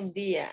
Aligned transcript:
Buen 0.00 0.14
día. 0.14 0.50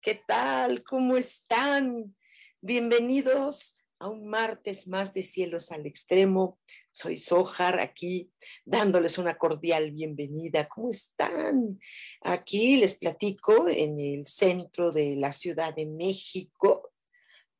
¿Qué 0.00 0.22
tal? 0.26 0.82
¿Cómo 0.84 1.18
están? 1.18 2.16
Bienvenidos 2.62 3.76
a 3.98 4.08
un 4.08 4.26
martes 4.26 4.88
más 4.88 5.12
de 5.12 5.22
Cielos 5.22 5.70
al 5.70 5.84
Extremo. 5.84 6.58
Soy 6.90 7.18
Sojar 7.18 7.78
aquí 7.78 8.32
dándoles 8.64 9.18
una 9.18 9.36
cordial 9.36 9.90
bienvenida. 9.90 10.66
¿Cómo 10.66 10.90
están? 10.90 11.78
Aquí 12.22 12.78
les 12.78 12.94
platico 12.94 13.68
en 13.68 14.00
el 14.00 14.24
centro 14.24 14.92
de 14.92 15.14
la 15.16 15.32
Ciudad 15.32 15.74
de 15.74 15.84
México. 15.84 16.90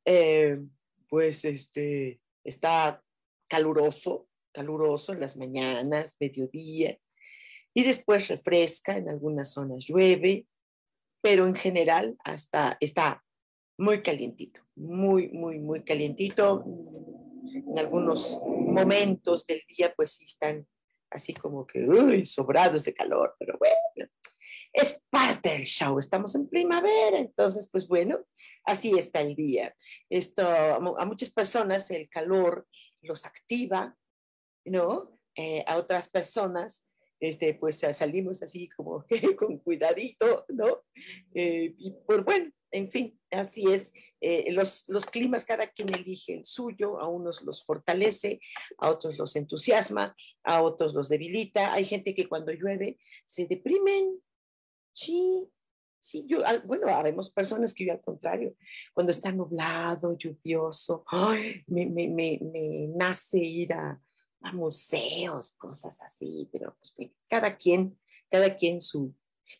Eh, 0.05 0.57
pues 1.07 1.45
este 1.45 2.19
está 2.43 2.99
caluroso, 3.47 4.27
caluroso 4.51 5.13
en 5.13 5.19
las 5.19 5.37
mañanas, 5.37 6.17
mediodía 6.19 6.97
y 7.75 7.83
después 7.83 8.29
refresca, 8.29 8.97
en 8.97 9.09
algunas 9.09 9.51
zonas 9.51 9.85
llueve, 9.85 10.47
pero 11.25 11.47
en 11.47 11.55
general 11.55 12.15
hasta 12.23 12.77
está 12.79 13.25
muy 13.79 14.03
calientito, 14.03 14.61
muy, 14.75 15.29
muy, 15.29 15.57
muy 15.57 15.83
calientito. 15.83 16.63
En 16.63 17.79
algunos 17.79 18.39
momentos 18.45 19.43
del 19.47 19.63
día 19.67 19.91
pues 19.97 20.11
sí 20.11 20.25
están 20.25 20.67
así 21.09 21.33
como 21.33 21.65
que 21.65 21.79
uy, 21.79 22.25
sobrados 22.25 22.83
de 22.83 22.93
calor, 22.93 23.35
pero 23.39 23.57
bueno, 23.57 24.07
es 24.71 25.01
parte 25.09 25.49
del 25.49 25.63
show, 25.63 25.97
estamos 25.97 26.35
en 26.35 26.47
primavera, 26.47 27.17
entonces 27.17 27.67
pues 27.71 27.87
bueno, 27.87 28.19
así 28.63 28.95
está 28.95 29.21
el 29.21 29.33
día. 29.33 29.75
Esto 30.11 30.47
a 30.47 31.05
muchas 31.07 31.31
personas 31.31 31.89
el 31.89 32.07
calor 32.07 32.67
los 33.01 33.25
activa, 33.25 33.97
¿no? 34.63 35.19
Eh, 35.33 35.63
a 35.65 35.77
otras 35.77 36.07
personas 36.07 36.85
este, 37.19 37.53
pues 37.53 37.79
salimos 37.93 38.41
así 38.43 38.69
como 38.69 39.05
con 39.37 39.57
cuidadito, 39.59 40.45
¿no? 40.49 40.83
Eh, 41.33 41.73
y 41.77 41.91
por 42.05 42.23
bueno, 42.23 42.51
en 42.71 42.91
fin, 42.91 43.19
así 43.31 43.71
es. 43.71 43.93
Eh, 44.21 44.51
los, 44.51 44.85
los 44.89 45.05
climas, 45.05 45.45
cada 45.45 45.67
quien 45.67 45.93
elige 45.93 46.33
el 46.33 46.45
suyo, 46.45 46.99
a 46.99 47.07
unos 47.07 47.41
los 47.43 47.63
fortalece, 47.63 48.41
a 48.77 48.89
otros 48.89 49.17
los 49.17 49.35
entusiasma, 49.35 50.15
a 50.43 50.61
otros 50.61 50.93
los 50.93 51.09
debilita. 51.09 51.73
Hay 51.73 51.85
gente 51.85 52.13
que 52.13 52.27
cuando 52.27 52.51
llueve 52.51 52.97
se 53.25 53.47
deprimen. 53.47 54.19
Sí, 54.93 55.47
sí, 55.99 56.25
yo, 56.27 56.41
bueno, 56.65 56.87
habemos 56.87 57.31
personas 57.31 57.73
que 57.73 57.85
yo 57.85 57.93
al 57.93 58.01
contrario, 58.01 58.55
cuando 58.93 59.11
está 59.11 59.31
nublado, 59.31 60.17
lluvioso, 60.17 61.05
me, 61.67 61.85
me, 61.85 62.07
me, 62.07 62.39
me 62.41 62.87
nace 62.95 63.39
ir 63.39 63.73
a, 63.73 64.01
museos, 64.53 65.51
cosas 65.53 66.01
así, 66.01 66.49
pero 66.51 66.75
pues, 66.79 67.11
cada 67.27 67.57
quien, 67.57 67.97
cada 68.29 68.55
quien 68.55 68.81
su, 68.81 69.13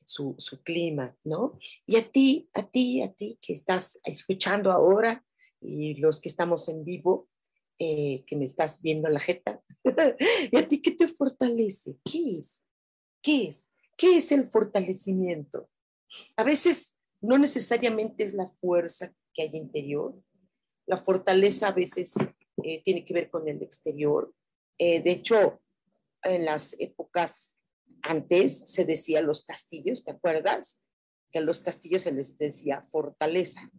su, 0.04 0.36
su, 0.38 0.62
clima, 0.62 1.16
¿no? 1.24 1.58
Y 1.86 1.96
a 1.98 2.12
ti, 2.12 2.50
a 2.54 2.64
ti, 2.64 3.02
a 3.02 3.12
ti 3.12 3.38
que 3.42 3.54
estás 3.54 4.00
escuchando 4.04 4.72
ahora 4.72 5.26
y 5.60 5.96
los 5.96 6.22
que 6.22 6.30
estamos 6.30 6.70
en 6.70 6.84
vivo, 6.84 7.30
eh, 7.80 8.24
que 8.26 8.36
me 8.36 8.46
estás 8.46 8.82
viendo 8.82 9.10
la 9.10 9.20
jeta, 9.20 9.62
y 10.52 10.58
a 10.58 10.68
ti 10.68 10.82
qué 10.82 10.92
te 10.92 11.08
fortalece, 11.08 11.98
¿qué 12.04 12.40
es? 12.40 12.64
¿Qué 13.22 13.48
es? 13.48 13.70
¿Qué 13.98 14.18
es 14.18 14.32
el 14.32 14.50
fortalecimiento? 14.50 15.70
A 16.38 16.44
veces 16.44 16.96
no 17.22 17.38
necesariamente 17.38 18.24
es 18.24 18.34
la 18.34 18.48
fuerza 18.48 19.14
que 19.34 19.44
hay 19.44 19.50
interior, 19.54 20.16
la 20.86 20.98
fortaleza 20.98 21.68
a 21.68 21.72
veces 21.72 22.14
eh, 22.64 22.82
tiene 22.84 23.04
que 23.04 23.14
ver 23.14 23.30
con 23.30 23.48
el 23.48 23.62
exterior, 23.62 24.34
eh, 24.78 25.02
de 25.02 25.12
hecho, 25.12 25.62
en 26.24 26.46
las 26.46 26.76
épocas 26.80 27.60
antes 28.02 28.60
se 28.60 28.86
decía 28.86 29.22
los 29.22 29.46
castillos, 29.46 30.04
¿te 30.04 30.12
acuerdas? 30.12 30.82
Que 31.32 31.40
a 31.40 31.42
los 31.42 31.60
castillos 31.62 32.04
se 32.04 32.12
les 32.12 32.38
decía 32.38 32.82
fortaleza. 32.82 33.70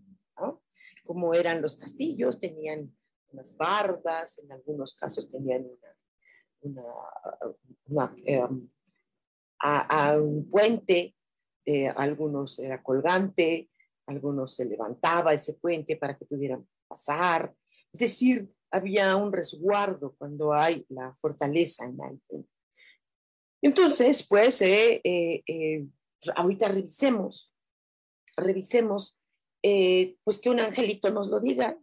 Como 1.04 1.34
eran 1.34 1.62
los 1.62 1.76
castillos, 1.76 2.40
tenían 2.40 2.92
unas 3.28 3.56
bardas, 3.56 4.40
en 4.40 4.50
algunos 4.50 4.94
casos 4.94 5.30
tenían 5.30 5.64
una, 6.60 8.14
em, 8.24 8.68
a, 9.60 10.16
un 10.18 10.50
puente, 10.50 11.14
eh, 11.64 11.88
algunos 11.88 12.58
era 12.58 12.82
colgante, 12.82 13.70
algunos 14.06 14.54
se 14.54 14.64
levantaba 14.64 15.32
ese 15.32 15.54
puente 15.54 15.96
para 15.96 16.16
que 16.16 16.24
pudieran 16.24 16.66
pasar. 16.88 17.54
Es 17.92 18.00
decir, 18.00 18.52
había 18.76 19.16
un 19.16 19.32
resguardo 19.32 20.14
cuando 20.16 20.52
hay 20.52 20.84
la 20.88 21.12
fortaleza 21.14 21.84
en 21.84 22.00
alguien. 22.00 22.48
Entonces, 23.62 24.26
pues, 24.28 24.60
eh, 24.62 25.00
eh, 25.02 25.42
eh, 25.46 25.86
pues, 26.20 26.36
ahorita 26.36 26.68
revisemos, 26.68 27.52
revisemos, 28.36 29.18
pues 30.22 30.40
que 30.40 30.50
un 30.50 30.60
angelito 30.60 31.10
nos 31.10 31.28
lo 31.28 31.40
diga, 31.40 31.76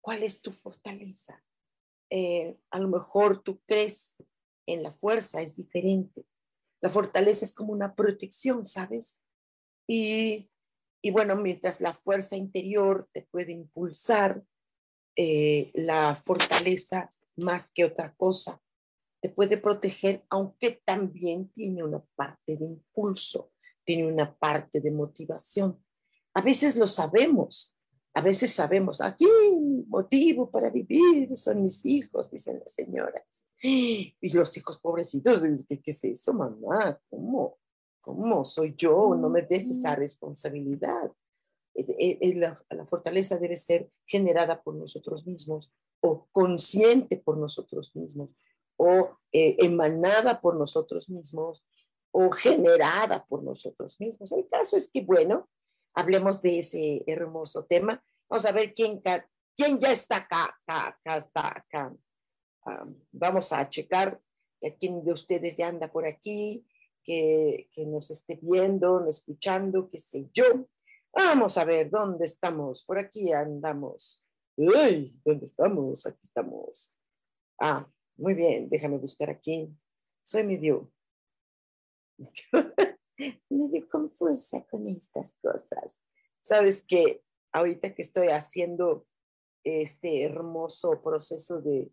¿cuál 0.00 0.24
es 0.24 0.40
tu 0.40 0.52
fortaleza? 0.52 1.42
a 2.70 2.78
lo 2.78 2.88
mejor 2.88 3.42
tú 3.42 3.62
crees 3.64 4.22
en 4.66 4.82
la 4.82 4.92
fuerza, 4.92 5.40
es 5.40 5.56
diferente. 5.56 6.26
La 6.82 6.90
fortaleza 6.90 7.46
es 7.46 7.54
como 7.54 7.72
una 7.72 7.94
protección, 7.94 8.66
¿sabes? 8.66 9.22
Y, 9.88 10.50
y 11.00 11.10
bueno, 11.10 11.36
mientras 11.36 11.80
la 11.80 11.94
fuerza 11.94 12.36
interior 12.36 13.08
te 13.14 13.22
puede 13.22 13.52
impulsar, 13.52 14.44
eh, 15.16 15.70
la 15.74 16.16
fortaleza 16.16 17.10
más 17.36 17.70
que 17.70 17.84
otra 17.84 18.14
cosa. 18.14 18.60
Te 19.20 19.28
puede 19.28 19.56
proteger, 19.56 20.24
aunque 20.28 20.82
también 20.84 21.50
tiene 21.50 21.84
una 21.84 22.02
parte 22.14 22.56
de 22.56 22.64
impulso, 22.66 23.52
tiene 23.84 24.06
una 24.06 24.34
parte 24.34 24.80
de 24.80 24.90
motivación. 24.90 25.78
A 26.34 26.40
veces 26.40 26.76
lo 26.76 26.86
sabemos, 26.86 27.76
a 28.14 28.20
veces 28.20 28.52
sabemos, 28.52 29.00
aquí 29.00 29.26
motivo 29.86 30.50
para 30.50 30.70
vivir 30.70 31.36
son 31.36 31.62
mis 31.62 31.84
hijos, 31.86 32.30
dicen 32.30 32.58
las 32.58 32.72
señoras. 32.72 33.46
Y 33.60 34.16
los 34.20 34.56
hijos 34.56 34.78
pobrecitos, 34.78 35.40
¿qué, 35.68 35.80
qué 35.80 35.90
es 35.92 36.04
eso, 36.04 36.32
mamá? 36.32 36.98
¿Cómo? 37.08 37.58
¿Cómo 38.00 38.44
soy 38.44 38.74
yo? 38.76 39.14
No 39.14 39.28
me 39.28 39.42
des 39.42 39.70
esa 39.70 39.94
responsabilidad. 39.94 41.12
La, 41.74 42.84
fortaleza 42.84 43.38
debe 43.38 43.56
ser 43.56 43.90
generada 44.06 44.62
por 44.62 44.74
nosotros 44.74 45.26
mismos 45.26 45.72
o 46.00 46.26
consciente 46.32 47.16
por 47.16 47.38
nosotros 47.38 47.94
mismos 47.96 48.34
o 48.76 49.16
eh, 49.32 49.56
emanada 49.58 50.40
por 50.40 50.56
nosotros 50.56 51.08
mismos 51.08 51.64
o 52.10 52.30
generada 52.30 53.24
por 53.24 53.42
nosotros 53.42 53.98
mismos. 54.00 54.32
El 54.32 54.46
caso 54.48 54.76
es 54.76 54.90
que, 54.90 55.00
bueno, 55.00 55.48
hablemos 55.94 56.42
de 56.42 56.58
ese 56.58 57.02
hermoso 57.06 57.64
tema. 57.64 58.02
Vamos 58.28 58.44
a 58.44 58.52
ver 58.52 58.74
quién, 58.74 59.02
quién 59.56 59.78
ya 59.78 59.92
está 59.92 60.16
acá, 60.16 60.54
acá, 60.66 61.16
está 61.16 61.48
acá. 61.48 61.94
vamos 63.12 63.52
a 63.52 63.68
checar 63.68 64.20
a 64.62 64.70
quién 64.78 65.04
de 65.04 65.12
ustedes 65.12 65.56
ya 65.56 65.68
anda 65.68 65.90
por 65.90 66.06
aquí, 66.06 66.64
que, 67.02 67.68
que 67.72 67.84
nos 67.84 68.10
esté 68.10 68.38
viendo, 68.40 69.06
escuchando, 69.08 69.88
qué 69.88 69.98
sé 69.98 70.28
yo. 70.32 70.68
Vamos 71.14 71.58
a 71.58 71.64
ver, 71.64 71.90
¿dónde 71.90 72.24
estamos? 72.24 72.84
Por 72.84 72.98
aquí 72.98 73.32
andamos. 73.32 74.24
Uy, 74.56 75.14
¿dónde 75.24 75.44
estamos? 75.44 76.06
Aquí 76.06 76.20
estamos. 76.22 76.96
Ah, 77.60 77.86
muy 78.16 78.32
bien, 78.32 78.70
déjame 78.70 78.96
buscar 78.96 79.28
aquí. 79.28 79.70
Soy 80.22 80.44
medio... 80.46 80.90
medio 83.50 83.88
confusa 83.90 84.64
con 84.70 84.88
estas 84.88 85.34
cosas. 85.42 86.00
Sabes 86.38 86.82
que 86.82 87.22
ahorita 87.52 87.94
que 87.94 88.02
estoy 88.02 88.28
haciendo 88.28 89.06
este 89.64 90.24
hermoso 90.24 91.02
proceso 91.02 91.60
de 91.60 91.92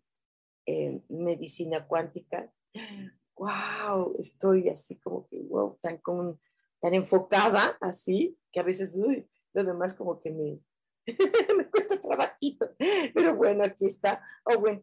eh, 0.66 1.02
medicina 1.08 1.86
cuántica, 1.86 2.50
wow, 3.36 4.16
estoy 4.18 4.70
así 4.70 4.98
como 4.98 5.28
que, 5.28 5.40
wow, 5.42 5.78
tan, 5.82 5.98
con, 5.98 6.40
tan 6.80 6.94
enfocada 6.94 7.76
así, 7.80 8.38
que 8.52 8.60
a 8.60 8.62
veces, 8.62 8.96
uy, 8.96 9.28
lo 9.52 9.64
demás 9.64 9.94
como 9.94 10.20
que 10.20 10.30
me, 10.30 10.60
me 11.56 11.70
cuesta 11.70 12.00
trabajito. 12.00 12.70
Pero 13.14 13.36
bueno, 13.36 13.64
aquí 13.64 13.86
está. 13.86 14.22
Owen 14.44 14.80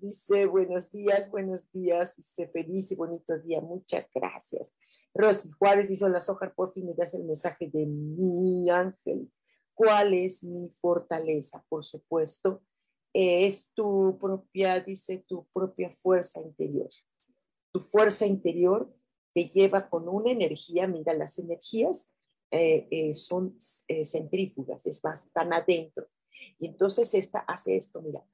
dice, 0.00 0.46
buenos 0.46 0.90
días, 0.90 1.30
buenos 1.30 1.70
días, 1.72 2.16
dice, 2.16 2.48
feliz 2.48 2.92
y 2.92 2.96
bonito 2.96 3.38
día, 3.38 3.60
muchas 3.60 4.10
gracias. 4.14 4.74
Rosy 5.14 5.50
Juárez 5.58 5.88
dice, 5.88 6.04
hola 6.04 6.20
Sojar, 6.20 6.54
por 6.54 6.72
fin 6.72 6.86
me 6.86 6.94
das 6.94 7.14
el 7.14 7.24
mensaje 7.24 7.68
de 7.68 7.86
mi 7.86 8.70
ángel. 8.70 9.30
¿Cuál 9.74 10.14
es 10.14 10.44
mi 10.44 10.68
fortaleza? 10.80 11.64
Por 11.68 11.84
supuesto, 11.84 12.62
es 13.12 13.72
tu 13.72 14.18
propia, 14.20 14.78
dice, 14.80 15.24
tu 15.26 15.46
propia 15.52 15.90
fuerza 15.90 16.40
interior. 16.40 16.88
Tu 17.72 17.80
fuerza 17.80 18.26
interior 18.26 18.92
te 19.32 19.48
lleva 19.48 19.88
con 19.88 20.08
una 20.08 20.30
energía, 20.30 20.86
mira, 20.86 21.14
las 21.14 21.38
energías 21.38 22.10
eh, 22.50 22.88
eh, 22.90 23.14
son 23.14 23.56
eh, 23.86 24.04
centrífugas, 24.04 24.84
es 24.86 25.04
más, 25.04 25.26
están 25.26 25.52
adentro. 25.52 26.08
Y 26.58 26.66
entonces 26.66 27.14
esta 27.14 27.40
hace 27.40 27.76
esto, 27.76 28.02
mira, 28.02 28.24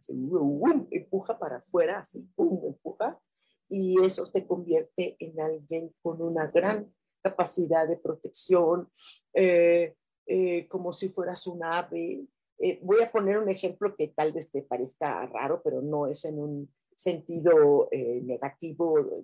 empuja 0.91 1.39
para 1.39 1.57
afuera, 1.57 1.99
así, 1.99 2.27
empuja, 2.39 3.21
y 3.69 4.01
eso 4.03 4.25
te 4.31 4.47
convierte 4.47 5.17
en 5.19 5.41
alguien 5.41 5.93
con 6.01 6.23
una 6.23 6.47
gran 6.47 6.89
capacidad 7.21 7.87
de 7.87 7.97
protección, 7.97 8.89
como 10.69 10.93
si 10.93 11.09
fueras 11.09 11.49
un 11.49 11.65
ave. 11.65 12.27
voy 12.81 13.03
a 13.03 13.11
poner 13.11 13.39
un 13.39 13.49
ejemplo 13.49 13.97
que 13.97 14.07
tal 14.07 14.33
vez 14.33 14.53
te 14.53 14.63
parezca 14.63 15.27
raro, 15.27 15.61
pero 15.65 15.83
no 15.83 16.07
es 16.07 16.25
en 16.25 16.39
un 16.39 16.75
sentido 16.97 17.89
negativo, 17.93 19.23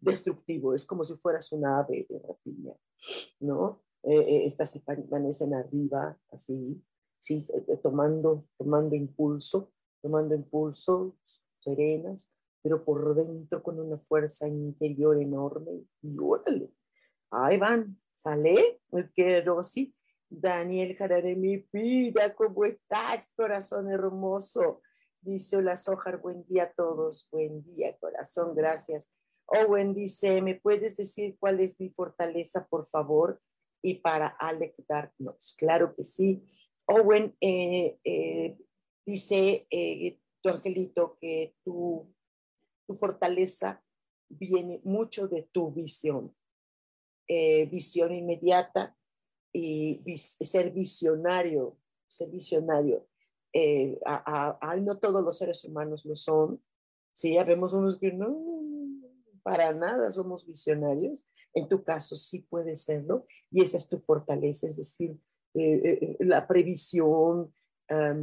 destructivo, 0.00 0.74
es 0.74 0.84
como 0.84 1.04
si 1.04 1.16
fueras 1.16 1.52
una 1.52 1.78
ave 1.78 2.06
de 2.08 2.18
rapiña, 2.18 2.74
¿no? 3.40 3.82
Eh, 4.02 4.18
eh, 4.20 4.46
estas 4.46 4.70
se 4.70 4.80
permanecen 4.80 5.52
arriba, 5.52 6.16
así, 6.30 6.80
sí, 7.18 7.44
eh, 7.52 7.76
tomando, 7.82 8.46
tomando 8.56 8.94
impulso, 8.94 9.72
tomando 10.00 10.34
impulso, 10.34 11.16
serenas, 11.56 12.28
pero 12.62 12.84
por 12.84 13.16
dentro 13.16 13.62
con 13.64 13.80
una 13.80 13.98
fuerza 13.98 14.46
interior 14.46 15.20
enorme, 15.20 15.82
y 16.02 16.16
órale, 16.20 16.70
ahí 17.32 17.58
van, 17.58 17.98
sale, 18.12 18.80
quiero 19.12 19.62
sí. 19.64 19.92
Daniel 20.28 20.96
Jarare, 20.96 21.36
mi 21.36 21.68
vida, 21.72 22.34
¿cómo 22.34 22.64
estás, 22.64 23.32
corazón 23.36 23.90
hermoso? 23.90 24.82
Dice 25.26 25.56
Hola 25.56 25.76
Sojar, 25.76 26.20
buen 26.20 26.46
día 26.46 26.62
a 26.62 26.72
todos, 26.72 27.28
buen 27.32 27.64
día, 27.64 27.96
corazón, 27.98 28.54
gracias. 28.54 29.10
Owen 29.46 29.92
dice, 29.92 30.40
¿me 30.40 30.54
puedes 30.54 30.96
decir 30.96 31.36
cuál 31.40 31.58
es 31.58 31.80
mi 31.80 31.90
fortaleza, 31.90 32.68
por 32.68 32.86
favor? 32.86 33.42
Y 33.82 33.94
para 33.94 34.28
Alec 34.28 34.76
claro 35.58 35.96
que 35.96 36.04
sí. 36.04 36.44
Owen 36.86 37.36
eh, 37.40 37.98
eh, 38.04 38.56
dice, 39.04 39.66
eh, 39.68 40.20
tu 40.40 40.48
angelito, 40.48 41.18
que 41.20 41.56
tu, 41.64 42.14
tu 42.86 42.94
fortaleza 42.94 43.82
viene 44.28 44.80
mucho 44.84 45.26
de 45.26 45.42
tu 45.42 45.72
visión, 45.72 46.36
visión 47.26 48.12
inmediata 48.12 48.96
y 49.52 50.00
ser 50.16 50.70
visionario, 50.70 51.76
ser 52.06 52.30
visionario. 52.30 53.08
No 54.82 54.98
todos 54.98 55.24
los 55.24 55.38
seres 55.38 55.64
humanos 55.64 56.04
lo 56.04 56.14
son, 56.14 56.62
sí, 57.12 57.34
ya 57.34 57.44
unos 57.44 57.98
que 57.98 58.12
no, 58.12 58.36
para 59.42 59.72
nada 59.72 60.10
somos 60.10 60.46
visionarios. 60.46 61.24
En 61.54 61.68
tu 61.68 61.82
caso 61.82 62.16
sí 62.16 62.40
puede 62.40 62.76
serlo 62.76 63.26
y 63.50 63.62
esa 63.62 63.78
es 63.78 63.88
tu 63.88 63.98
fortaleza, 63.98 64.66
es 64.66 64.76
decir, 64.76 65.12
eh, 65.54 65.80
eh, 65.84 65.98
eh, 66.02 66.16
la 66.20 66.46
previsión 66.46 67.54
ah, 67.88 68.14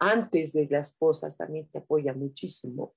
antes 0.00 0.52
de 0.54 0.66
las 0.68 0.94
cosas 0.94 1.36
también 1.36 1.68
te 1.68 1.78
apoya 1.78 2.12
muchísimo. 2.12 2.96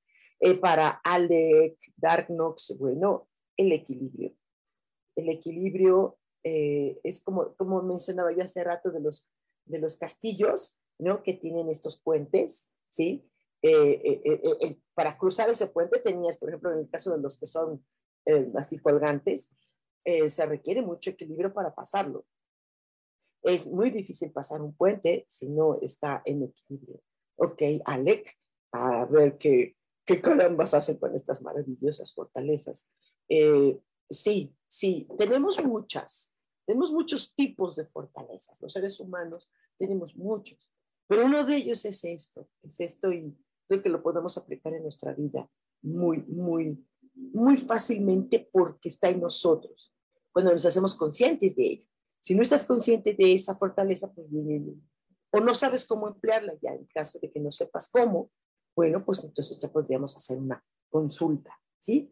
para 0.60 0.90
Alec, 1.04 1.78
Darknox, 1.98 2.76
bueno, 2.80 3.28
el 3.56 3.74
equilibrio. 3.74 4.34
El 5.16 5.30
equilibrio 5.30 6.18
es 6.42 7.24
como, 7.24 7.56
como 7.56 7.84
mencionaba 7.84 8.32
yo 8.32 8.44
hace 8.44 8.64
rato 8.64 8.90
de 8.90 9.02
los, 9.02 9.30
de 9.66 9.78
los 9.78 9.98
castillos, 9.98 10.80
¿no? 11.00 11.24
Que 11.24 11.34
tienen 11.34 11.70
estos 11.70 11.98
puentes, 11.98 12.74
¿sí? 12.90 13.30
Eh, 13.68 14.22
eh, 14.24 14.42
eh, 14.62 14.80
para 14.94 15.18
cruzar 15.18 15.50
ese 15.50 15.66
puente 15.66 16.00
tenías, 16.00 16.38
por 16.38 16.50
ejemplo, 16.50 16.72
en 16.72 16.80
el 16.80 16.90
caso 16.90 17.12
de 17.12 17.18
los 17.18 17.40
que 17.40 17.48
son 17.48 17.84
así 18.56 18.80
colgantes, 18.80 19.52
se 20.04 20.46
requiere 20.46 20.82
mucho 20.82 21.12
equilibrio 21.12 21.54
para 21.54 21.74
pasarlo. 21.74 22.26
Es 23.44 23.72
muy 23.72 23.92
difícil 23.92 24.32
pasar 24.32 24.62
un 24.62 24.76
puente 24.76 25.26
si 25.28 25.50
no 25.50 25.76
está 25.82 26.22
en 26.26 26.44
equilibrio. 26.44 27.02
Ok, 27.38 27.62
Alec, 27.86 28.36
a 28.72 29.06
ver 29.06 29.38
qué, 29.38 29.76
qué 30.06 30.22
carambas 30.22 30.74
hacen 30.74 30.98
con 30.98 31.14
estas 31.16 31.42
maravillosas 31.42 32.14
fortalezas. 32.14 32.92
sí, 34.10 34.56
sí, 34.68 35.08
tenemos 35.18 35.64
muchas, 35.64 36.36
tenemos 36.66 36.92
muchos 36.92 37.34
tipos 37.34 37.76
de 37.76 37.86
fortalezas. 37.86 38.60
Los 38.62 38.74
seres 38.74 39.00
humanos 39.00 39.52
tenemos 39.78 40.16
muchos, 40.16 40.72
pero 41.08 41.26
uno 41.26 41.46
de 41.46 41.58
ellos 41.58 41.86
es 41.86 42.04
esto, 42.04 42.48
es 42.64 42.80
esto 42.80 43.12
y 43.12 43.36
creo 43.68 43.82
que 43.82 43.90
lo 43.90 44.02
podemos 44.02 44.38
aplicar 44.38 44.74
en 44.74 44.84
nuestra 44.84 45.14
vida 45.14 45.50
muy, 45.82 46.24
muy, 46.28 46.84
muy 47.14 47.58
fácilmente 47.58 48.50
porque 48.52 48.90
está 48.90 49.10
en 49.10 49.22
nosotros, 49.22 49.94
cuando 50.32 50.52
nos 50.52 50.66
hacemos 50.66 50.96
conscientes 50.96 51.56
de 51.56 51.68
ello. 51.68 51.88
Si 52.20 52.34
no 52.34 52.42
estás 52.42 52.66
consciente 52.66 53.14
de 53.14 53.34
esa 53.34 53.56
fortaleza, 53.56 54.12
pues 54.12 54.28
o 55.32 55.40
no 55.42 55.54
sabes 55.54 55.86
cómo 55.86 56.08
emplearla 56.08 56.54
ya 56.62 56.72
en 56.72 56.86
caso 56.86 57.20
de 57.20 57.30
que 57.30 57.40
no 57.40 57.52
sepas 57.52 57.90
cómo, 57.92 58.32
bueno, 58.76 59.04
pues 59.06 59.24
entonces 59.24 59.60
ya 59.60 59.72
podríamos 59.72 60.16
hacer 60.16 60.38
una 60.38 60.64
consulta, 60.90 61.60
¿sí? 61.78 62.12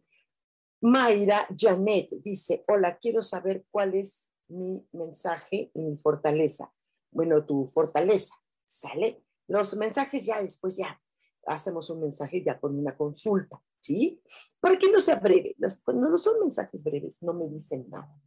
Mayra 0.82 1.46
Janet 1.56 2.10
dice, 2.22 2.62
hola, 2.68 2.98
quiero 2.98 3.22
saber 3.22 3.64
cuál 3.70 3.94
es 3.94 4.30
mi 4.48 4.86
mensaje 4.92 5.70
y 5.74 5.80
mi 5.80 5.96
fortaleza. 5.96 6.72
Bueno, 7.10 7.44
tu 7.46 7.66
fortaleza, 7.66 8.34
¿sale? 8.74 9.22
Los 9.46 9.76
mensajes 9.76 10.24
ya 10.26 10.42
después 10.42 10.76
ya 10.76 11.00
hacemos 11.46 11.90
un 11.90 12.00
mensaje 12.00 12.42
ya 12.42 12.58
con 12.58 12.78
una 12.78 12.96
consulta, 12.96 13.60
¿sí? 13.80 14.20
Para 14.60 14.78
que 14.78 14.90
no 14.90 15.00
sea 15.00 15.16
breve. 15.16 15.54
no 15.58 16.18
son 16.18 16.40
mensajes 16.40 16.82
breves, 16.82 17.22
no 17.22 17.34
me 17.34 17.48
dicen 17.48 17.86
nada. 17.88 18.20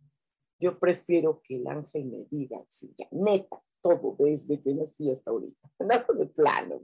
Yo 0.59 0.79
prefiero 0.79 1.41
que 1.43 1.57
el 1.57 1.67
ángel 1.67 2.05
me 2.05 2.25
diga, 2.31 2.63
sí, 2.67 2.93
ya, 2.97 3.07
neta, 3.11 3.61
todo 3.81 4.15
desde 4.19 4.59
que 4.61 4.73
nací 4.73 5.11
hasta 5.11 5.29
ahorita. 5.29 5.71
Nada 5.79 6.07
de 6.17 6.25
plano, 6.25 6.81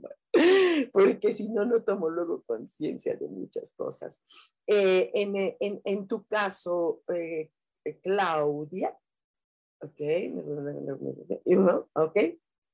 porque 0.92 1.32
si 1.32 1.48
no, 1.48 1.64
no 1.64 1.82
tomo 1.82 2.08
luego 2.08 2.42
conciencia 2.44 3.16
de 3.16 3.28
muchas 3.28 3.72
cosas. 3.72 4.22
Eh, 4.66 5.10
en, 5.14 5.36
en, 5.36 5.80
en, 5.84 6.06
tu 6.06 6.24
caso, 6.26 7.02
eh, 7.12 7.50
Claudia, 8.00 8.96
ok, 9.80 10.00
ok, 11.94 12.16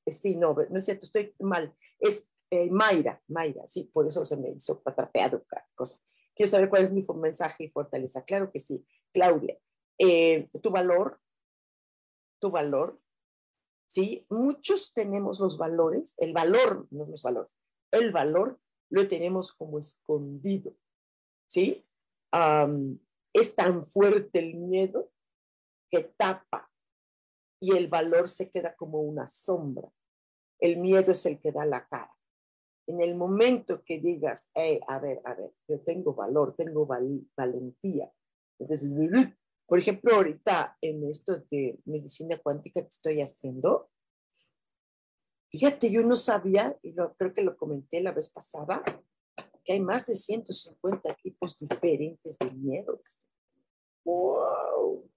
sí, 0.07 0.37
no, 0.37 0.55
no 0.55 0.79
es 0.79 0.85
cierto, 0.85 1.07
estoy 1.07 1.35
mal. 1.39 1.75
Es 1.99 2.31
eh, 2.51 2.71
Mayra, 2.71 3.23
Mayra, 3.29 3.69
sí, 3.69 3.85
por 3.93 4.07
eso 4.07 4.25
se 4.25 4.37
me 4.37 4.51
hizo 4.51 4.83
patrapeado 4.83 5.45
cosa. 5.75 6.01
Quiero 6.35 6.51
saber 6.51 6.69
cuál 6.69 6.85
es 6.85 6.93
mi 6.93 7.07
mensaje 7.17 7.65
y 7.65 7.69
fortaleza. 7.69 8.25
Claro 8.25 8.51
que 8.51 8.61
sí. 8.61 8.85
Claudia, 9.13 9.59
eh, 9.99 10.49
tu 10.63 10.71
valor, 10.71 11.21
tu 12.41 12.51
valor, 12.51 13.01
¿sí? 13.87 14.27
Muchos 14.31 14.93
tenemos 14.93 15.41
los 15.41 15.59
valores, 15.59 16.15
el 16.19 16.33
valor, 16.33 16.87
no 16.91 17.07
los 17.07 17.23
valores, 17.23 17.55
el 17.91 18.13
valor 18.13 18.59
lo 18.89 19.07
tenemos 19.09 19.53
como 19.53 19.79
escondido, 19.79 20.75
¿sí? 21.47 21.87
es 23.33 23.57
tan 23.57 23.85
fuerte 23.87 24.39
el 24.39 24.55
miedo 24.55 25.11
que 25.91 26.05
tapa 26.17 26.70
y 27.61 27.77
el 27.77 27.89
valor 27.89 28.29
se 28.29 28.51
queda 28.51 28.75
como 28.75 29.01
una 29.01 29.29
sombra. 29.29 29.89
El 30.59 30.79
miedo 30.79 31.13
es 31.13 31.25
el 31.27 31.39
que 31.39 31.53
da 31.53 31.65
la 31.65 31.87
cara 31.87 32.15
en 32.91 33.01
el 33.01 33.15
momento 33.15 33.83
que 33.85 34.01
digas, 34.01 34.51
a 34.55 34.99
ver, 34.99 35.21
a 35.25 35.35
ver, 35.35 35.53
yo 35.69 35.81
tengo 35.81 36.13
valor, 36.13 36.55
tengo 36.57 36.87
valentía. 36.87 38.13
Entonces, 38.59 38.93
por 39.67 39.79
ejemplo, 39.79 40.15
ahorita 40.15 40.77
en 40.81 41.09
esto 41.09 41.41
de 41.51 41.79
medicina 41.85 42.39
cuántica 42.39 42.83
que 42.83 42.89
estoy 42.89 43.21
haciendo, 43.23 43.91
fíjate, 45.51 45.91
yo 45.91 46.03
no 46.03 46.17
sabía, 46.17 46.77
y 46.83 46.95
creo 46.95 47.33
que 47.33 47.43
lo 47.43 47.57
comenté 47.57 48.01
la 48.01 48.13
vez 48.13 48.29
pasada, 48.29 48.83
que 49.65 49.73
hay 49.73 49.81
más 49.81 50.07
de 50.07 50.17
150 50.17 51.15
tipos 51.23 51.59
diferentes 51.61 52.39
de 52.39 52.51
miedos. 52.51 53.01
wow, 54.05 55.09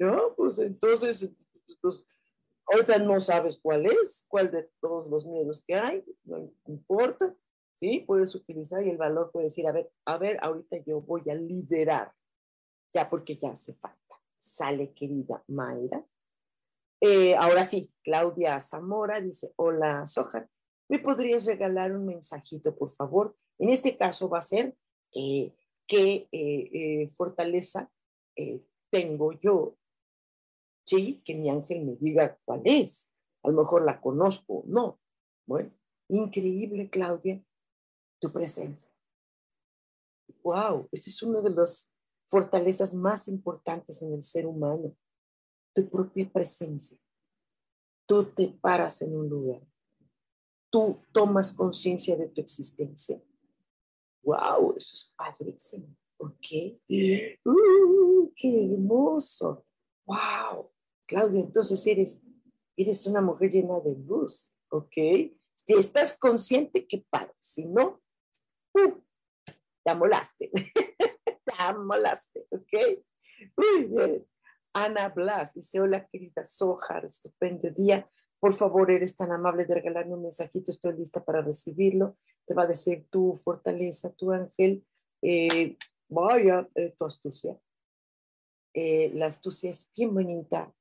¿no? 0.00 0.34
Pues 0.34 0.58
entonces, 0.58 1.30
pues, 1.80 2.06
ahorita 2.66 2.98
no 2.98 3.20
sabes 3.20 3.58
cuál 3.60 3.86
es, 3.86 4.26
cuál 4.28 4.50
de 4.50 4.68
todos 4.80 5.08
los 5.10 5.26
miedos 5.26 5.64
que 5.66 5.74
hay, 5.74 6.04
no 6.24 6.50
importa, 6.66 7.34
¿sí? 7.80 8.04
Puedes 8.06 8.34
utilizar 8.34 8.84
y 8.86 8.90
el 8.90 8.96
valor 8.96 9.30
puede 9.32 9.46
decir, 9.46 9.66
a 9.66 9.72
ver, 9.72 9.90
a 10.04 10.18
ver, 10.18 10.38
ahorita 10.42 10.78
yo 10.86 11.00
voy 11.00 11.22
a 11.30 11.34
liderar, 11.34 12.12
ya 12.92 13.08
porque 13.08 13.36
ya 13.36 13.50
hace 13.50 13.74
falta. 13.74 13.98
Sale, 14.38 14.92
querida 14.92 15.42
Mayra. 15.48 16.04
Eh, 17.00 17.34
ahora 17.34 17.64
sí, 17.64 17.92
Claudia 18.04 18.60
Zamora 18.60 19.20
dice, 19.20 19.52
hola, 19.56 20.06
Soja, 20.06 20.48
¿me 20.88 21.00
podrías 21.00 21.46
regalar 21.46 21.92
un 21.92 22.06
mensajito, 22.06 22.76
por 22.76 22.90
favor? 22.90 23.36
En 23.58 23.70
este 23.70 23.96
caso 23.96 24.28
va 24.28 24.38
a 24.38 24.42
ser 24.42 24.76
eh, 25.12 25.52
qué 25.86 26.28
eh, 26.30 27.08
fortaleza 27.16 27.90
tengo 28.88 29.32
yo, 29.32 29.76
¿sí? 30.84 31.22
Que 31.24 31.34
mi 31.34 31.50
ángel 31.50 31.84
me 31.84 31.96
diga 31.96 32.38
cuál 32.44 32.62
es. 32.64 33.12
A 33.42 33.48
lo 33.48 33.58
mejor 33.58 33.84
la 33.84 34.00
conozco, 34.00 34.62
no. 34.66 35.00
Bueno, 35.46 35.70
increíble, 36.08 36.88
Claudia, 36.88 37.42
tu 38.20 38.32
presencia. 38.32 38.90
Wow, 40.42 40.88
esta 40.92 41.10
es 41.10 41.22
una 41.22 41.40
de 41.40 41.50
las 41.50 41.92
fortalezas 42.26 42.94
más 42.94 43.28
importantes 43.28 44.02
en 44.02 44.14
el 44.14 44.22
ser 44.22 44.46
humano, 44.46 44.96
tu 45.74 45.88
propia 45.88 46.28
presencia. 46.30 46.98
Tú 48.06 48.24
te 48.24 48.48
paras 48.48 49.02
en 49.02 49.16
un 49.16 49.28
lugar, 49.28 49.62
tú 50.70 50.98
tomas 51.12 51.52
conciencia 51.52 52.16
de 52.16 52.28
tu 52.28 52.40
existencia. 52.40 53.22
Wow, 54.22 54.74
eso 54.76 54.94
es 54.94 55.12
padrísimo. 55.16 55.96
¿Ok? 56.16 56.78
Uh, 57.44 58.32
¡Qué 58.34 58.64
hermoso! 58.64 59.66
¡Wow! 60.06 60.71
Claudia, 61.12 61.40
entonces 61.40 61.86
eres, 61.86 62.24
eres 62.74 63.06
una 63.06 63.20
mujer 63.20 63.50
llena 63.50 63.80
de 63.80 63.94
luz. 63.96 64.56
¿Ok? 64.70 64.94
Si 65.54 65.74
estás 65.74 66.18
consciente, 66.18 66.86
que 66.86 67.04
pares. 67.10 67.36
Si 67.38 67.66
no, 67.66 68.00
uh, 68.74 68.92
te 69.84 69.90
amolaste. 69.90 70.50
te 71.44 71.52
amolaste. 71.58 72.46
¿Ok? 72.50 73.04
Muy 73.56 73.84
bien. 73.84 74.26
Ana 74.72 75.10
Blas 75.10 75.52
dice: 75.52 75.80
Hola, 75.80 76.08
querida 76.08 76.44
Sojar, 76.44 77.04
estupendo 77.04 77.70
día. 77.70 78.10
Por 78.40 78.54
favor, 78.54 78.90
eres 78.90 79.14
tan 79.14 79.30
amable 79.32 79.66
de 79.66 79.74
regalarme 79.74 80.14
un 80.14 80.22
mensajito. 80.22 80.70
Estoy 80.70 80.96
lista 80.96 81.22
para 81.22 81.42
recibirlo. 81.42 82.16
Te 82.46 82.54
va 82.54 82.62
a 82.62 82.66
decir 82.66 83.06
tu 83.10 83.34
fortaleza, 83.34 84.14
tu 84.14 84.32
ángel. 84.32 84.84
Eh, 85.20 85.76
vaya, 86.08 86.66
eh, 86.74 86.94
tu 86.98 87.04
astucia. 87.04 87.60
Eh, 88.74 89.12
la 89.14 89.26
astucia 89.26 89.68
es 89.68 89.92
bien 89.94 90.14
bonita. 90.14 90.74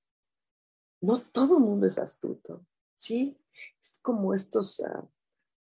No 1.01 1.21
todo 1.31 1.57
el 1.57 1.63
mundo 1.63 1.87
es 1.87 1.97
astuto, 1.97 2.65
¿sí? 2.97 3.37
Es 3.79 3.99
como 4.01 4.33
estos, 4.33 4.81
ah, 4.81 5.07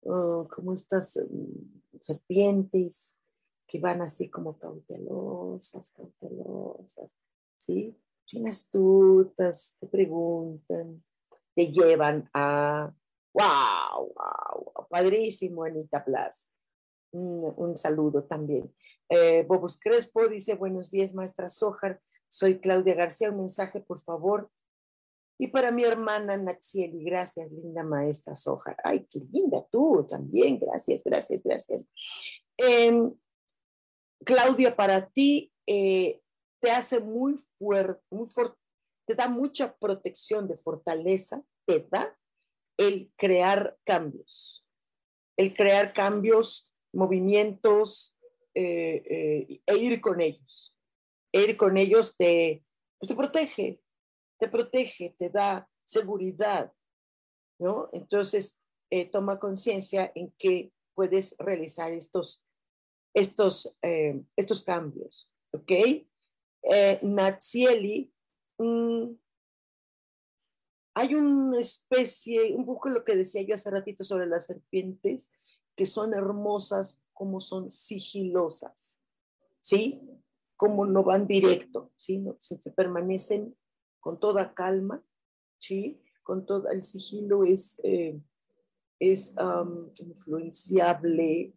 oh, 0.04 0.48
como 0.54 0.72
estas 0.72 1.16
mm, 1.28 1.98
serpientes 2.00 3.20
que 3.66 3.80
van 3.80 4.02
así 4.02 4.30
como 4.30 4.56
cautelosas, 4.58 5.90
cautelosas, 5.90 7.16
¿sí? 7.58 7.98
Bien 8.30 8.48
astutas, 8.48 9.76
te 9.80 9.86
preguntan, 9.88 11.02
te 11.54 11.66
llevan 11.66 12.30
a, 12.32 12.94
wow, 13.32 14.14
wow, 14.14 14.88
padrísimo, 14.88 15.64
Anita 15.64 16.02
Blas. 16.06 16.48
un 17.12 17.76
saludo 17.76 18.24
también. 18.24 18.72
Eh, 19.08 19.44
Bobus 19.46 19.78
Crespo 19.78 20.28
dice, 20.28 20.54
buenos 20.54 20.90
días, 20.90 21.14
maestra 21.14 21.50
Sojar. 21.50 22.00
Soy 22.28 22.58
Claudia 22.58 22.94
García. 22.94 23.30
Un 23.30 23.38
mensaje, 23.38 23.80
por 23.80 24.00
favor. 24.00 24.50
Y 25.38 25.48
para 25.48 25.72
mi 25.72 25.84
hermana 25.84 26.36
Natsieli, 26.36 27.02
gracias, 27.04 27.50
linda 27.50 27.82
maestra 27.82 28.36
Sojar. 28.36 28.76
Ay, 28.84 29.06
qué 29.10 29.18
linda 29.18 29.66
tú 29.70 30.06
también. 30.08 30.58
Gracias, 30.58 31.02
gracias, 31.02 31.42
gracias. 31.42 31.86
Em, 32.56 33.12
Claudia, 34.24 34.76
para 34.76 35.08
ti 35.08 35.52
eh, 35.66 36.20
te 36.60 36.70
hace 36.70 37.00
muy 37.00 37.36
fuerte, 37.58 38.02
muy 38.10 38.28
fuerte, 38.28 38.56
te 39.06 39.14
da 39.14 39.28
mucha 39.28 39.76
protección 39.76 40.48
de 40.48 40.56
fortaleza, 40.56 41.42
te 41.66 41.86
da 41.90 42.16
el 42.78 43.12
crear 43.16 43.76
cambios, 43.84 44.64
el 45.36 45.54
crear 45.54 45.92
cambios, 45.92 46.70
movimientos, 46.92 48.16
eh, 48.54 49.02
eh, 49.10 49.60
e 49.66 49.76
ir 49.76 50.00
con 50.00 50.20
ellos. 50.20 50.76
E 51.32 51.42
ir 51.42 51.56
con 51.56 51.76
ellos 51.76 52.16
te, 52.16 52.64
pues, 52.98 53.08
te 53.08 53.16
protege, 53.16 53.80
te 54.38 54.48
protege, 54.48 55.14
te 55.18 55.30
da 55.30 55.68
seguridad, 55.84 56.72
¿no? 57.58 57.88
Entonces, 57.92 58.60
eh, 58.90 59.06
toma 59.06 59.38
conciencia 59.38 60.10
en 60.14 60.32
que 60.38 60.72
puedes 60.94 61.36
realizar 61.38 61.92
estos, 61.92 62.44
estos, 63.14 63.76
estos 64.36 64.62
cambios, 64.62 65.30
¿ok? 65.52 65.72
Natsieli, 67.02 68.12
mm, 68.58 69.14
hay 70.94 71.14
una 71.14 71.58
especie, 71.58 72.54
un 72.54 72.64
poco 72.64 72.88
lo 72.88 73.04
que 73.04 73.16
decía 73.16 73.42
yo 73.42 73.56
hace 73.56 73.70
ratito 73.70 74.04
sobre 74.04 74.26
las 74.26 74.46
serpientes, 74.46 75.30
que 75.76 75.86
son 75.86 76.14
hermosas 76.14 77.02
como 77.12 77.40
son 77.40 77.70
sigilosas, 77.70 79.02
¿sí? 79.58 80.00
Como 80.56 80.86
no 80.86 81.02
van 81.02 81.26
directo, 81.26 81.90
¿sí? 81.96 82.18
No, 82.18 82.38
se, 82.40 82.56
permanecen 82.70 83.56
con 84.04 84.20
toda 84.20 84.52
calma, 84.52 85.02
¿sí? 85.58 85.98
Con 86.22 86.44
todo 86.44 86.68
el 86.68 86.84
sigilo 86.84 87.42
es, 87.42 87.80
eh, 87.82 88.20
es 89.00 89.34
influenciable, 89.96 91.54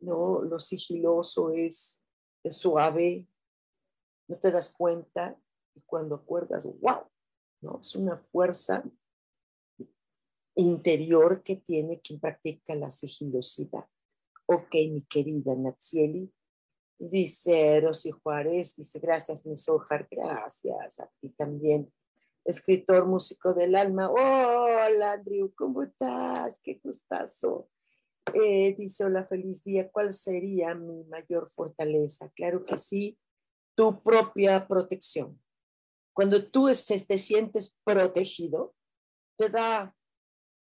¿no? 0.00 0.42
Lo 0.42 0.58
sigiloso 0.58 1.52
es, 1.52 2.02
es 2.42 2.56
suave, 2.56 3.28
no 4.26 4.36
te 4.36 4.50
das 4.50 4.74
cuenta 4.74 5.40
y 5.76 5.80
cuando 5.82 6.16
acuerdas, 6.16 6.66
wow, 6.80 7.04
¿no? 7.60 7.78
Es 7.80 7.94
una 7.94 8.16
fuerza 8.16 8.82
interior 10.56 11.44
que 11.44 11.54
tiene 11.54 12.00
quien 12.00 12.18
practica 12.18 12.74
la 12.74 12.90
sigilosidad. 12.90 13.86
Ok, 14.46 14.74
mi 14.90 15.02
querida 15.02 15.54
Natsieli. 15.54 16.32
Dice 17.02 17.80
Rosy 17.80 18.10
Juárez, 18.10 18.76
dice, 18.76 18.98
gracias, 18.98 19.46
mi 19.46 19.56
Sojar, 19.56 20.06
gracias 20.10 21.00
a 21.00 21.10
ti 21.18 21.30
también. 21.30 21.90
Escritor, 22.44 23.06
músico 23.06 23.54
del 23.54 23.74
alma. 23.74 24.10
Hola, 24.10 25.12
Andrew, 25.12 25.50
¿cómo 25.56 25.82
estás? 25.82 26.60
Qué 26.62 26.78
gustazo. 26.84 27.70
Eh, 28.34 28.74
dice, 28.76 29.04
hola, 29.04 29.24
feliz 29.24 29.64
día. 29.64 29.90
¿Cuál 29.90 30.12
sería 30.12 30.74
mi 30.74 31.04
mayor 31.04 31.48
fortaleza? 31.48 32.30
Claro 32.36 32.66
que 32.66 32.76
sí, 32.76 33.18
tu 33.74 34.02
propia 34.02 34.68
protección. 34.68 35.42
Cuando 36.12 36.50
tú 36.50 36.66
te 36.66 37.16
sientes 37.16 37.78
protegido, 37.82 38.74
te 39.38 39.48
da, 39.48 39.96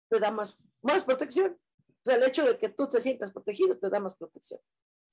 te 0.10 0.20
da 0.20 0.32
más, 0.32 0.58
más 0.82 1.04
protección. 1.04 1.60
O 1.88 2.04
sea, 2.04 2.16
el 2.16 2.24
hecho 2.24 2.44
de 2.44 2.58
que 2.58 2.70
tú 2.70 2.90
te 2.90 3.00
sientas 3.00 3.32
protegido 3.32 3.78
te 3.78 3.88
da 3.92 4.00
más 4.00 4.18
protección. 4.18 4.60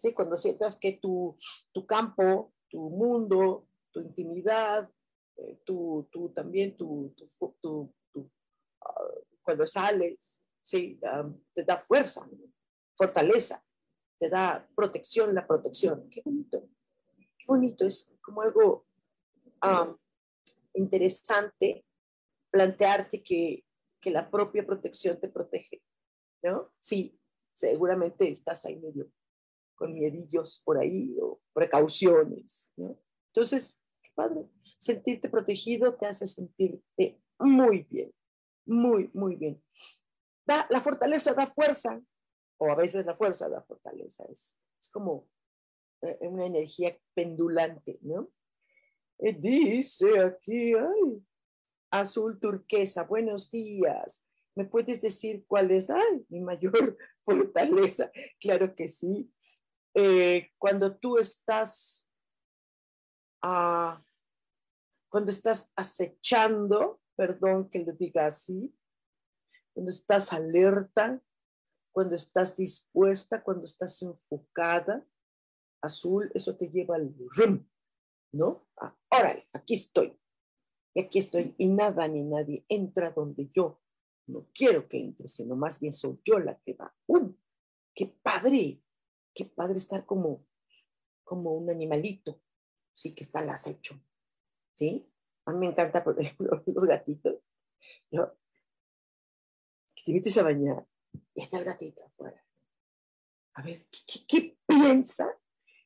¿Sí? 0.00 0.14
Cuando 0.14 0.38
sientas 0.38 0.78
que 0.78 0.94
tu, 0.94 1.36
tu 1.72 1.84
campo, 1.84 2.54
tu 2.70 2.88
mundo, 2.88 3.68
tu 3.90 4.00
intimidad, 4.00 4.90
eh, 5.36 5.60
tu, 5.64 6.08
tu, 6.10 6.30
también 6.30 6.74
tu, 6.74 7.14
ah, 8.80 9.14
cuando 9.42 9.66
sales, 9.66 10.42
¿sí? 10.62 10.98
te 11.54 11.64
da 11.64 11.76
fuerza, 11.76 12.26
fortaleza, 12.96 13.62
te 14.18 14.30
da 14.30 14.66
protección, 14.74 15.34
la 15.34 15.46
protección. 15.46 16.08
Qué 16.08 16.22
bonito, 16.24 16.66
qué 17.38 17.44
bonito, 17.46 17.86
es 17.86 18.10
como 18.22 18.40
algo 18.40 18.86
interesante 20.72 21.84
plantearte 22.50 23.22
que, 23.22 23.66
que 24.00 24.10
la 24.10 24.30
propia 24.30 24.64
protección 24.64 25.20
te 25.20 25.28
protege. 25.28 25.82
¿no? 26.42 26.72
Sí, 26.78 27.20
seguramente 27.52 28.30
estás 28.30 28.64
ahí 28.64 28.76
medio 28.76 29.10
con 29.80 29.94
miedillos 29.94 30.60
por 30.62 30.76
ahí 30.76 31.16
o 31.22 31.40
precauciones, 31.54 32.70
¿no? 32.76 32.98
Entonces, 33.32 33.78
qué 34.02 34.10
padre. 34.14 34.46
Sentirte 34.76 35.30
protegido 35.30 35.94
te 35.94 36.04
hace 36.04 36.26
sentirte 36.26 37.18
muy 37.38 37.86
bien, 37.90 38.12
muy, 38.66 39.10
muy 39.14 39.36
bien. 39.36 39.62
Da, 40.46 40.66
la 40.68 40.82
fortaleza 40.82 41.32
da 41.32 41.46
fuerza, 41.46 41.98
o 42.58 42.70
a 42.70 42.74
veces 42.74 43.06
la 43.06 43.16
fuerza 43.16 43.48
da 43.48 43.62
fortaleza, 43.62 44.26
es, 44.30 44.58
es 44.78 44.90
como 44.90 45.26
eh, 46.02 46.18
una 46.20 46.44
energía 46.44 46.94
pendulante, 47.14 47.98
¿no? 48.02 48.30
Eh, 49.18 49.32
dice 49.32 50.20
aquí, 50.20 50.74
ay, 50.74 51.24
azul 51.90 52.38
turquesa, 52.38 53.04
buenos 53.04 53.50
días. 53.50 54.26
¿Me 54.54 54.66
puedes 54.66 55.00
decir 55.00 55.42
cuál 55.46 55.70
es 55.70 55.88
mi 56.28 56.40
mayor 56.40 56.98
fortaleza? 57.24 58.12
Claro 58.38 58.74
que 58.74 58.88
sí. 58.88 59.30
Eh, 59.94 60.50
cuando 60.58 60.96
tú 60.96 61.18
estás 61.18 62.08
a 63.42 64.04
cuando 65.10 65.30
estás 65.30 65.72
acechando, 65.74 67.00
perdón 67.16 67.68
que 67.68 67.80
lo 67.80 67.92
diga 67.92 68.26
así, 68.26 68.72
cuando 69.74 69.90
estás 69.90 70.32
alerta, 70.32 71.20
cuando 71.92 72.14
estás 72.14 72.56
dispuesta, 72.56 73.42
cuando 73.42 73.64
estás 73.64 74.00
enfocada, 74.02 75.04
azul, 75.82 76.30
eso 76.32 76.56
te 76.56 76.68
lleva 76.68 76.94
al 76.94 77.12
rum, 77.34 77.66
¿no? 78.32 78.68
Ah, 78.76 78.96
órale, 79.08 79.48
aquí 79.52 79.74
estoy. 79.74 80.16
Y 80.94 81.00
aquí 81.00 81.18
estoy 81.18 81.54
y 81.58 81.68
nada 81.68 82.06
ni 82.06 82.22
nadie 82.22 82.64
entra 82.68 83.10
donde 83.10 83.48
yo 83.48 83.80
no 84.26 84.46
quiero 84.54 84.88
que 84.88 84.98
entre, 84.98 85.26
sino 85.28 85.56
más 85.56 85.80
bien 85.80 85.92
soy 85.92 86.20
yo 86.24 86.38
la 86.38 86.58
que 86.60 86.74
va. 86.74 86.94
¡Um! 87.06 87.34
¡Qué 87.94 88.06
padre! 88.06 88.80
Qué 89.40 89.46
padre 89.46 89.78
estar 89.78 90.04
como, 90.04 90.44
como 91.24 91.54
un 91.54 91.70
animalito, 91.70 92.42
sí, 92.92 93.14
que 93.14 93.24
está 93.24 93.38
al 93.38 93.48
acecho, 93.48 93.98
¿sí? 94.74 95.10
A 95.46 95.52
mí 95.52 95.60
me 95.60 95.66
encanta, 95.68 96.04
por 96.04 96.20
ejemplo, 96.20 96.62
los 96.66 96.84
gatitos. 96.84 97.50
Yo, 98.10 98.36
que 99.96 100.02
te 100.04 100.12
metes 100.12 100.36
a 100.36 100.42
bañar 100.42 100.86
y 101.34 101.40
está 101.40 101.56
el 101.56 101.64
gatito 101.64 102.04
afuera. 102.04 102.44
A 103.54 103.62
ver, 103.62 103.86
¿qué, 104.28 104.58
piensa? 104.66 105.34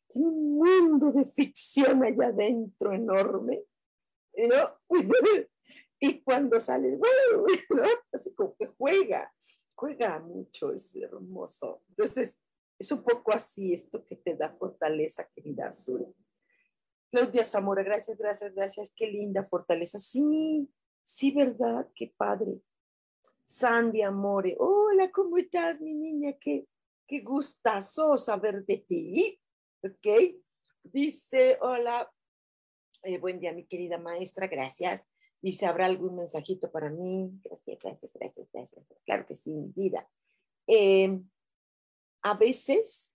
Tiene 0.09 0.27
un 0.27 0.55
mundo 0.57 1.13
de 1.13 1.25
ficción 1.25 2.03
allá 2.03 2.27
adentro 2.27 2.93
enorme. 2.93 3.63
¿no? 4.37 4.81
y 6.01 6.23
cuando 6.23 6.59
sales, 6.59 6.99
así 8.13 8.35
como 8.35 8.57
que 8.57 8.67
juega, 8.67 9.33
juega 9.77 10.19
mucho, 10.19 10.73
es 10.73 10.97
hermoso. 10.97 11.85
Entonces, 11.91 12.41
es 12.79 12.91
un 12.93 13.03
poco 13.03 13.33
así 13.33 13.73
esto 13.73 14.05
que 14.05 14.17
te 14.17 14.37
da 14.37 14.51
fortaleza, 14.51 15.29
querida 15.35 15.69
Azul. 15.69 16.15
Claudia 17.11 17.45
Zamora, 17.45 17.83
gracias, 17.83 18.19
gracias, 18.19 18.55
gracias. 18.55 18.93
Qué 18.95 19.07
linda 19.07 19.45
fortaleza. 19.45 19.99
Sí, 19.99 20.69
sí, 21.03 21.31
¿verdad? 21.31 21.89
Qué 21.95 22.13
padre. 22.17 22.61
Sandy 23.45 24.03
Amore, 24.03 24.57
hola, 24.59 25.11
¿cómo 25.13 25.39
estás, 25.39 25.81
mi 25.81 25.95
niña? 25.95 26.33
Qué, 26.41 26.67
qué 27.07 27.21
gustazo 27.21 28.19
saber 28.19 28.65
de 28.65 28.79
ti. 28.79 29.41
¿Ok? 29.83 30.35
Dice, 30.83 31.59
hola, 31.61 32.11
eh, 33.03 33.19
buen 33.19 33.39
día, 33.39 33.53
mi 33.53 33.67
querida 33.67 33.99
maestra, 33.99 34.49
gracias. 34.49 35.09
Dice, 35.41 35.67
¿habrá 35.67 35.87
algún 35.87 36.17
mensajito 36.17 36.71
para 36.73 36.91
mí? 36.91 37.31
Gracias, 37.45 37.79
gracias, 37.79 38.13
gracias, 38.15 38.49
gracias. 38.53 38.87
Claro 39.05 39.27
que 39.27 39.35
sí, 39.35 39.53
mi 39.53 39.69
vida. 39.77 40.09
Eh, 40.67 41.21
a 42.25 42.35
veces, 42.35 43.15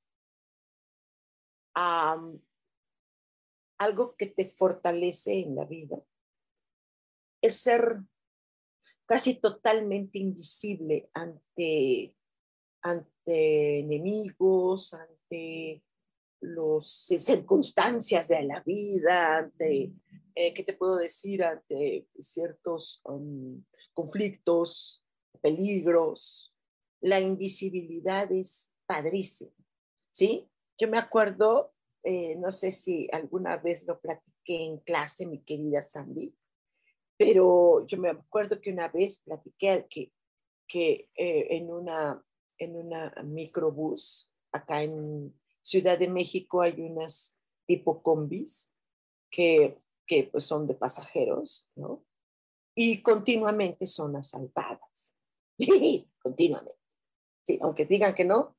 algo 3.77 4.15
que 4.15 4.27
te 4.27 4.45
fortalece 4.45 5.39
en 5.39 5.55
la 5.55 5.65
vida 5.65 5.97
es 7.41 7.55
ser 7.55 8.01
casi 9.07 9.35
totalmente 9.35 10.19
invisible 10.19 11.09
ante, 11.13 12.15
ante 12.81 13.79
enemigos, 13.79 14.93
ante 14.93 15.83
las 16.41 17.09
eh, 17.09 17.19
circunstancias 17.19 18.27
de 18.27 18.43
la 18.43 18.59
vida, 18.59 19.37
ante, 19.37 19.91
eh, 20.35 20.53
¿qué 20.53 20.63
te 20.63 20.73
puedo 20.73 20.97
decir? 20.97 21.43
Ante 21.43 22.07
ciertos 22.19 23.01
um, 23.05 23.63
conflictos, 23.93 25.03
peligros. 25.41 26.53
La 27.01 27.19
invisibilidad 27.19 28.31
es 28.31 28.68
padrísima, 28.89 29.53
¿sí? 30.10 30.50
Yo 30.79 30.88
me 30.88 30.98
acuerdo, 30.98 31.75
eh, 32.01 32.36
no 32.38 32.51
sé 32.51 32.72
si 32.72 33.08
alguna 33.12 33.58
vez 33.58 33.86
lo 33.86 34.00
platiqué 34.00 34.63
en 34.63 34.79
clase, 34.79 35.27
mi 35.27 35.43
querida 35.43 35.84
Sandy, 35.84 36.36
pero 37.15 37.86
yo 37.86 38.00
me 38.00 38.10
acuerdo 38.10 38.60
que 38.60 38.72
una 38.72 38.88
vez 38.88 39.21
platiqué 39.21 39.86
que, 39.88 40.12
que 40.67 41.08
en, 41.15 41.69
una, 41.69 42.25
en 42.58 42.75
una 42.78 43.13
microbús 43.23 44.34
acá 44.52 44.82
en 44.82 45.38
Ciudad 45.62 45.99
de 45.99 46.08
México 46.08 46.62
hay 46.62 46.82
unas 46.82 47.38
tipo 47.67 48.02
combis 48.02 48.73
que, 49.30 49.78
que 50.08 50.23
pues 50.23 50.45
son 50.45 50.65
de 50.65 50.73
pasajeros, 50.73 51.69
¿no? 51.75 52.04
Y 52.75 53.04
continuamente 53.04 53.86
son 53.86 54.15
asaltadas. 54.15 55.15
continuamente. 56.23 56.80
Sí, 57.45 57.60
aunque 57.62 57.86
digan 57.86 58.15
que 58.15 58.25
no, 58.25 58.58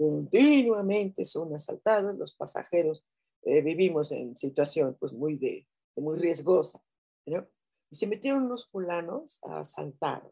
continuamente 0.00 1.26
son 1.26 1.54
asaltados 1.54 2.16
los 2.16 2.34
pasajeros. 2.34 3.04
Eh, 3.42 3.60
vivimos 3.60 4.10
en 4.12 4.34
situación 4.34 4.96
pues 4.98 5.12
muy, 5.12 5.36
de, 5.36 5.66
muy 5.96 6.18
riesgosa, 6.18 6.82
¿no? 7.26 7.46
Y 7.90 7.96
se 7.96 8.06
metieron 8.06 8.44
unos 8.44 8.66
fulanos 8.66 9.38
a 9.42 9.60
asaltar. 9.60 10.22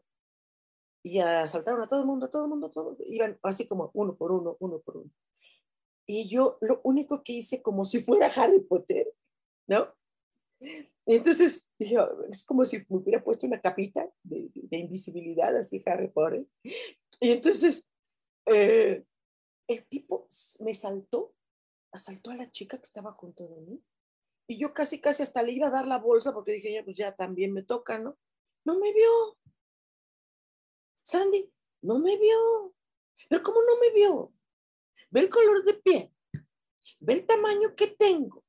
Y 1.03 1.19
asaltaron 1.19 1.83
a 1.83 1.87
todo 1.87 1.99
el 1.99 2.07
mundo, 2.07 2.25
a 2.25 2.31
todo 2.31 2.45
el 2.45 2.49
mundo, 2.49 2.67
a 2.67 2.71
todo 2.71 2.97
Iban 3.05 3.37
así 3.43 3.67
como 3.67 3.91
uno 3.93 4.15
por 4.15 4.31
uno, 4.31 4.57
uno 4.59 4.79
por 4.79 4.97
uno. 4.97 5.11
Y 6.07 6.27
yo 6.27 6.57
lo 6.61 6.81
único 6.83 7.23
que 7.23 7.33
hice 7.33 7.61
como 7.61 7.85
si 7.85 8.01
fuera 8.01 8.31
Harry 8.35 8.61
Potter, 8.61 9.07
¿no? 9.67 9.93
entonces 11.05 11.69
oh, 11.97 12.23
es 12.29 12.43
como 12.43 12.65
si 12.65 12.79
me 12.89 12.97
hubiera 12.97 13.23
puesto 13.23 13.45
una 13.45 13.61
capita 13.61 14.09
de, 14.23 14.49
invisibilidad, 14.71 15.55
así 15.55 15.81
Harry 15.85 16.07
Potter. 16.07 16.45
Y 16.63 17.31
entonces 17.31 17.87
eh, 18.47 19.03
el 19.69 19.87
tipo 19.87 20.27
me 20.59 20.73
saltó, 20.73 21.33
asaltó 21.91 22.31
a 22.31 22.35
la 22.35 22.51
chica 22.51 22.77
que 22.77 22.83
estaba 22.83 23.13
junto 23.13 23.47
de 23.47 23.61
mí. 23.61 23.83
Y 24.47 24.57
yo 24.57 24.73
casi, 24.73 24.99
casi 24.99 25.23
hasta 25.23 25.43
le 25.43 25.53
iba 25.53 25.67
a 25.67 25.71
dar 25.71 25.87
la 25.87 25.99
bolsa 25.99 26.33
porque 26.33 26.53
dije, 26.53 26.73
ya, 26.73 26.83
pues 26.83 26.97
ya 26.97 27.15
también 27.15 27.53
me 27.53 27.63
toca, 27.63 27.99
¿no? 27.99 28.17
No 28.65 28.77
me 28.79 28.91
vio. 28.91 29.37
Sandy, 31.03 31.51
no 31.81 31.99
me 31.99 32.17
vio. 32.17 32.73
Pero 33.29 33.43
¿cómo 33.43 33.61
no 33.61 33.79
me 33.79 33.91
vio? 33.91 34.33
ve 35.11 35.21
el 35.21 35.29
color 35.29 35.63
de 35.63 35.73
piel, 35.73 36.11
ve 36.99 37.13
el 37.13 37.25
tamaño 37.25 37.75
que 37.75 37.87
tengo, 37.87 38.43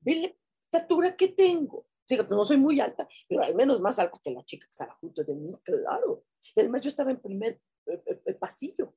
ve 0.00 0.14
la 0.16 0.34
estatura 0.64 1.16
que 1.16 1.28
tengo. 1.28 1.86
Pues 2.06 2.28
no 2.28 2.44
soy 2.44 2.56
muy 2.56 2.80
alta, 2.80 3.08
pero 3.28 3.44
al 3.44 3.54
menos 3.54 3.80
más 3.80 4.00
alta 4.00 4.18
que 4.22 4.32
la 4.32 4.44
chica 4.44 4.66
que 4.66 4.72
estaba 4.72 4.96
junto 4.96 5.22
de 5.22 5.32
mí, 5.32 5.54
claro. 5.62 6.24
Además 6.56 6.80
yo 6.80 6.88
estaba 6.88 7.12
en 7.12 7.20
primer 7.20 7.60
eh, 7.86 8.02
eh, 8.04 8.22
eh, 8.26 8.34
pasillo. 8.34 8.96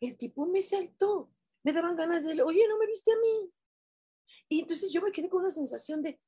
El 0.00 0.16
tipo 0.16 0.46
me 0.46 0.62
saltó, 0.62 1.30
me 1.64 1.72
daban 1.72 1.96
ganas 1.96 2.24
de, 2.24 2.40
oye, 2.42 2.66
no 2.68 2.78
me 2.78 2.86
viste 2.86 3.12
a 3.12 3.16
mí. 3.16 3.52
Y 4.48 4.60
entonces 4.60 4.92
yo 4.92 5.02
me 5.02 5.12
quedé 5.12 5.28
con 5.28 5.40
una 5.40 5.50
sensación 5.50 6.02
de, 6.02 6.20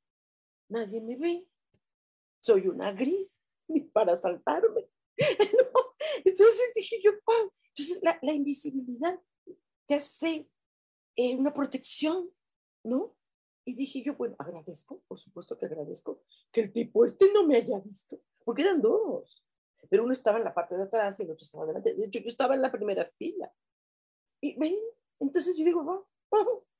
nadie 0.69 1.01
me 1.01 1.17
ve, 1.17 1.47
soy 2.41 2.69
una 2.69 2.93
gris, 2.93 3.43
ni 3.69 3.81
para 3.81 4.17
saltarme. 4.17 4.89
Entonces 6.25 6.73
dije 6.75 7.01
yo, 7.03 7.13
¡pam! 7.25 7.51
Entonces 7.69 8.01
la, 8.03 8.19
la 8.23 8.33
invisibilidad 8.33 9.21
te 9.87 9.95
hace 9.95 10.49
eh, 11.17 11.37
una 11.37 11.53
protección, 11.53 12.31
¿no? 12.85 13.17
Y 13.65 13.75
dije 13.75 14.03
yo, 14.03 14.15
bueno, 14.15 14.35
agradezco, 14.39 15.03
por 15.07 15.19
supuesto 15.19 15.57
que 15.59 15.67
agradezco 15.67 16.23
que 16.51 16.63
el 16.63 16.73
tipo 16.73 17.05
este 17.05 17.33
no 17.33 17.47
me 17.47 17.57
haya 17.57 17.79
visto, 17.81 18.21
porque 18.45 18.63
eran 18.63 18.81
dos, 18.81 19.45
pero 19.89 20.05
uno 20.05 20.13
estaba 20.13 20.39
en 20.39 20.45
la 20.45 20.55
parte 20.55 20.77
de 20.77 20.85
atrás 20.85 21.19
y 21.19 21.23
el 21.23 21.31
otro 21.31 21.43
estaba 21.43 21.67
delante. 21.67 21.95
De 21.95 22.07
hecho, 22.07 22.21
yo 22.21 22.29
estaba 22.29 22.55
en 22.55 22.63
la 22.63 22.73
primera 22.73 23.05
fila. 23.17 23.53
Y 24.41 24.59
ven, 24.59 24.77
entonces 25.21 25.57
yo 25.57 25.65
digo, 25.65 25.85
va, 25.85 26.03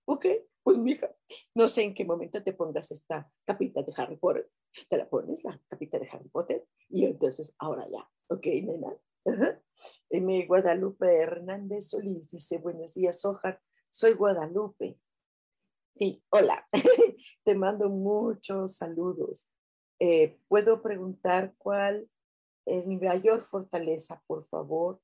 ok, 0.07 0.27
pues 0.63 0.79
mija, 0.79 1.15
no 1.55 1.69
sé 1.69 1.83
en 1.83 1.95
qué 1.95 2.05
momento 2.05 2.43
te 2.43 2.53
pongas 2.53 2.91
esta 2.91 3.31
capita 3.45 3.83
de 3.83 3.93
Harry 3.97 4.17
Potter. 4.17 4.51
Te 4.89 4.97
la 4.97 5.09
pones, 5.09 5.45
la 5.45 5.61
capita 5.69 5.99
de 5.99 6.09
Harry 6.11 6.29
Potter, 6.29 6.65
y 6.89 7.05
entonces 7.05 7.55
ahora 7.59 7.89
ya, 7.91 8.09
ok, 8.29 8.47
nena, 8.63 8.97
M. 10.11 10.47
Guadalupe 10.47 11.17
Hernández 11.17 11.91
Solís 11.91 12.31
dice, 12.31 12.59
buenos 12.59 12.95
días, 12.95 13.25
Ojar, 13.25 13.61
soy 13.91 14.15
Guadalupe. 14.15 14.99
Sí, 15.95 16.23
hola, 16.31 16.69
te 17.45 17.55
mando 17.55 17.89
muchos 17.89 18.77
saludos. 18.77 19.51
Eh, 19.99 20.39
¿Puedo 20.49 20.83
preguntar 20.83 21.55
cuál 21.59 22.09
es 22.67 22.87
mi 22.87 22.97
mayor 22.97 23.43
fortaleza, 23.43 24.23
por 24.27 24.45
favor? 24.45 25.01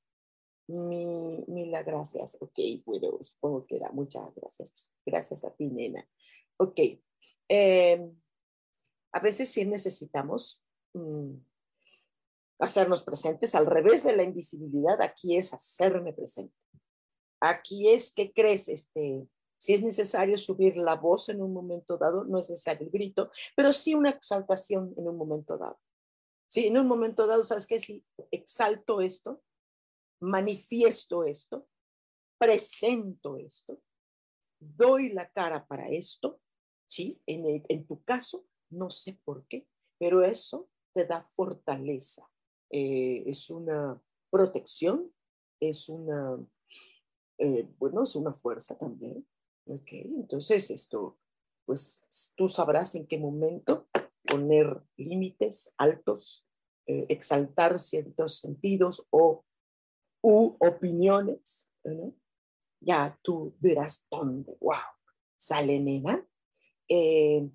Mi, 0.67 1.43
mil 1.47 1.71
gracias. 1.85 2.37
Ok, 2.41 2.59
bueno, 2.85 3.17
supongo 3.21 3.65
que 3.65 3.77
era 3.77 3.89
muchas 3.91 4.33
gracias. 4.35 4.91
Gracias 5.05 5.45
a 5.45 5.51
ti, 5.51 5.67
nena. 5.67 6.07
Ok. 6.57 6.79
Em, 7.47 8.13
a 9.11 9.19
veces 9.19 9.49
sí 9.49 9.65
necesitamos 9.65 10.63
mm, 10.93 11.35
hacernos 12.59 13.03
presentes. 13.03 13.55
Al 13.55 13.65
revés 13.65 14.03
de 14.03 14.15
la 14.15 14.23
invisibilidad, 14.23 15.01
aquí 15.01 15.37
es 15.37 15.53
hacerme 15.53 16.13
presente. 16.13 16.55
Aquí 17.39 17.89
es 17.89 18.11
que 18.11 18.33
crees, 18.33 18.67
este, 18.67 19.27
si 19.57 19.73
es 19.73 19.83
necesario 19.83 20.37
subir 20.37 20.75
la 20.75 20.95
voz 20.95 21.29
en 21.29 21.41
un 21.41 21.53
momento 21.53 21.97
dado, 21.97 22.23
no 22.25 22.39
es 22.39 22.49
necesario 22.49 22.85
el 22.85 22.91
grito, 22.91 23.31
pero 23.55 23.71
sí 23.73 23.95
una 23.95 24.09
exaltación 24.09 24.93
en 24.97 25.07
un 25.07 25.17
momento 25.17 25.57
dado. 25.57 25.79
Sí, 26.47 26.67
en 26.67 26.77
un 26.77 26.87
momento 26.87 27.27
dado, 27.27 27.43
¿sabes 27.43 27.67
qué? 27.67 27.79
Si 27.79 28.03
exalto 28.31 29.01
esto, 29.01 29.43
manifiesto 30.21 31.25
esto, 31.25 31.67
presento 32.37 33.37
esto, 33.37 33.81
doy 34.59 35.09
la 35.09 35.29
cara 35.29 35.67
para 35.67 35.89
esto, 35.89 36.39
¿sí? 36.87 37.21
En, 37.25 37.85
tu 37.85 38.01
caso, 38.03 38.45
no 38.69 38.89
sé 38.89 39.19
por 39.23 39.45
qué, 39.47 39.67
pero 39.99 40.23
eso 40.23 40.69
te 40.93 41.05
da 41.05 41.21
fortaleza. 41.21 42.29
Eh, 42.69 43.23
es 43.25 43.49
una 43.49 44.01
protección, 44.29 45.13
es 45.59 45.89
una, 45.89 46.37
eh, 47.37 47.67
bueno, 47.77 48.03
es 48.03 48.15
una 48.15 48.33
fuerza 48.33 48.77
también. 48.77 49.27
Ok, 49.65 49.91
entonces 49.91 50.71
esto, 50.71 51.17
pues 51.65 52.01
tú 52.35 52.47
sabrás 52.47 52.95
en 52.95 53.05
qué 53.05 53.17
momento 53.17 53.86
poner 54.27 54.81
límites 54.97 55.73
altos, 55.77 56.45
eh, 56.85 57.05
exaltar 57.09 57.79
ciertos 57.79 58.37
sentidos 58.37 59.07
o 59.09 59.43
u 60.21 60.55
opiniones. 60.59 61.71
Ya 62.81 63.17
tú 63.23 63.55
verás 63.59 64.05
dónde, 64.11 64.57
wow, 64.59 64.75
sale 65.37 65.79
nena. 65.79 66.25
Eh, 66.89 67.49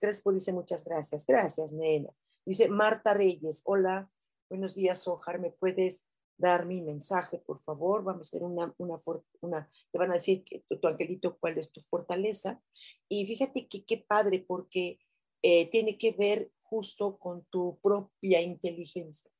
Crespo 0.00 0.32
dice 0.32 0.52
muchas 0.52 0.84
gracias, 0.84 1.26
gracias 1.26 1.72
nena. 1.72 2.10
Dice 2.46 2.68
Marta 2.68 3.14
Reyes, 3.14 3.62
hola, 3.64 4.10
buenos 4.48 4.74
días, 4.74 5.08
Ojar, 5.08 5.40
¿me 5.40 5.50
puedes 5.50 6.06
dar 6.36 6.66
mi 6.66 6.82
mensaje, 6.82 7.38
por 7.38 7.60
favor? 7.60 8.02
Vamos 8.04 8.26
a 8.26 8.28
hacer 8.28 8.42
una, 8.42 8.74
una, 8.78 8.96
una 9.40 9.70
te 9.90 9.98
van 9.98 10.10
a 10.10 10.14
decir 10.14 10.44
que 10.44 10.64
tu, 10.68 10.86
angelito 10.86 11.38
cuál 11.38 11.58
es 11.58 11.72
tu 11.72 11.80
fortaleza. 11.80 12.62
Y 13.08 13.26
fíjate 13.26 13.68
que 13.68 13.84
qué 13.84 13.98
padre, 13.98 14.44
porque 14.46 14.98
eh, 15.46 15.68
tiene 15.70 15.98
que 15.98 16.12
ver 16.12 16.50
justo 16.62 17.18
con 17.18 17.44
tu 17.50 17.78
propia 17.82 18.40
inteligencia. 18.40 19.30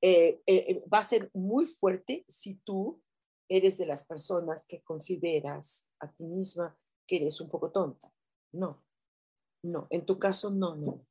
Eh, 0.00 0.42
eh, 0.48 0.82
va 0.92 0.98
a 0.98 1.04
ser 1.04 1.30
muy 1.32 1.64
fuerte 1.64 2.24
si 2.26 2.56
tú 2.56 3.00
eres 3.48 3.78
de 3.78 3.86
las 3.86 4.04
personas 4.04 4.66
que 4.66 4.82
consideras 4.82 5.88
a 6.00 6.10
ti 6.10 6.24
misma 6.24 6.76
que 7.06 7.18
eres 7.18 7.40
un 7.40 7.48
poco 7.48 7.70
tonta. 7.70 8.12
No, 8.50 8.82
no, 9.62 9.86
en 9.90 10.04
tu 10.04 10.18
caso 10.18 10.50
no, 10.50 10.74
no. 10.74 11.06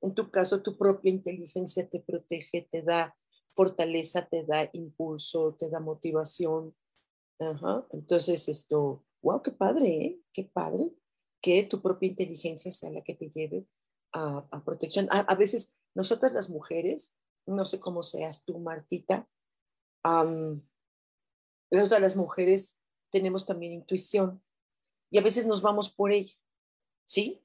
En 0.00 0.12
tu 0.12 0.28
caso 0.32 0.62
tu 0.62 0.76
propia 0.76 1.12
inteligencia 1.12 1.88
te 1.88 2.00
protege, 2.00 2.68
te 2.72 2.82
da 2.82 3.16
fortaleza, 3.54 4.26
te 4.26 4.42
da 4.42 4.68
impulso, 4.72 5.54
te 5.54 5.70
da 5.70 5.78
motivación. 5.78 6.74
Entonces 7.92 8.48
esto, 8.48 9.04
wow, 9.22 9.40
qué 9.42 9.52
padre, 9.52 9.88
¿eh? 10.04 10.20
qué 10.32 10.42
padre 10.42 10.92
que 11.46 11.62
tu 11.62 11.80
propia 11.80 12.08
inteligencia 12.08 12.72
sea 12.72 12.90
la 12.90 13.04
que 13.04 13.14
te 13.14 13.30
lleve 13.30 13.68
a, 14.12 14.64
protección. 14.64 15.06
A, 15.12 15.32
veces 15.36 15.76
nosotras 15.94 16.32
las 16.32 16.50
mujeres, 16.50 17.14
no 17.46 17.64
sé 17.64 17.78
cómo 17.78 18.02
seas 18.02 18.44
tú, 18.44 18.58
Martita, 18.58 19.28
um, 20.04 20.60
nosotras 21.70 22.00
las 22.00 22.16
mujeres 22.16 22.80
tenemos 23.12 23.46
también 23.46 23.74
intuición 23.74 24.42
y 25.08 25.18
a 25.18 25.22
veces 25.22 25.46
nos 25.46 25.62
vamos 25.62 25.88
por 25.88 26.10
ella, 26.10 26.34
¿sí? 27.04 27.40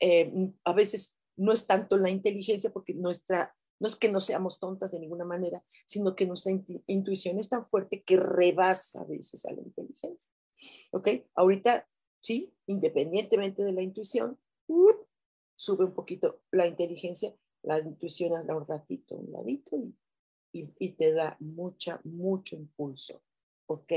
Eh, 0.00 0.52
a 0.64 0.72
veces 0.72 1.16
no 1.36 1.52
es 1.52 1.64
tanto 1.64 1.96
la 1.96 2.10
inteligencia 2.10 2.72
porque 2.72 2.92
nuestra 2.92 3.54
no 3.78 3.86
es 3.86 3.94
que 3.94 4.08
no 4.08 4.18
seamos 4.18 4.58
tontas 4.58 4.90
de 4.90 4.98
ninguna 4.98 5.24
manera, 5.24 5.62
sino 5.86 6.16
que 6.16 6.26
nuestra 6.26 6.50
intuición 6.88 7.38
es 7.38 7.48
tan 7.50 7.68
fuerte 7.68 8.02
que 8.02 8.16
rebasa 8.16 9.02
a 9.02 9.04
veces 9.04 9.46
a 9.46 9.52
la 9.52 9.62
inteligencia. 9.62 10.32
¿Ok? 10.90 11.08
Ahorita, 11.36 11.86
sí, 12.24 12.54
independientemente 12.66 13.62
de 13.62 13.72
la 13.72 13.82
intuición, 13.82 14.38
sube 15.56 15.84
un 15.84 15.92
poquito 15.92 16.40
la 16.50 16.66
inteligencia, 16.66 17.34
la 17.62 17.78
intuición 17.78 18.34
anda 18.34 18.56
un 18.56 18.66
ratito, 18.66 19.14
un 19.14 19.30
ladito 19.30 19.76
y, 20.50 20.70
y, 20.78 20.92
te 20.92 21.12
da 21.12 21.36
mucha, 21.38 22.00
mucho 22.04 22.56
impulso. 22.56 23.22
¿Ok? 23.66 23.92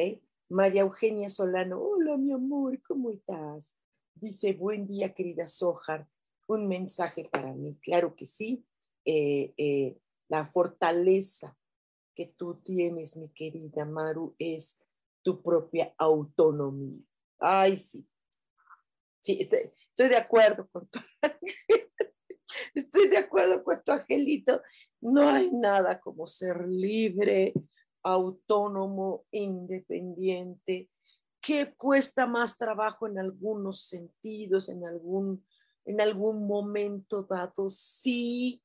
María 0.49 0.81
Eugenia 0.81 1.29
Solano, 1.29 1.81
hola 1.81 2.17
mi 2.17 2.33
amor, 2.33 2.81
¿cómo 2.81 3.11
estás? 3.11 3.77
Dice, 4.13 4.51
buen 4.51 4.87
día 4.87 5.13
querida 5.13 5.47
Sojar, 5.47 6.09
un 6.47 6.67
mensaje 6.67 7.29
para 7.31 7.53
mí. 7.53 7.77
Claro 7.81 8.13
que 8.13 8.25
sí, 8.25 8.65
eh, 9.05 9.53
eh, 9.55 9.97
la 10.27 10.45
fortaleza 10.45 11.57
que 12.13 12.25
tú 12.25 12.55
tienes, 12.55 13.15
mi 13.15 13.29
querida 13.29 13.85
Maru, 13.85 14.35
es 14.37 14.81
tu 15.21 15.41
propia 15.41 15.93
autonomía. 15.97 17.07
Ay, 17.39 17.77
sí. 17.77 18.05
Sí, 19.21 19.38
estoy, 19.41 19.71
estoy 19.89 20.10
de 20.10 20.17
acuerdo 20.17 20.67
con 20.71 20.88
tu 20.88 20.99
Estoy 22.73 23.08
de 23.08 23.17
acuerdo 23.17 23.63
con 23.63 23.84
tu 23.84 23.91
angelito. 23.91 24.62
No 25.01 25.30
hay 25.30 25.51
nada 25.51 25.99
como 25.99 26.27
ser 26.27 26.67
libre, 26.67 27.53
autónomo, 28.03 29.25
independiente, 29.32 30.89
que 31.41 31.73
cuesta 31.75 32.25
más 32.25 32.58
trabajo 32.58 33.08
en 33.08 33.19
algunos 33.19 33.82
sentidos, 33.82 34.69
en 34.69 34.86
algún, 34.86 35.45
en 35.86 36.01
algún 36.01 36.47
momento 36.47 37.23
dado, 37.23 37.69
sí, 37.69 38.63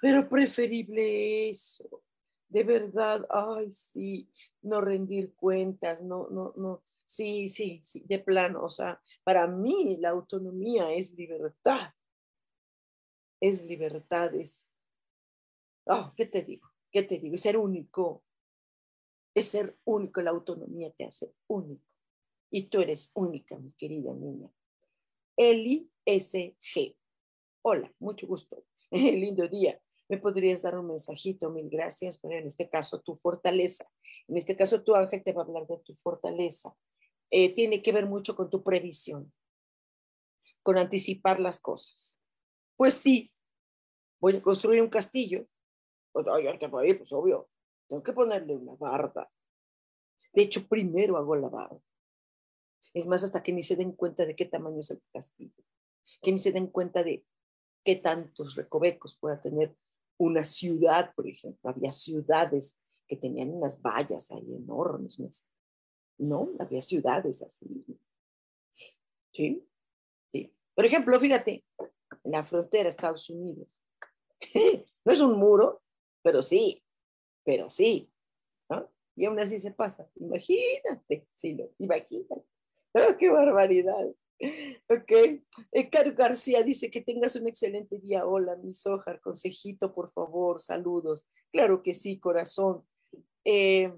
pero 0.00 0.28
preferible 0.28 1.50
eso, 1.50 2.02
de 2.48 2.64
verdad, 2.64 3.26
ay, 3.30 3.72
sí, 3.72 4.28
no 4.62 4.80
rendir 4.80 5.34
cuentas, 5.34 6.02
no, 6.02 6.28
no, 6.30 6.52
no, 6.56 6.82
sí, 7.12 7.48
sí, 7.50 7.80
sí, 7.84 8.02
de 8.06 8.18
plano, 8.18 8.64
o 8.64 8.70
sea, 8.70 9.00
para 9.22 9.46
mí 9.46 9.98
la 9.98 10.08
autonomía 10.08 10.92
es 10.94 11.12
libertad, 11.12 11.92
es 13.38 13.62
libertad, 13.64 14.34
es, 14.34 14.70
oh, 15.86 16.14
¿qué 16.16 16.24
te 16.24 16.42
digo? 16.42 16.68
¿Qué 16.90 17.02
te 17.02 17.18
digo? 17.18 17.34
Es 17.34 17.42
ser 17.42 17.58
único, 17.58 18.24
es 19.34 19.46
ser 19.46 19.76
único, 19.84 20.22
la 20.22 20.30
autonomía 20.30 20.90
te 20.92 21.04
hace 21.04 21.34
único, 21.48 21.84
y 22.50 22.68
tú 22.68 22.80
eres 22.80 23.10
única, 23.14 23.58
mi 23.58 23.72
querida 23.72 24.14
niña. 24.14 24.50
Eli 25.36 25.90
S.G. 26.06 26.96
Hola, 27.62 27.92
mucho 27.98 28.26
gusto. 28.26 28.64
lindo 28.90 29.48
día. 29.48 29.80
Me 30.08 30.18
podrías 30.18 30.62
dar 30.62 30.78
un 30.78 30.88
mensajito, 30.88 31.50
mil 31.50 31.68
gracias, 31.70 32.18
pero 32.18 32.38
en 32.38 32.46
este 32.46 32.68
caso 32.68 33.00
tu 33.00 33.14
fortaleza. 33.14 33.90
En 34.28 34.36
este 34.36 34.56
caso 34.56 34.82
tu 34.82 34.94
ángel 34.94 35.22
te 35.22 35.32
va 35.32 35.42
a 35.42 35.44
hablar 35.44 35.66
de 35.66 35.78
tu 35.78 35.94
fortaleza. 35.94 36.74
Eh, 37.34 37.54
tiene 37.54 37.82
que 37.82 37.92
ver 37.92 38.04
mucho 38.04 38.36
con 38.36 38.50
tu 38.50 38.62
previsión, 38.62 39.32
con 40.62 40.76
anticipar 40.76 41.40
las 41.40 41.58
cosas. 41.58 42.20
Pues 42.76 42.92
sí, 42.92 43.32
voy 44.20 44.36
a 44.36 44.42
construir 44.42 44.82
un 44.82 44.90
castillo. 44.90 45.46
Pues, 46.12 46.26
pues 46.26 47.12
obvio, 47.12 47.48
tengo 47.88 48.02
que 48.02 48.12
ponerle 48.12 48.54
una 48.54 48.74
barda. 48.74 49.32
De 50.34 50.42
hecho, 50.42 50.68
primero 50.68 51.16
hago 51.16 51.34
la 51.34 51.48
barda. 51.48 51.80
Es 52.92 53.06
más, 53.06 53.24
hasta 53.24 53.42
que 53.42 53.52
ni 53.52 53.62
se 53.62 53.76
den 53.76 53.92
cuenta 53.92 54.26
de 54.26 54.36
qué 54.36 54.44
tamaño 54.44 54.80
es 54.80 54.90
el 54.90 55.02
castillo, 55.10 55.64
que 56.20 56.32
ni 56.32 56.38
se 56.38 56.52
den 56.52 56.66
cuenta 56.66 57.02
de 57.02 57.24
qué 57.82 57.96
tantos 57.96 58.56
recovecos 58.56 59.16
pueda 59.16 59.40
tener 59.40 59.74
una 60.18 60.44
ciudad, 60.44 61.14
por 61.14 61.26
ejemplo. 61.26 61.70
Había 61.70 61.92
ciudades 61.92 62.78
que 63.08 63.16
tenían 63.16 63.48
unas 63.48 63.80
vallas 63.80 64.30
ahí 64.32 64.54
enormes, 64.54 65.18
¿no? 66.18 66.50
Había 66.58 66.82
ciudades 66.82 67.42
así. 67.42 67.66
¿Sí? 69.32 69.66
sí. 70.32 70.54
Por 70.74 70.84
ejemplo, 70.84 71.18
fíjate, 71.18 71.64
en 72.24 72.32
la 72.32 72.42
frontera 72.42 72.84
de 72.84 72.90
Estados 72.90 73.28
Unidos. 73.30 73.80
no 75.04 75.12
es 75.12 75.20
un 75.20 75.38
muro, 75.38 75.82
pero 76.22 76.42
sí, 76.42 76.82
pero 77.44 77.70
sí. 77.70 78.10
¿no? 78.68 78.90
Y 79.16 79.24
aún 79.24 79.38
así 79.40 79.58
se 79.58 79.72
pasa. 79.72 80.08
Imagínate, 80.16 81.26
sí, 81.32 81.56
imagínate. 81.78 82.44
¡Oh, 82.94 83.16
¡Qué 83.18 83.30
barbaridad! 83.30 84.06
Ok. 84.88 85.12
Caro 85.90 86.14
García 86.14 86.62
dice 86.62 86.90
que 86.90 87.00
tengas 87.00 87.36
un 87.36 87.46
excelente 87.46 87.98
día. 87.98 88.26
Hola, 88.26 88.56
mi 88.56 88.74
Sojar, 88.74 89.20
consejito, 89.20 89.94
por 89.94 90.10
favor, 90.10 90.60
saludos. 90.60 91.26
Claro 91.52 91.82
que 91.82 91.94
sí, 91.94 92.18
corazón. 92.18 92.84
Eh, 93.44 93.92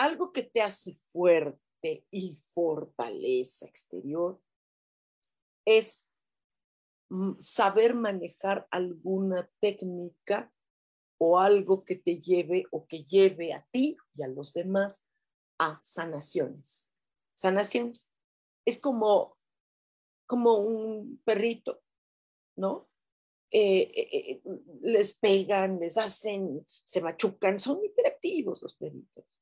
algo 0.00 0.32
que 0.32 0.42
te 0.42 0.62
hace 0.62 0.94
fuerte 1.12 2.06
y 2.10 2.36
fortaleza 2.54 3.66
exterior 3.66 4.40
es 5.66 6.08
mm, 7.10 7.32
saber 7.38 7.94
manejar 7.94 8.66
alguna 8.70 9.50
técnica 9.60 10.50
o 11.18 11.38
algo 11.38 11.84
que 11.84 11.96
te 11.96 12.18
lleve 12.18 12.64
o 12.70 12.86
que 12.86 13.04
lleve 13.04 13.52
a 13.52 13.66
ti 13.70 13.98
y 14.14 14.22
a 14.22 14.28
los 14.28 14.54
demás 14.54 15.06
a 15.58 15.78
sanaciones. 15.82 16.90
Sanación 17.34 17.92
es 18.64 18.78
como, 18.78 19.36
como 20.26 20.60
un 20.60 21.20
perrito, 21.26 21.82
¿no? 22.56 22.88
Eh, 23.50 23.82
eh, 23.94 24.08
eh, 24.12 24.42
les 24.80 25.12
pegan, 25.12 25.78
les 25.78 25.98
hacen, 25.98 26.66
se 26.84 27.02
machucan, 27.02 27.58
son 27.58 27.84
hiperactivos 27.84 28.62
los 28.62 28.74
perritos. 28.76 29.39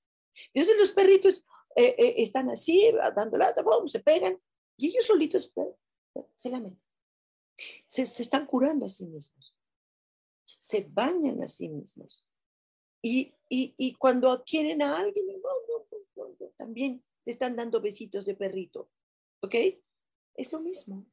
Entonces 0.53 0.77
los 0.79 0.93
perritos 0.93 1.45
están 1.77 2.51
así, 2.51 2.91
dando 3.15 3.37
lata, 3.37 3.63
se 3.87 4.01
pegan, 4.01 4.41
y 4.77 4.89
ellos 4.89 5.07
solitos 5.07 5.53
se 6.35 6.51
lamentan. 6.51 6.83
Se, 7.87 8.07
se, 8.07 8.23
están 8.23 8.47
curando 8.47 8.87
a 8.87 8.89
sí 8.89 9.07
mismos. 9.07 9.55
Se 10.59 10.89
bañan 10.91 11.43
a 11.43 11.49
sí 11.49 11.69
mismos. 11.69 12.27
Y, 13.03 13.35
y, 13.49 13.75
y 13.77 13.95
cuando 13.95 14.43
quieren 14.45 14.83
a 14.83 14.99
alguien, 14.99 15.27
también 16.57 17.05
te 17.25 17.31
están 17.31 17.57
dando 17.57 17.81
besitos 17.81 18.25
de 18.25 18.35
perrito. 18.35 18.91
¿Ok? 19.43 19.55
Es 20.35 20.53
lo 20.53 20.61
mismo, 20.61 21.07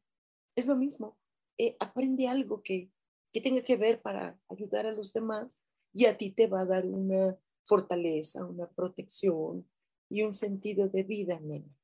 es 0.56 0.66
lo 0.68 0.76
mismo. 0.76 1.18
Eh, 1.58 1.76
aprende 1.80 2.28
algo 2.28 2.62
que, 2.62 2.92
que 3.32 3.42
tenga 3.42 3.64
que 3.64 3.78
ver 3.78 4.02
para 4.02 4.40
ayudar 4.50 4.86
a 4.86 4.92
los 4.92 5.14
demás 5.14 5.66
y 5.94 6.06
a 6.06 6.18
ti 6.18 6.32
te 6.32 6.48
va 6.48 6.62
a 6.62 6.66
dar 6.66 6.86
una 6.86 7.38
fortaleza, 7.66 8.46
una 8.46 8.68
protección 8.70 9.68
y 10.10 10.24
un 10.24 10.34
sentido 10.34 10.88
de 10.88 11.04
vida, 11.04 11.40
nena. 11.40 11.76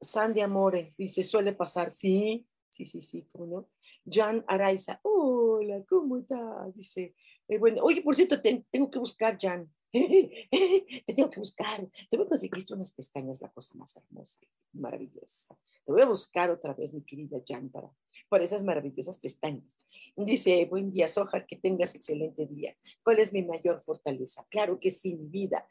Sandy 0.00 0.40
Amore 0.40 0.94
dice, 0.98 1.22
suele 1.22 1.52
pasar, 1.52 1.92
sí, 1.92 2.46
sí, 2.70 2.84
sí, 2.84 3.00
sí, 3.00 3.28
¿cómo 3.32 3.46
no? 3.46 3.68
Jan 4.04 4.44
Araiza, 4.46 5.00
hola, 5.02 5.82
¿cómo 5.88 6.18
estás? 6.18 6.74
Dice, 6.74 7.14
eh, 7.48 7.58
bueno, 7.58 7.82
oye, 7.82 8.02
por 8.02 8.14
cierto, 8.14 8.40
tengo 8.40 8.90
que 8.90 8.98
buscar, 8.98 9.36
Jan, 9.40 9.70
te 11.06 11.14
tengo 11.14 11.30
que 11.30 11.40
buscar, 11.40 11.86
te 12.10 12.16
voy 12.16 12.26
a 12.26 12.28
conseguir 12.28 12.62
unas 12.72 12.90
pestañas, 12.90 13.40
la 13.40 13.50
cosa 13.50 13.74
más 13.74 13.96
hermosa, 13.96 14.38
maravillosa. 14.72 15.58
Te 15.84 15.92
voy 15.92 16.02
a 16.02 16.06
buscar 16.06 16.50
otra 16.50 16.74
vez, 16.74 16.92
mi 16.92 17.02
querida 17.02 17.38
Jan, 17.46 17.68
para, 17.70 17.90
para 18.28 18.44
esas 18.44 18.62
maravillosas 18.62 19.18
pestañas. 19.18 19.78
Dice, 20.16 20.64
buen 20.66 20.90
día, 20.90 21.08
Soja, 21.08 21.46
que 21.46 21.56
tengas 21.56 21.94
excelente 21.94 22.46
día. 22.46 22.76
¿Cuál 23.02 23.20
es 23.20 23.32
mi 23.32 23.42
mayor 23.42 23.80
fortaleza? 23.82 24.46
Claro 24.50 24.78
que 24.78 24.90
sí, 24.90 25.14
mi 25.14 25.28
vida. 25.28 25.66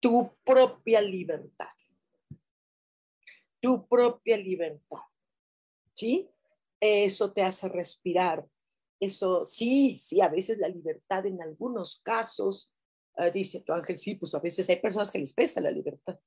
Tu 0.00 0.30
propia 0.44 1.00
libertad. 1.00 1.68
Tu 3.60 3.86
propia 3.88 4.36
libertad. 4.36 5.02
¿Sí? 5.92 6.28
Eso 6.80 7.32
te 7.32 7.42
hace 7.42 7.68
respirar. 7.68 8.46
Eso, 9.00 9.46
sí, 9.46 9.96
sí, 9.98 10.20
a 10.20 10.28
veces 10.28 10.58
la 10.58 10.68
libertad 10.68 11.24
en 11.26 11.40
algunos 11.40 12.00
casos, 12.02 12.72
ah, 13.16 13.30
dice 13.30 13.60
tu 13.60 13.72
ángel, 13.72 13.98
sí, 13.98 14.16
pues 14.16 14.34
a 14.34 14.40
veces 14.40 14.68
hay 14.68 14.80
personas 14.80 15.10
que 15.10 15.18
les 15.18 15.32
pesa 15.32 15.60
la 15.60 15.70
libertad. 15.70 16.18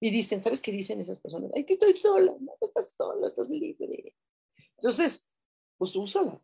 Y 0.00 0.10
dicen, 0.10 0.42
¿sabes 0.42 0.60
qué 0.60 0.72
dicen 0.72 1.00
esas 1.00 1.18
personas? 1.18 1.50
Ay, 1.54 1.64
que 1.64 1.72
estoy 1.72 1.94
sola, 1.94 2.34
no, 2.38 2.52
estás 2.60 2.94
solo, 2.96 3.26
estás 3.26 3.48
libre. 3.48 4.14
Entonces, 4.76 5.28
pues 5.78 5.96
úsala. 5.96 6.40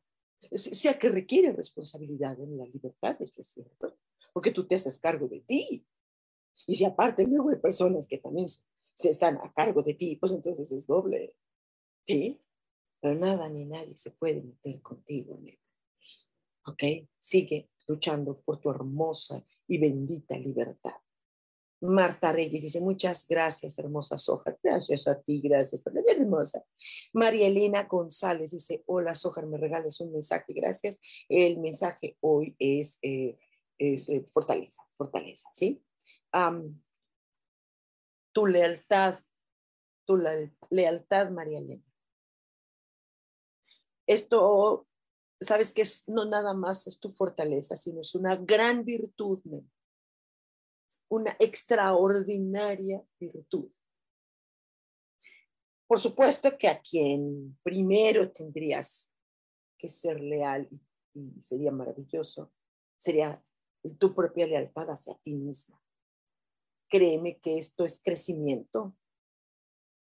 Sea 0.54 0.98
que 0.98 1.08
requiere 1.08 1.52
responsabilidad 1.52 2.38
en 2.40 2.58
la 2.58 2.66
libertad, 2.66 3.16
eso 3.20 3.40
es 3.40 3.48
cierto, 3.48 3.96
porque 4.32 4.50
tú 4.50 4.66
te 4.66 4.74
haces 4.74 4.98
cargo 4.98 5.28
de 5.28 5.40
ti. 5.40 5.86
Y 6.66 6.74
si 6.74 6.84
aparte 6.84 7.24
luego 7.24 7.50
hay 7.50 7.56
personas 7.56 8.06
que 8.06 8.18
también 8.18 8.46
se 8.48 9.08
están 9.08 9.36
a 9.38 9.52
cargo 9.52 9.82
de 9.82 9.94
ti, 9.94 10.16
pues 10.16 10.32
entonces 10.32 10.70
es 10.72 10.86
doble. 10.86 11.34
¿Sí? 12.02 12.40
Pero 13.02 13.16
nada 13.16 13.48
ni 13.48 13.64
nadie 13.64 13.96
se 13.96 14.12
puede 14.12 14.42
meter 14.42 14.80
contigo, 14.80 15.36
¿Ok? 16.66 16.84
Sigue 17.18 17.68
luchando 17.88 18.40
por 18.40 18.60
tu 18.60 18.70
hermosa 18.70 19.44
y 19.66 19.78
bendita 19.78 20.38
libertad. 20.38 20.94
Marta 21.80 22.30
Reyes 22.30 22.62
dice, 22.62 22.80
muchas 22.80 23.26
gracias, 23.26 23.76
hermosa 23.76 24.16
Soja. 24.18 24.56
Gracias 24.62 25.08
a 25.08 25.20
ti, 25.20 25.40
gracias 25.40 25.82
por 25.82 25.92
la 25.92 26.02
hermosa. 26.12 26.64
María 27.12 27.48
Elena 27.48 27.88
González 27.90 28.52
dice, 28.52 28.84
hola 28.86 29.14
Soja, 29.14 29.42
me 29.42 29.58
regales 29.58 30.00
un 30.00 30.12
mensaje, 30.12 30.52
gracias. 30.52 31.00
El 31.28 31.58
mensaje 31.58 32.16
hoy 32.20 32.54
es, 32.60 33.00
eh, 33.02 33.36
eh, 33.80 33.98
fortaleza, 34.30 34.80
fortaleza, 34.96 35.48
¿sí? 35.52 35.82
tu 38.32 38.46
lealtad, 38.46 39.18
tu 40.06 40.22
lealtad, 40.70 41.30
María 41.30 41.58
Elena. 41.58 41.91
Esto, 44.12 44.86
sabes 45.40 45.72
que 45.72 45.82
es, 45.82 46.06
no 46.06 46.26
nada 46.26 46.52
más 46.52 46.86
es 46.86 47.00
tu 47.00 47.10
fortaleza, 47.10 47.76
sino 47.76 48.02
es 48.02 48.14
una 48.14 48.36
gran 48.36 48.84
virtud, 48.84 49.40
una 51.08 51.34
extraordinaria 51.38 53.02
virtud. 53.18 53.72
Por 55.86 55.98
supuesto 55.98 56.56
que 56.58 56.68
a 56.68 56.80
quien 56.80 57.58
primero 57.62 58.30
tendrías 58.30 59.14
que 59.78 59.88
ser 59.88 60.20
leal 60.20 60.68
y, 61.14 61.40
sería 61.40 61.70
maravilloso, 61.70 62.52
sería 62.98 63.42
tu 63.98 64.14
propia 64.14 64.46
lealtad 64.46 64.90
hacia 64.90 65.14
ti 65.18 65.34
misma. 65.34 65.82
Créeme 66.88 67.38
que 67.40 67.58
esto 67.58 67.84
es 67.84 68.02
crecimiento, 68.02 68.94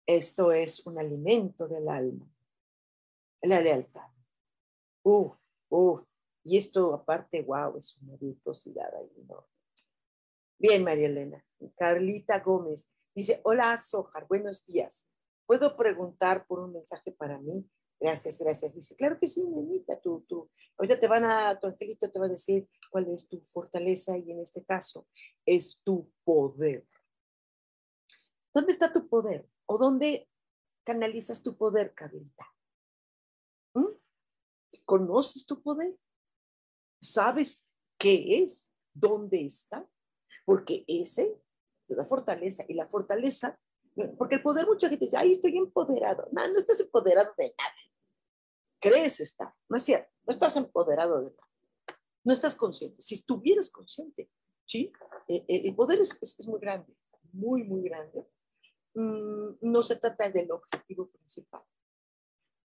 esto 0.06 0.52
es 0.52 0.86
un 0.86 0.98
alimento 0.98 1.66
del 1.66 1.88
alma, 1.88 2.35
la 3.46 3.60
lealtad. 3.60 4.08
Uf, 5.02 5.38
uf. 5.68 6.06
Y 6.44 6.56
esto 6.56 6.94
aparte, 6.94 7.42
wow, 7.42 7.76
es 7.76 7.96
una 7.98 8.16
virtuosidad 8.16 8.94
ahí 8.94 9.10
enorme. 9.16 9.48
Bien, 10.58 10.84
María 10.84 11.06
Elena. 11.06 11.44
Carlita 11.76 12.40
Gómez 12.40 12.90
dice, 13.14 13.40
hola, 13.44 13.76
Sojar, 13.78 14.26
buenos 14.26 14.64
días. 14.64 15.08
¿Puedo 15.46 15.76
preguntar 15.76 16.46
por 16.46 16.60
un 16.60 16.72
mensaje 16.72 17.12
para 17.12 17.38
mí? 17.38 17.68
Gracias, 17.98 18.38
gracias. 18.38 18.74
Dice, 18.74 18.94
claro 18.96 19.18
que 19.18 19.28
sí, 19.28 19.48
nenita, 19.48 20.00
tú, 20.00 20.24
tú. 20.28 20.50
Ahorita 20.76 20.98
te 20.98 21.08
van 21.08 21.24
a, 21.24 21.58
tu 21.58 21.66
angelito 21.66 22.10
te 22.10 22.18
va 22.18 22.26
a 22.26 22.30
decir 22.30 22.68
cuál 22.90 23.08
es 23.08 23.28
tu 23.28 23.40
fortaleza 23.40 24.16
y 24.16 24.30
en 24.30 24.40
este 24.40 24.64
caso 24.64 25.06
es 25.44 25.80
tu 25.82 26.10
poder. 26.24 26.86
¿Dónde 28.52 28.72
está 28.72 28.92
tu 28.92 29.08
poder? 29.08 29.48
¿O 29.66 29.78
dónde 29.78 30.28
canalizas 30.84 31.42
tu 31.42 31.56
poder, 31.56 31.94
Carlita? 31.94 32.46
¿Conoces 34.86 35.44
tu 35.44 35.60
poder? 35.60 35.94
¿Sabes 37.02 37.66
qué 37.98 38.42
es? 38.42 38.72
¿Dónde 38.94 39.44
está? 39.44 39.86
porque 40.46 40.84
ese 40.86 41.38
te 41.86 41.94
da 41.94 42.06
fortaleza 42.06 42.64
y 42.68 42.74
la 42.74 42.86
fortaleza, 42.86 43.60
porque 44.16 44.36
el 44.36 44.42
poder 44.42 44.66
mucha 44.66 44.88
gente 44.88 45.04
dice, 45.04 45.18
ay, 45.18 45.32
estoy 45.32 45.58
empoderado. 45.58 46.28
No, 46.32 46.48
no 46.48 46.58
estás 46.58 46.80
empoderado 46.80 47.34
de 47.36 47.54
nada. 47.58 47.74
Crees 48.80 49.20
estar, 49.20 49.52
no 49.68 49.76
es 49.76 49.82
cierto, 49.82 50.10
no 50.24 50.32
estás 50.32 50.56
empoderado 50.56 51.20
de 51.20 51.30
nada. 51.30 51.48
No 52.24 52.32
estás 52.32 52.54
consciente. 52.54 53.00
Si 53.02 53.14
estuvieras 53.14 53.70
consciente, 53.70 54.30
¿sí? 54.64 54.92
Eh, 55.28 55.44
eh, 55.48 55.62
el 55.64 55.74
poder 55.74 56.00
es, 56.00 56.16
es, 56.20 56.46
muy 56.48 56.60
grande, 56.60 56.96
muy, 57.32 57.64
muy 57.64 57.82
grande. 57.82 58.26
Mm, 58.94 59.56
no 59.60 59.82
se 59.82 59.96
trata 59.96 60.30
del 60.30 60.50
objetivo 60.50 61.08
principal, 61.08 61.62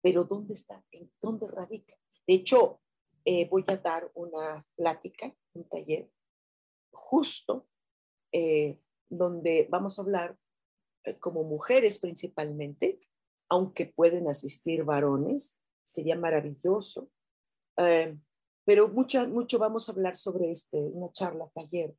pero 0.01 0.23
¿dónde 0.23 0.53
está? 0.53 0.83
¿En 0.91 1.11
dónde 1.19 1.47
radica? 1.47 1.95
De 2.27 2.35
hecho, 2.35 2.81
eh, 3.25 3.47
voy 3.49 3.63
a 3.67 3.77
dar 3.77 4.11
una 4.15 4.65
plática, 4.75 5.33
un 5.53 5.67
taller 5.69 6.09
justo 6.91 7.67
eh, 8.31 8.79
donde 9.09 9.67
vamos 9.69 9.97
a 9.97 10.01
hablar 10.01 10.37
eh, 11.05 11.17
como 11.19 11.43
mujeres 11.43 11.99
principalmente, 11.99 12.99
aunque 13.49 13.85
pueden 13.85 14.27
asistir 14.27 14.83
varones, 14.83 15.59
sería 15.83 16.15
maravilloso. 16.15 17.09
Pero 18.65 18.87
mucho, 18.87 19.27
mucho 19.27 19.59
vamos 19.59 19.87
a 19.87 19.91
hablar 19.91 20.15
sobre 20.15 20.51
este, 20.51 20.77
una 20.77 21.11
charla 21.11 21.49
taller. 21.53 21.95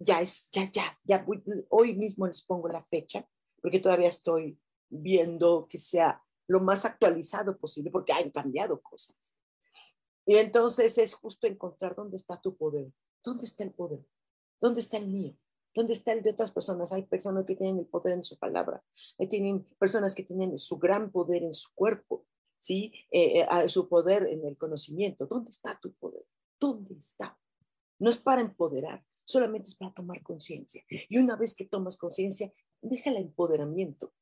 Ya 0.00 0.20
es, 0.20 0.48
ya, 0.50 0.70
ya, 0.70 0.98
ya, 1.04 1.24
hoy 1.68 1.94
mismo 1.94 2.26
les 2.26 2.42
pongo 2.42 2.68
la 2.68 2.82
fecha, 2.82 3.28
porque 3.62 3.78
todavía 3.78 4.08
estoy 4.08 4.58
viendo 4.90 5.68
que 5.68 5.78
sea 5.78 6.20
lo 6.48 6.60
más 6.60 6.84
actualizado 6.84 7.56
posible, 7.56 7.90
porque 7.90 8.12
han 8.12 8.30
cambiado 8.30 8.80
cosas. 8.80 9.36
Y 10.26 10.36
entonces 10.36 10.98
es 10.98 11.14
justo 11.14 11.46
encontrar 11.46 11.94
dónde 11.94 12.16
está 12.16 12.40
tu 12.40 12.56
poder, 12.56 12.90
dónde 13.22 13.44
está 13.44 13.64
el 13.64 13.72
poder, 13.72 14.04
¿Dónde 14.64 14.80
está 14.80 14.96
el 14.96 15.08
mío? 15.08 15.36
¿Dónde 15.74 15.92
está 15.92 16.12
el 16.12 16.22
de 16.22 16.30
otras 16.30 16.50
personas? 16.50 16.90
Hay 16.90 17.02
personas 17.02 17.44
que 17.44 17.54
tienen 17.54 17.80
el 17.80 17.84
poder 17.84 18.14
en 18.14 18.24
su 18.24 18.38
palabra. 18.38 18.82
Hay 19.18 19.28
tienen 19.28 19.62
personas 19.78 20.14
que 20.14 20.22
tienen 20.22 20.58
su 20.58 20.78
gran 20.78 21.10
poder 21.10 21.42
en 21.42 21.52
su 21.52 21.68
cuerpo, 21.74 22.24
¿sí? 22.58 22.94
Eh, 23.10 23.40
eh, 23.40 23.68
su 23.68 23.90
poder 23.90 24.26
en 24.26 24.42
el 24.46 24.56
conocimiento. 24.56 25.26
¿Dónde 25.26 25.50
está 25.50 25.78
tu 25.78 25.92
poder? 25.92 26.24
¿Dónde 26.58 26.94
está? 26.94 27.38
No 27.98 28.08
es 28.08 28.18
para 28.18 28.40
empoderar, 28.40 29.04
solamente 29.22 29.68
es 29.68 29.74
para 29.74 29.92
tomar 29.92 30.22
conciencia. 30.22 30.82
Y 30.88 31.18
una 31.18 31.36
vez 31.36 31.54
que 31.54 31.66
tomas 31.66 31.98
conciencia, 31.98 32.50
deja 32.80 33.10
el 33.10 33.18
empoderamiento. 33.18 34.14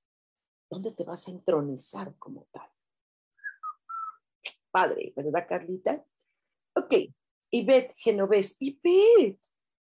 ¿Dónde 0.68 0.90
te 0.90 1.04
vas 1.04 1.28
a 1.28 1.30
entronizar 1.30 2.16
como 2.18 2.48
tal? 2.50 2.68
Padre, 4.72 5.12
¿verdad, 5.14 5.46
Carlita? 5.46 6.04
Ok, 6.74 6.94
Ivette 7.50 7.94
Genovés. 7.98 8.56
Ivette, 8.58 9.38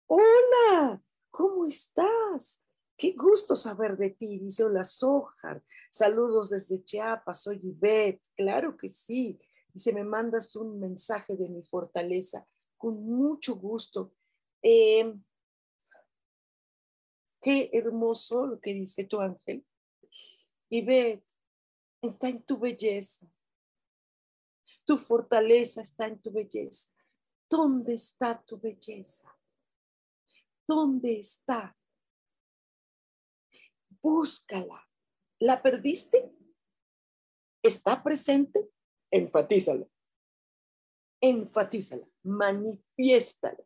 Hola, 0.07 1.03
¿cómo 1.33 1.67
estás? 1.67 2.65
Qué 2.97 3.13
gusto 3.13 3.57
saber 3.57 3.97
de 3.97 4.11
ti, 4.11 4.39
dice 4.39 4.63
Hola 4.63 4.85
Sojar. 4.85 5.65
Saludos 5.91 6.51
desde 6.51 6.85
Chiapas, 6.85 7.43
soy 7.43 7.61
Ivette. 7.61 8.23
Claro 8.37 8.77
que 8.77 8.89
sí. 8.89 9.37
Dice, 9.75 9.93
me 9.93 10.05
mandas 10.05 10.55
un 10.55 10.79
mensaje 10.79 11.37
de 11.37 11.49
mi 11.49 11.65
fortaleza. 11.65 12.47
Con 12.77 13.05
mucho 13.05 13.57
gusto. 13.57 14.13
Em, 14.63 15.21
qué 17.41 17.69
hermoso 17.73 18.47
lo 18.47 18.61
que 18.61 18.73
dice 18.73 19.03
tu 19.05 19.21
ángel. 19.21 19.67
Ivette, 20.71 21.27
está 22.01 22.29
en 22.29 22.45
tu 22.45 22.59
belleza. 22.59 23.27
Tu 24.87 24.97
fortaleza 24.97 25.83
está 25.83 26.07
en 26.07 26.21
tu 26.21 26.31
belleza. 26.31 26.93
¿Dónde 27.51 27.95
está 27.95 28.43
tu 28.43 28.59
belleza? 28.59 29.37
¿Dónde 30.67 31.19
está? 31.19 31.77
búscala. 34.07 34.89
¿La 35.41 35.61
perdiste? 35.61 36.33
¿Está 37.61 38.05
presente? 38.05 38.71
Enfatízala. 39.11 39.85
Enfatízala, 41.21 42.07
manifiéstala. 42.23 43.65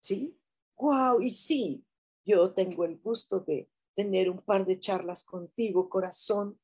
¿Sí? 0.00 0.38
¡Wow! 0.76 1.20
Y 1.20 1.30
sí, 1.32 1.84
yo 2.24 2.54
tengo 2.54 2.84
el 2.84 2.96
gusto 2.98 3.40
de 3.40 3.68
tener 3.92 4.30
un 4.30 4.40
par 4.40 4.64
de 4.64 4.78
charlas 4.78 5.24
contigo, 5.24 5.88
corazón. 5.88 6.60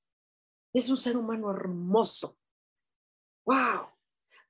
Es 0.73 0.88
un 0.88 0.97
ser 0.97 1.16
humano 1.16 1.51
hermoso. 1.51 2.38
¡Wow! 3.44 3.88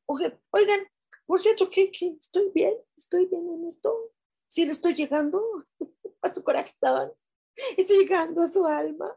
Oigan, 0.06 0.86
por 1.26 1.40
cierto, 1.40 1.70
¿qué, 1.70 1.90
estoy 2.20 2.50
bien, 2.54 2.74
estoy 2.96 3.26
bien 3.26 3.48
en 3.48 3.66
esto. 3.66 4.12
Sí, 4.46 4.66
le 4.66 4.72
estoy 4.72 4.94
llegando 4.94 5.42
a 6.22 6.28
su 6.28 6.44
corazón, 6.44 7.12
estoy 7.76 7.98
llegando 7.98 8.42
a 8.42 8.48
su 8.48 8.66
alma. 8.66 9.16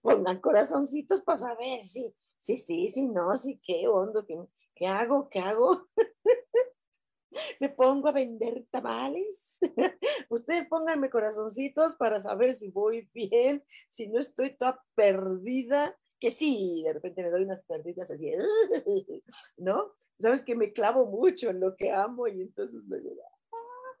Pongan 0.00 0.40
corazoncitos 0.40 1.22
para 1.22 1.38
saber 1.38 1.82
si, 1.84 2.12
sí, 2.38 2.56
sí, 2.56 2.88
sí, 2.88 3.06
no, 3.06 3.36
sí, 3.36 3.60
qué 3.64 3.86
hondo, 3.86 4.26
qué, 4.26 4.36
qué 4.74 4.86
hago, 4.86 5.28
qué 5.28 5.38
hago. 5.38 5.86
me 7.60 7.68
pongo 7.68 8.08
a 8.08 8.12
vender 8.12 8.66
tamales. 8.70 9.58
Ustedes 10.28 10.66
pónganme 10.66 11.10
corazoncitos 11.10 11.96
para 11.96 12.20
saber 12.20 12.54
si 12.54 12.70
voy 12.70 13.08
bien, 13.14 13.64
si 13.88 14.08
no 14.08 14.18
estoy 14.18 14.56
toda 14.56 14.82
perdida, 14.94 15.96
que 16.22 16.30
sí, 16.30 16.84
de 16.84 16.92
repente 16.92 17.20
me 17.20 17.30
doy 17.30 17.42
unas 17.42 17.62
perdidas 17.62 18.08
así, 18.12 18.32
¿no? 19.56 19.92
Sabes 20.20 20.44
que 20.44 20.54
me 20.54 20.72
clavo 20.72 21.04
mucho 21.04 21.50
en 21.50 21.58
lo 21.58 21.74
que 21.74 21.90
amo 21.90 22.28
y 22.28 22.42
entonces 22.42 22.80
me 22.84 22.98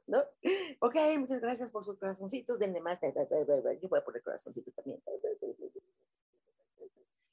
¿no? 0.06 0.22
Ok, 0.78 0.94
muchas 1.18 1.40
gracias 1.40 1.72
por 1.72 1.84
sus 1.84 1.98
corazoncitos, 1.98 2.60
denle 2.60 2.80
más. 2.80 3.00
Yo 3.02 3.88
voy 3.88 3.98
a 3.98 4.04
poner 4.04 4.22
corazoncitos 4.22 4.72
también. 4.72 5.02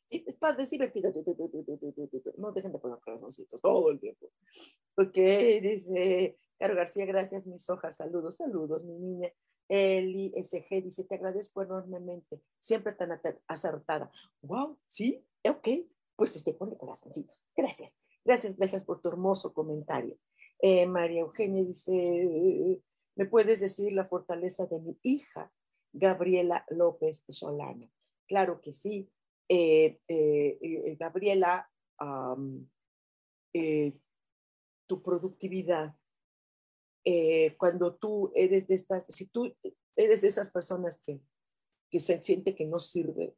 Es 0.09 0.37
padre, 0.37 0.63
es 0.63 0.71
divertido. 0.71 1.13
No 2.37 2.51
dejen 2.51 2.71
de 2.71 2.79
poner 2.79 2.97
corazoncitos 2.97 3.61
todo 3.61 3.91
el 3.91 3.99
tiempo. 3.99 4.31
Ok, 4.95 5.13
dice 5.61 6.35
Caro 6.57 6.73
García, 6.73 7.05
gracias, 7.05 7.45
mis 7.45 7.69
hojas. 7.69 7.95
Saludos, 7.95 8.37
saludos, 8.37 8.83
mi 8.83 8.97
niña. 8.97 9.31
Eli 9.69 10.33
SG 10.35 10.83
dice, 10.83 11.03
te 11.03 11.15
agradezco 11.15 11.61
enormemente, 11.61 12.41
siempre 12.59 12.93
tan 12.93 13.19
acertada. 13.47 14.11
Wow, 14.41 14.79
sí, 14.87 15.23
ok, 15.47 15.67
pues 16.15 16.35
este, 16.35 16.53
pone 16.53 16.75
corazoncitos. 16.75 17.45
Gracias, 17.55 17.97
gracias, 18.25 18.57
gracias 18.57 18.83
por 18.83 18.99
tu 18.99 19.09
hermoso 19.09 19.53
comentario. 19.53 20.17
Eh, 20.59 20.87
María 20.87 21.21
Eugenia 21.21 21.63
dice, 21.63 22.81
¿me 23.15 23.25
puedes 23.25 23.59
decir 23.59 23.93
la 23.93 24.05
fortaleza 24.05 24.65
de 24.65 24.79
mi 24.79 24.97
hija, 25.03 25.51
Gabriela 25.93 26.65
López 26.69 27.23
Solano? 27.29 27.89
Claro 28.27 28.59
que 28.61 28.73
sí. 28.73 29.07
Eh, 29.47 29.99
eh, 30.07 30.97
Gabriela, 30.99 31.69
tu 34.87 35.03
productividad 35.03 35.95
eh, 37.05 37.55
cuando 37.57 37.95
tú 37.95 38.31
eres 38.35 38.67
de 38.67 38.75
estas, 38.75 39.05
si 39.05 39.27
tú 39.27 39.55
eres 39.95 40.21
de 40.21 40.27
esas 40.27 40.51
personas 40.51 40.99
que, 40.99 41.21
que 41.89 41.99
se 41.99 42.21
siente 42.21 42.55
que 42.55 42.65
no 42.65 42.79
sirve, 42.79 43.35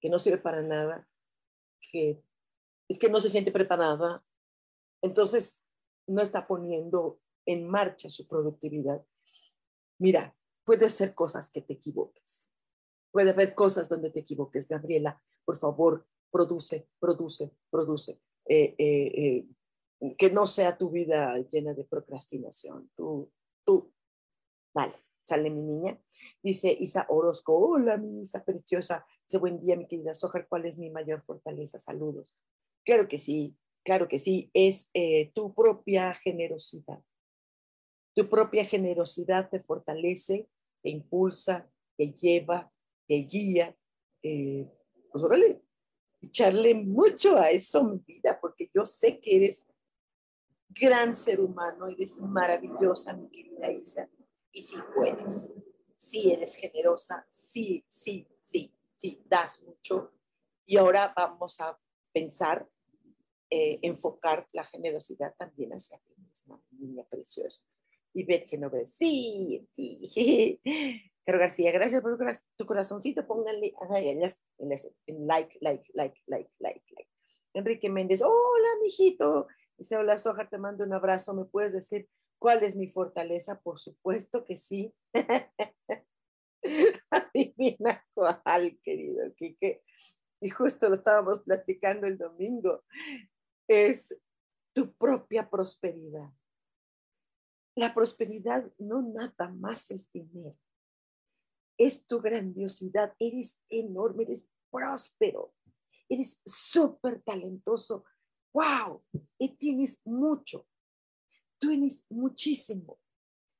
que 0.00 0.08
no 0.08 0.18
sirve 0.18 0.38
para 0.38 0.62
nada, 0.62 1.08
que 1.90 2.22
es 2.88 2.98
que 2.98 3.10
no 3.10 3.20
se 3.20 3.28
siente 3.28 3.52
preparada, 3.52 4.24
entonces 5.02 5.62
no 6.06 6.22
está 6.22 6.46
poniendo 6.46 7.20
en 7.46 7.68
marcha 7.68 8.08
su 8.08 8.26
productividad. 8.26 9.04
Mira, 9.98 10.34
puede 10.64 10.88
ser 10.88 11.14
cosas 11.14 11.50
que 11.50 11.62
te 11.62 11.74
equivoques. 11.74 12.50
Puede 13.10 13.30
haber 13.30 13.54
cosas 13.54 13.88
donde 13.88 14.10
te 14.10 14.20
equivoques. 14.20 14.68
Gabriela, 14.68 15.22
por 15.44 15.58
favor, 15.58 16.06
produce, 16.30 16.88
produce, 16.98 17.50
produce. 17.70 18.20
Eh, 18.46 18.74
eh, 18.78 19.46
que 20.16 20.30
no 20.30 20.46
sea 20.46 20.76
tu 20.76 20.90
vida 20.90 21.36
llena 21.50 21.74
de 21.74 21.84
procrastinación. 21.84 22.90
Tú, 22.94 23.30
tú, 23.64 23.92
dale, 24.74 24.94
sale 25.24 25.50
mi 25.50 25.62
niña. 25.62 26.00
Dice 26.42 26.76
Isa 26.78 27.06
Orozco, 27.08 27.56
hola 27.56 27.96
mi 27.96 28.22
Isa 28.22 28.44
preciosa. 28.44 29.04
Dice, 29.26 29.38
buen 29.38 29.60
día 29.60 29.76
mi 29.76 29.86
querida 29.86 30.14
Sojar, 30.14 30.46
¿cuál 30.48 30.66
es 30.66 30.78
mi 30.78 30.90
mayor 30.90 31.22
fortaleza? 31.22 31.78
Saludos. 31.78 32.42
Claro 32.84 33.08
que 33.08 33.18
sí, 33.18 33.56
claro 33.84 34.08
que 34.08 34.18
sí, 34.18 34.50
es 34.54 34.90
eh, 34.94 35.32
tu 35.34 35.54
propia 35.54 36.14
generosidad. 36.14 37.02
Tu 38.14 38.28
propia 38.28 38.64
generosidad 38.64 39.50
te 39.50 39.60
fortalece, 39.60 40.48
te 40.82 40.90
impulsa, 40.90 41.70
te 41.96 42.12
lleva, 42.12 42.72
te 43.06 43.16
guía. 43.16 43.76
Eh, 44.22 44.66
pues 45.10 45.24
órale, 45.24 45.60
echarle 46.20 46.74
mucho 46.74 47.36
a 47.36 47.50
eso, 47.50 47.84
mi 47.84 47.98
vida, 47.98 48.38
porque 48.40 48.70
yo 48.74 48.84
sé 48.86 49.20
que 49.20 49.36
eres 49.36 49.68
gran 50.68 51.16
ser 51.16 51.40
humano, 51.40 51.88
eres 51.88 52.20
maravillosa, 52.20 53.14
mi 53.14 53.28
querida 53.28 53.70
Isa, 53.72 54.08
y 54.52 54.62
si 54.62 54.76
puedes, 54.94 55.50
si 55.96 56.32
eres 56.32 56.54
generosa, 56.54 57.26
sí, 57.28 57.84
sí, 57.88 58.26
sí, 58.40 58.72
sí, 58.94 59.22
das 59.26 59.62
mucho. 59.62 60.12
Y 60.66 60.76
ahora 60.76 61.12
vamos 61.16 61.60
a 61.60 61.78
pensar, 62.12 62.68
eh, 63.50 63.78
enfocar 63.82 64.46
la 64.52 64.64
generosidad 64.64 65.34
también 65.36 65.72
hacia 65.72 65.98
ti 65.98 66.14
misma, 66.16 66.62
niña 66.70 67.04
preciosa. 67.08 67.62
Y 68.12 68.24
Beth 68.24 68.48
Genovés, 68.48 68.94
sí, 68.94 69.66
sí. 69.70 70.60
Caro 71.24 71.38
García, 71.38 71.70
gracias 71.72 72.00
por 72.00 72.18
tu 72.56 72.64
corazoncito, 72.64 73.26
pónganle 73.26 73.74
en, 73.90 74.22
en 74.22 75.26
like, 75.26 75.58
like, 75.60 75.90
like, 75.92 76.22
like, 76.26 76.50
like, 76.58 76.82
like. 76.90 77.10
Enrique 77.52 77.90
Méndez, 77.90 78.22
hola, 78.22 78.68
mijito, 78.82 79.46
Dice, 79.78 79.96
hola 79.96 80.18
Soja, 80.18 80.48
te 80.48 80.58
mando 80.58 80.82
un 80.82 80.92
abrazo. 80.92 81.34
¿Me 81.34 81.44
puedes 81.44 81.72
decir 81.72 82.08
cuál 82.40 82.64
es 82.64 82.74
mi 82.74 82.88
fortaleza? 82.88 83.60
Por 83.60 83.78
supuesto 83.78 84.44
que 84.44 84.56
sí. 84.56 84.92
Adivina 87.10 88.04
cuál, 88.12 88.76
querido 88.82 89.32
Quique. 89.36 89.84
Y 90.40 90.50
justo 90.50 90.88
lo 90.88 90.96
estábamos 90.96 91.42
platicando 91.42 92.08
el 92.08 92.18
domingo. 92.18 92.84
Es 93.68 94.18
tu 94.74 94.92
propia 94.94 95.48
prosperidad. 95.48 96.32
La 97.76 97.94
prosperidad 97.94 98.68
no 98.78 99.02
nada 99.02 99.48
más 99.50 99.92
es 99.92 100.10
dinero. 100.10 100.58
Es 101.78 102.04
tu 102.04 102.20
grandiosidad. 102.20 103.14
Eres 103.20 103.62
enorme, 103.68 104.24
eres 104.24 104.50
próspero. 104.72 105.54
Eres 106.08 106.42
súper 106.44 107.22
talentoso 107.22 108.04
wow, 108.52 109.02
y 109.38 109.56
tienes 109.56 110.00
mucho, 110.04 110.66
tienes 111.58 112.06
muchísimo. 112.08 112.98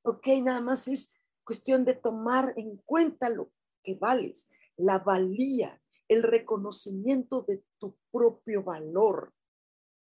Ok, 0.03 0.27
nada 0.43 0.61
más 0.61 0.87
es 0.87 1.13
cuestión 1.43 1.85
de 1.85 1.95
tomar 1.95 2.53
en 2.57 2.77
cuenta 2.85 3.29
lo 3.29 3.51
que 3.83 3.95
vales, 3.95 4.49
la 4.77 4.99
valía, 4.99 5.81
el 6.07 6.23
reconocimiento 6.23 7.43
de 7.43 7.63
tu 7.77 7.97
propio 8.11 8.63
valor. 8.63 9.33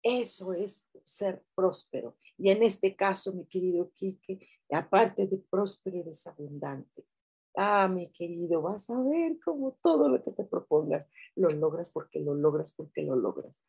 Eso 0.03 0.53
es 0.53 0.89
ser 1.05 1.45
próspero. 1.55 2.17
Y 2.37 2.51
en 2.51 2.63
este 2.63 2.97
caso, 2.97 3.33
mi 3.33 3.47
querido 3.47 3.93
Quique, 3.95 4.49
aparte 4.71 5.27
de 5.27 5.39
próspero, 5.39 5.99
eres 5.99 6.27
abundante. 6.27 7.07
Ah, 7.55 7.87
mi 7.87 8.11
querido, 8.11 8.63
vas 8.63 8.89
a 8.89 8.99
ver 9.01 9.39
cómo 9.45 9.77
todo 9.83 10.09
lo 10.09 10.23
que 10.25 10.33
te 10.33 10.45
propongas 10.45 11.07
lo 11.37 11.51
logras 11.51 11.91
porque 11.91 12.19
lo 12.19 12.35
logras 12.35 12.73
porque 12.73 13.03
lo 13.03 13.15
logras. 13.15 13.61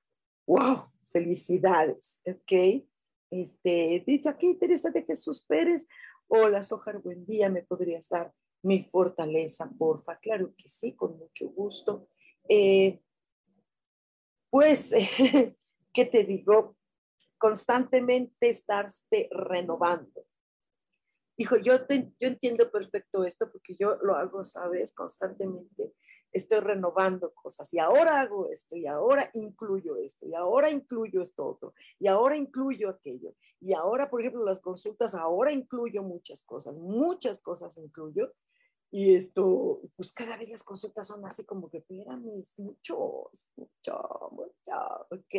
¡Wow! 0.47 0.92
Felicidades, 1.13 2.19
¿ok? 2.26 2.84
Este, 3.30 4.04
dice 4.06 4.30
aquí 4.30 4.56
Teresa 4.56 4.89
de 4.89 5.04
Jesús 5.04 5.46
Pérez, 5.46 5.87
hola 6.27 6.63
Sojar, 6.63 7.00
buen 7.04 7.23
día, 7.23 7.50
¿me 7.50 7.62
podrías 7.62 8.10
dar 8.10 8.33
mi 8.63 8.81
fortaleza, 8.81 9.71
porfa? 9.77 10.17
Claro 10.17 10.56
que 10.58 10.67
sí, 10.67 10.96
con 10.96 11.19
mucho 11.19 11.50
gusto. 11.50 12.10
Eh, 12.50 13.00
pues, 14.50 14.92
¿qué 15.94 16.06
te 16.06 16.23
digo? 16.23 16.77
Constantemente 17.37 18.50
estarte 18.50 19.29
renovando. 19.31 20.25
Dijo, 21.37 21.58
yo, 21.58 21.85
te, 21.85 22.12
yo 22.19 22.27
entiendo 22.27 22.71
perfecto 22.71 23.23
esto 23.23 23.52
porque 23.52 23.75
yo 23.75 23.98
lo 24.02 24.15
hago, 24.15 24.44
sabes, 24.44 24.94
constantemente 24.94 25.94
estoy 26.34 26.60
renovando 26.60 27.34
cosas 27.34 27.73
y 27.73 27.79
ahora 27.79 28.19
hago 28.19 28.50
esto 28.50 28.75
y 28.75 28.88
ahora 28.88 29.29
incluyo 29.34 29.98
esto 29.98 30.25
y 30.25 30.34
ahora 30.34 30.69
incluyo 30.69 31.21
esto 31.21 31.46
otro 31.46 31.73
y 32.00 32.08
ahora 32.08 32.36
incluyo 32.36 32.90
aquello 32.90 33.34
y 33.63 33.73
ahora, 33.73 34.10
por 34.10 34.19
ejemplo, 34.19 34.44
las 34.44 34.60
consultas, 34.60 35.15
ahora 35.15 35.54
incluyo 35.54 36.04
muchas 36.04 36.44
cosas, 36.44 36.77
muchas 36.77 37.40
cosas 37.40 37.77
incluyo 37.77 38.34
y 38.96 39.15
esto, 39.15 39.81
pues 39.96 40.13
cada 40.13 40.37
vez 40.37 40.52
las 40.52 40.63
consultas 40.63 41.08
son 41.08 41.25
así 41.25 41.44
como 41.46 41.67
que, 41.67 41.79
espérame, 41.79 42.39
es 42.39 42.60
mucho, 42.60 43.27
mucho, 43.56 44.29
mucho, 44.29 45.08
¿ok? 45.10 45.33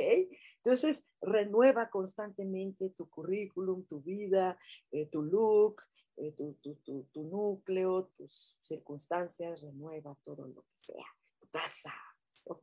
Entonces, 0.57 1.07
renueva 1.21 1.89
constantemente 1.89 2.91
tu 2.91 3.09
currículum, 3.09 3.85
tu 3.87 4.01
vida, 4.01 4.59
eh, 4.91 5.07
tu 5.07 5.23
look, 5.23 5.83
eh, 6.17 6.33
tu, 6.33 6.55
tu, 6.55 6.75
tu, 6.85 7.05
tu, 7.13 7.23
núcleo, 7.23 8.11
tus 8.17 8.59
circunstancias, 8.61 9.61
renueva 9.61 10.19
todo 10.25 10.49
lo 10.49 10.63
que 10.63 10.75
sea, 10.75 11.07
tu 11.39 11.47
casa, 11.47 11.93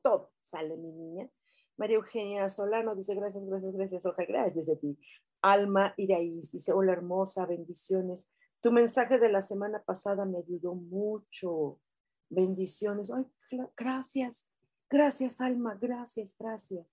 todo, 0.01 0.33
sale 0.41 0.75
mi 0.75 0.91
niña. 0.91 1.29
María 1.77 1.95
Eugenia 1.95 2.49
Solano 2.49 2.95
dice, 2.95 3.15
gracias, 3.15 3.45
gracias, 3.45 3.73
gracias, 3.73 4.05
ojalá, 4.05 4.43
gracias 4.49 4.67
a 4.67 4.75
ti. 4.75 4.99
Alma 5.41 5.93
Iraíz 5.95 6.51
dice, 6.51 6.73
hola 6.73 6.91
hermosa, 6.91 7.45
bendiciones. 7.45 8.29
Tu 8.61 8.71
mensaje 8.71 9.17
de 9.17 9.29
la 9.29 9.41
semana 9.41 9.81
pasada 9.81 10.23
me 10.23 10.37
ayudó 10.37 10.75
mucho. 10.75 11.79
Bendiciones. 12.29 13.11
Ay, 13.11 13.25
gracias, 13.75 14.47
gracias, 14.87 15.41
Alma, 15.41 15.77
gracias, 15.81 16.35
gracias. 16.37 16.85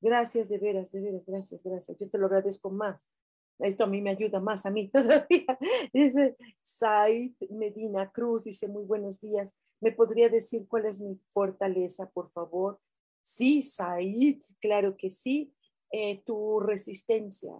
Gracias, 0.00 0.48
de 0.48 0.58
veras, 0.58 0.90
de 0.92 1.00
veras, 1.02 1.26
gracias, 1.26 1.62
gracias. 1.62 1.98
Yo 1.98 2.08
te 2.08 2.16
lo 2.16 2.26
agradezco 2.26 2.70
más. 2.70 3.12
Esto 3.58 3.84
a 3.84 3.86
mí 3.86 4.00
me 4.00 4.10
ayuda 4.10 4.40
más 4.40 4.64
a 4.64 4.70
mí 4.70 4.88
todavía. 4.92 5.58
Dice 5.92 6.38
Said 6.62 7.34
Medina 7.50 8.10
Cruz, 8.10 8.44
dice 8.44 8.66
muy 8.66 8.84
buenos 8.84 9.20
días. 9.20 9.54
¿Me 9.80 9.92
podría 9.92 10.30
decir 10.30 10.66
cuál 10.66 10.86
es 10.86 11.02
mi 11.02 11.20
fortaleza, 11.28 12.08
por 12.08 12.30
favor? 12.30 12.80
Sí, 13.22 13.60
Said, 13.60 14.40
claro 14.58 14.96
que 14.96 15.10
sí. 15.10 15.54
Eh, 15.92 16.22
tu 16.24 16.60
resistencia. 16.60 17.52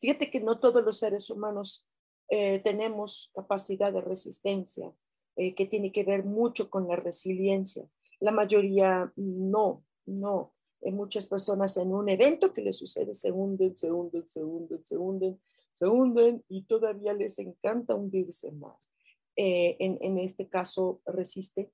Fíjate 0.00 0.30
que 0.30 0.40
no 0.40 0.60
todos 0.60 0.82
los 0.82 0.98
seres 0.98 1.28
humanos 1.28 1.86
eh, 2.32 2.60
tenemos 2.60 3.32
capacidad 3.34 3.92
de 3.92 4.00
resistencia, 4.00 4.94
eh, 5.34 5.52
que 5.56 5.66
tiene 5.66 5.90
que 5.90 6.04
ver 6.04 6.24
mucho 6.24 6.70
con 6.70 6.86
la 6.86 6.94
resiliencia. 6.94 7.90
La 8.20 8.30
mayoría 8.30 9.12
no, 9.16 9.84
no. 10.06 10.54
Hay 10.84 10.92
muchas 10.92 11.26
personas 11.26 11.76
en 11.76 11.92
un 11.92 12.08
evento 12.08 12.52
que 12.52 12.62
les 12.62 12.78
sucede 12.78 13.16
se 13.16 13.32
hunden, 13.32 13.76
se 13.76 13.90
hunden, 13.90 14.28
se 14.28 14.44
hunden, 14.44 14.84
se 14.84 14.96
hunden, 14.96 15.40
se 15.72 15.88
hunden 15.88 16.44
y 16.48 16.62
todavía 16.62 17.12
les 17.14 17.36
encanta 17.40 17.96
hundirse 17.96 18.52
más. 18.52 18.92
Eh, 19.34 19.76
en, 19.80 19.98
en, 20.00 20.18
este 20.18 20.48
caso 20.48 21.00
resiste, 21.06 21.72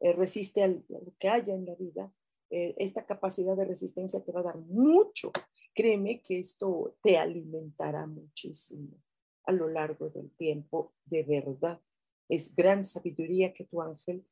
resiste 0.00 0.64
a 0.64 0.68
lo 0.68 0.82
que 1.20 1.28
haya 1.28 1.54
en 1.54 1.64
la 1.64 1.76
vida. 1.76 2.12
esta 2.50 3.06
capacidad 3.06 3.56
de 3.56 3.64
resistencia 3.64 4.22
te 4.22 4.32
va 4.32 4.40
a 4.40 4.50
dar 4.50 4.58
mucho. 4.58 5.30
Créeme 5.72 6.20
que 6.20 6.40
esto 6.40 6.96
te 7.02 7.16
alimentará 7.16 8.06
muchísimo 8.06 8.98
a 9.44 9.52
lo 9.52 9.68
largo 9.68 10.10
del 10.10 10.30
tiempo, 10.32 10.92
de 11.04 11.22
verdad. 11.22 11.80
Es 12.28 12.54
gran 12.54 12.84
sabiduría 12.84 13.52
que 13.52 13.64
tu 13.64 13.82
ángel 13.82 14.24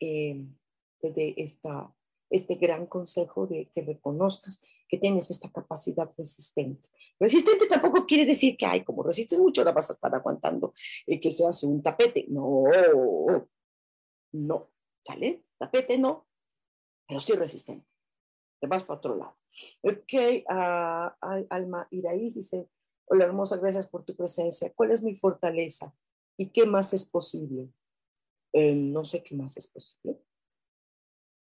eh, 0.00 0.46
te 1.00 1.10
dé 1.12 1.34
esta, 1.36 1.94
este 2.30 2.54
gran 2.54 2.86
consejo 2.86 3.46
de 3.46 3.70
que 3.74 3.82
reconozcas 3.82 4.64
que 4.88 4.98
tienes 4.98 5.30
esta 5.30 5.50
capacidad 5.50 6.10
resistente. 6.16 6.88
Resistente 7.18 7.66
tampoco 7.66 8.06
quiere 8.06 8.26
decir 8.26 8.56
que, 8.56 8.66
ay, 8.66 8.84
como 8.84 9.02
resistes 9.02 9.38
mucho, 9.38 9.60
ahora 9.60 9.72
vas 9.72 9.90
a 9.90 9.94
estar 9.94 10.14
aguantando 10.14 10.72
y 11.06 11.20
que 11.20 11.30
se 11.30 11.46
hace 11.46 11.66
un 11.66 11.82
tapete. 11.82 12.26
No, 12.28 12.64
no, 14.32 14.70
¿sale? 15.04 15.44
Tapete 15.58 15.98
no, 15.98 16.26
pero 17.06 17.20
sí 17.20 17.32
resistente. 17.34 17.86
Te 18.60 18.66
vas 18.66 18.84
para 18.84 18.98
otro 18.98 19.16
lado. 19.16 19.36
Ok, 19.82 20.14
uh, 20.48 21.46
Alma 21.50 21.86
Iraíz 21.90 22.34
dice, 22.34 22.68
Hola 23.06 23.24
hermosa, 23.24 23.56
gracias 23.56 23.88
por 23.88 24.04
tu 24.04 24.16
presencia. 24.16 24.72
¿Cuál 24.74 24.92
es 24.92 25.02
mi 25.02 25.14
fortaleza? 25.14 25.94
¿Y 26.36 26.50
qué 26.50 26.66
más 26.66 26.94
es 26.94 27.08
posible? 27.08 27.68
No 28.52 29.04
sé 29.04 29.22
qué 29.22 29.34
más 29.34 29.56
es 29.56 29.66
posible. 29.66 30.18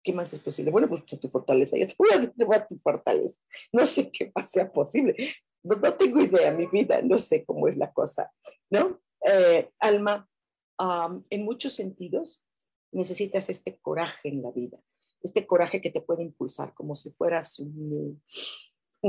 ¿Qué 0.02 0.12
más 0.12 0.32
es 0.32 0.40
posible? 0.40 0.70
Bueno, 0.70 0.88
pues 0.88 1.04
tu, 1.06 1.28
fortaleza. 1.28 1.76
Yo 1.78 1.86
te 1.86 1.94
voy 1.98 2.08
a 2.12 2.18
decir 2.18 2.66
tu 2.68 2.78
fortaleza. 2.78 3.40
No 3.72 3.84
sé 3.86 4.10
qué 4.10 4.30
más 4.34 4.50
sea 4.50 4.70
posible. 4.70 5.34
No, 5.62 5.94
tengo 5.94 6.20
idea, 6.20 6.52
mi 6.52 6.66
vida, 6.66 7.00
no 7.00 7.16
sé 7.16 7.44
cómo 7.44 7.68
es 7.68 7.78
la 7.78 7.90
cosa, 7.92 8.30
¿no? 8.68 9.00
Eh, 9.26 9.70
alma, 9.78 10.28
en 11.30 11.44
muchos 11.44 11.72
sentidos 11.72 12.44
necesitas 12.92 13.48
este 13.48 13.78
coraje 13.78 14.28
en 14.28 14.42
la 14.42 14.50
vida, 14.50 14.78
este 15.22 15.46
coraje 15.46 15.80
que 15.80 15.90
te 15.90 16.02
puede 16.02 16.22
impulsar 16.22 16.74
como 16.74 16.94
si 16.94 17.10
fueras 17.12 17.58
un 17.60 18.20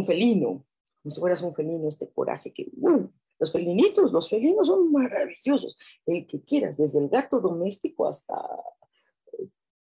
felino, 0.05 0.65
como 1.05 1.13
si 1.13 1.19
fueras 1.19 1.43
un 1.43 1.53
felino, 1.53 1.87
este 1.87 2.09
coraje 2.09 2.51
que, 2.51 2.67
bueno, 2.73 3.13
los 3.37 3.51
felinitos, 3.51 4.11
los 4.11 4.27
felinos 4.27 4.65
son 4.65 4.91
maravillosos, 4.91 5.77
el 6.07 6.25
que 6.25 6.41
quieras, 6.41 6.77
desde 6.77 6.97
el 6.97 7.09
gato 7.09 7.39
doméstico 7.39 8.07
hasta 8.07 8.35
eh, 9.33 9.47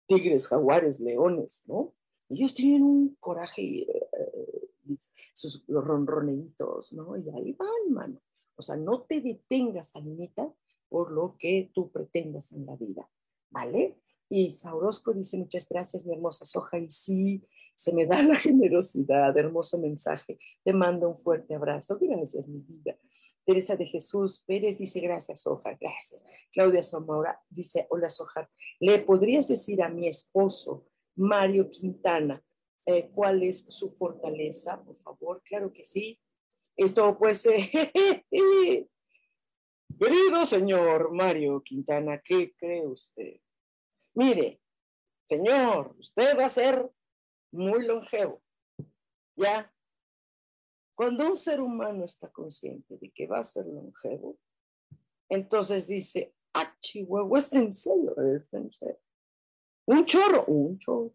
tigres, 0.07 0.47
jaguares, 0.47 1.01
leones, 1.01 1.63
¿no? 1.67 1.93
Ellos 2.29 2.53
tienen 2.53 2.83
un 2.83 3.17
coraje, 3.19 3.81
eh, 3.81 4.97
sus 5.33 5.65
los 5.67 5.83
ronroneitos, 5.83 6.93
¿no? 6.93 7.17
Y 7.17 7.29
ahí 7.31 7.51
van, 7.59 7.91
mano. 7.91 8.21
O 8.55 8.61
sea, 8.61 8.77
no 8.77 9.01
te 9.01 9.19
detengas, 9.19 9.93
Alinita, 9.97 10.49
por 10.87 11.11
lo 11.11 11.35
que 11.37 11.71
tú 11.73 11.91
pretendas 11.91 12.53
en 12.53 12.65
la 12.65 12.77
vida, 12.77 13.09
¿vale? 13.49 13.99
Y 14.29 14.53
Saurosco 14.53 15.11
dice, 15.11 15.35
muchas 15.35 15.67
gracias, 15.67 16.05
mi 16.05 16.13
hermosa 16.13 16.45
Soja, 16.45 16.79
y 16.79 16.89
sí, 16.89 17.45
se 17.75 17.93
me 17.93 18.05
da 18.05 18.21
la 18.21 18.35
generosidad, 18.35 19.35
hermoso 19.37 19.77
mensaje. 19.77 20.37
Te 20.63 20.73
mando 20.73 21.09
un 21.09 21.17
fuerte 21.17 21.55
abrazo. 21.55 21.97
Gracias, 21.99 22.47
mi 22.47 22.59
vida. 22.59 22.97
Teresa 23.45 23.75
de 23.75 23.85
Jesús 23.85 24.43
Pérez 24.45 24.77
dice, 24.77 24.99
gracias, 24.99 25.41
Sojar, 25.41 25.77
gracias. 25.79 26.23
Claudia 26.51 26.83
Zamora 26.83 27.41
dice, 27.49 27.87
hola, 27.89 28.09
Sojar. 28.09 28.49
¿Le 28.79 28.99
podrías 28.99 29.47
decir 29.47 29.81
a 29.81 29.89
mi 29.89 30.07
esposo, 30.07 30.85
Mario 31.15 31.69
Quintana, 31.69 32.39
eh, 32.85 33.09
cuál 33.13 33.43
es 33.43 33.65
su 33.69 33.89
fortaleza, 33.89 34.81
por 34.83 34.95
favor? 34.95 35.41
Claro 35.43 35.73
que 35.73 35.83
sí. 35.83 36.19
Esto 36.77 37.17
pues, 37.17 37.43
querido 39.99 40.45
señor 40.45 41.11
Mario 41.11 41.61
Quintana, 41.61 42.21
¿qué 42.23 42.53
cree 42.53 42.87
usted? 42.87 43.39
Mire, 44.13 44.61
señor, 45.25 45.95
usted 45.99 46.37
va 46.37 46.45
a 46.45 46.49
ser 46.49 46.89
muy 47.51 47.85
longevo. 47.85 48.41
¿Ya? 49.35 49.71
Cuando 50.95 51.27
un 51.27 51.37
ser 51.37 51.61
humano 51.61 52.05
está 52.05 52.29
consciente 52.29 52.97
de 52.97 53.09
que 53.09 53.27
va 53.27 53.39
a 53.39 53.43
ser 53.43 53.65
longevo, 53.65 54.37
entonces 55.29 55.87
dice, 55.87 56.35
ah, 56.53 56.75
Chihuahua, 56.79 57.39
es 57.39 57.53
en 57.53 57.73
serio, 57.73 58.15
es 58.21 58.53
en 58.53 58.71
serio. 58.71 58.99
Un 59.85 60.05
chorro, 60.05 60.45
un 60.45 60.77
chorro. 60.77 61.13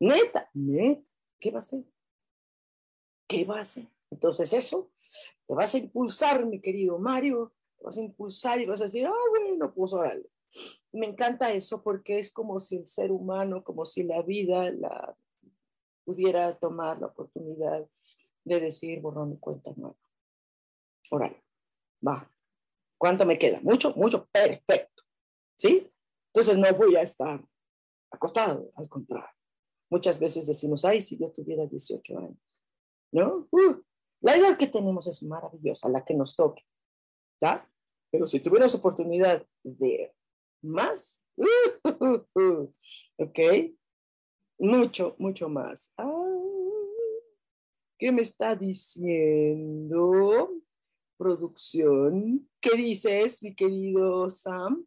Neta, 0.00 0.50
neta, 0.54 1.02
¿qué 1.38 1.50
va 1.50 1.58
a 1.58 1.60
hacer? 1.60 1.84
¿Qué 3.28 3.44
va 3.44 3.58
a 3.58 3.60
hacer? 3.60 3.86
Entonces 4.10 4.52
eso 4.52 4.90
te 5.46 5.54
vas 5.54 5.74
a 5.74 5.78
impulsar, 5.78 6.44
mi 6.44 6.60
querido 6.60 6.98
Mario, 6.98 7.52
te 7.76 7.84
vas 7.84 7.98
a 7.98 8.02
impulsar 8.02 8.60
y 8.60 8.66
vas 8.66 8.80
a 8.80 8.84
decir, 8.84 9.06
ah, 9.06 9.12
bueno, 9.30 9.72
pues 9.72 9.92
órale. 9.92 10.28
Me 10.92 11.06
encanta 11.06 11.52
eso 11.52 11.82
porque 11.82 12.18
es 12.18 12.32
como 12.32 12.60
si 12.60 12.76
el 12.76 12.88
ser 12.88 13.12
humano, 13.12 13.62
como 13.62 13.84
si 13.84 14.02
la 14.02 14.22
vida, 14.22 14.70
la 14.70 15.16
pudiera 16.04 16.56
tomar 16.58 17.00
la 17.00 17.06
oportunidad 17.06 17.86
de 18.44 18.60
decir 18.60 19.00
borrón 19.00 19.32
y 19.32 19.38
cuenta 19.38 19.72
nueva. 19.76 19.96
Órale, 21.10 21.42
va. 22.06 22.30
¿Cuánto 22.98 23.26
me 23.26 23.38
queda? 23.38 23.60
Mucho, 23.62 23.92
mucho, 23.94 24.26
perfecto. 24.26 25.02
¿Sí? 25.56 25.90
Entonces 26.32 26.56
no 26.56 26.72
voy 26.74 26.96
a 26.96 27.02
estar 27.02 27.42
acostado, 28.10 28.70
al 28.76 28.88
contrario. 28.88 29.28
Muchas 29.90 30.18
veces 30.18 30.46
decimos, 30.46 30.84
ay, 30.84 31.02
si 31.02 31.18
yo 31.18 31.30
tuviera 31.30 31.66
18 31.66 32.18
años, 32.18 32.64
¿no? 33.12 33.46
Uh, 33.50 33.82
la 34.20 34.36
edad 34.36 34.56
que 34.56 34.66
tenemos 34.66 35.06
es 35.06 35.22
maravillosa, 35.22 35.88
la 35.88 36.04
que 36.04 36.14
nos 36.14 36.34
toque, 36.34 36.64
¿ya? 37.40 37.68
Pero 38.10 38.26
si 38.26 38.40
tuvieras 38.40 38.74
oportunidad 38.74 39.46
de 39.62 40.12
más, 40.62 41.22
¿ok? 43.18 43.38
Mucho, 44.58 45.14
mucho 45.18 45.48
más. 45.48 45.94
¿Qué 47.98 48.12
me 48.12 48.22
está 48.22 48.54
diciendo? 48.56 49.90
Producción. 51.16 52.48
¿Qué 52.60 52.76
dices, 52.76 53.42
mi 53.42 53.54
querido 53.54 54.28
Sam? 54.30 54.84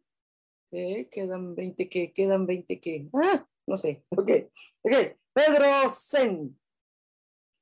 Quedan 0.70 1.54
20 1.54 1.88
qué, 1.88 2.12
quedan 2.12 2.46
20 2.46 2.80
qué. 2.80 3.08
Ah, 3.14 3.46
no 3.66 3.76
sé. 3.76 4.04
Ok, 4.10 4.30
ok. 4.82 5.16
Pedro 5.32 5.88
Sen. 5.88 6.58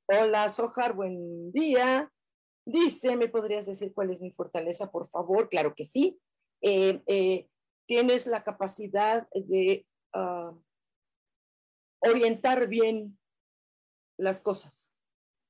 Hola, 0.09 0.49
Sojar, 0.49 0.93
buen 0.93 1.51
día. 1.51 2.11
Dice, 2.65 3.15
¿me 3.15 3.29
podrías 3.29 3.65
decir 3.65 3.93
cuál 3.93 4.11
es 4.11 4.21
mi 4.21 4.31
fortaleza, 4.31 4.91
por 4.91 5.07
favor? 5.07 5.47
Claro 5.49 5.73
que 5.73 5.85
sí. 5.85 6.19
Eh, 6.61 7.01
eh, 7.07 7.47
tienes 7.87 8.27
la 8.27 8.43
capacidad 8.43 9.27
de 9.33 9.85
ah, 10.13 10.53
orientar 11.99 12.67
bien 12.67 13.17
las 14.17 14.41
cosas, 14.41 14.91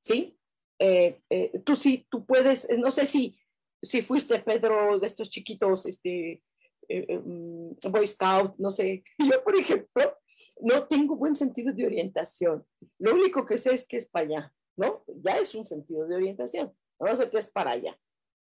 ¿sí? 0.02 0.38
Eh, 0.80 1.22
eh, 1.30 1.62
tú 1.66 1.76
sí, 1.76 2.06
tú 2.10 2.26
puedes, 2.26 2.70
eh, 2.70 2.78
no 2.78 2.92
sé 2.92 3.06
si, 3.06 3.38
si 3.82 4.02
fuiste 4.02 4.40
Pedro 4.40 5.00
de 5.00 5.08
estos 5.08 5.30
chiquitos, 5.30 5.86
este, 5.86 6.44
mm, 6.90 7.72
Boy 7.90 8.08
Scout, 8.08 8.56
no 8.58 8.70
sé. 8.70 9.04
Yo, 9.18 9.44
por 9.44 9.56
ejemplo, 9.56 10.18
no 10.62 10.88
tengo 10.88 11.16
buen 11.16 11.36
sentido 11.36 11.74
de 11.74 11.86
orientación. 11.86 12.66
Lo 13.00 13.14
único 13.14 13.46
que 13.46 13.58
sé 13.58 13.74
es 13.74 13.88
que 13.88 13.98
es 13.98 14.06
para 14.06 14.26
allá, 14.26 14.54
¿no? 14.76 15.04
Ya 15.08 15.38
es 15.38 15.56
un 15.56 15.66
sentido 15.66 16.08
de 16.08 16.16
orientación. 16.16 16.74
No 17.00 17.16
sé 17.16 17.30
qué 17.30 17.38
es 17.38 17.48
para 17.48 17.72
allá. 17.72 17.98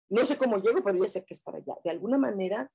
No 0.09 0.25
sé 0.25 0.37
cómo 0.37 0.57
llego, 0.57 0.83
pero 0.83 1.03
ya 1.03 1.07
sé 1.07 1.23
que 1.23 1.33
es 1.33 1.41
para 1.41 1.57
allá. 1.57 1.75
De 1.83 1.89
alguna 1.89 2.17
manera, 2.17 2.71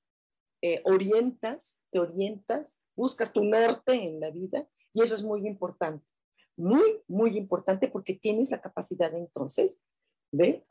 eh, 0.61 0.81
orientas, 0.85 1.81
te 1.91 1.99
orientas, 1.99 2.81
buscas 2.95 3.31
tu 3.31 3.43
norte 3.43 3.93
en 3.93 4.19
la 4.19 4.29
vida 4.31 4.67
y 4.93 5.01
eso 5.03 5.15
es 5.15 5.23
muy 5.23 5.47
importante. 5.47 6.05
Muy, 6.57 7.01
muy 7.07 7.37
importante 7.37 7.87
porque 7.87 8.15
tienes 8.15 8.51
la 8.51 8.59
capacidad 8.59 9.13
entonces 9.13 9.79
de 10.31 10.65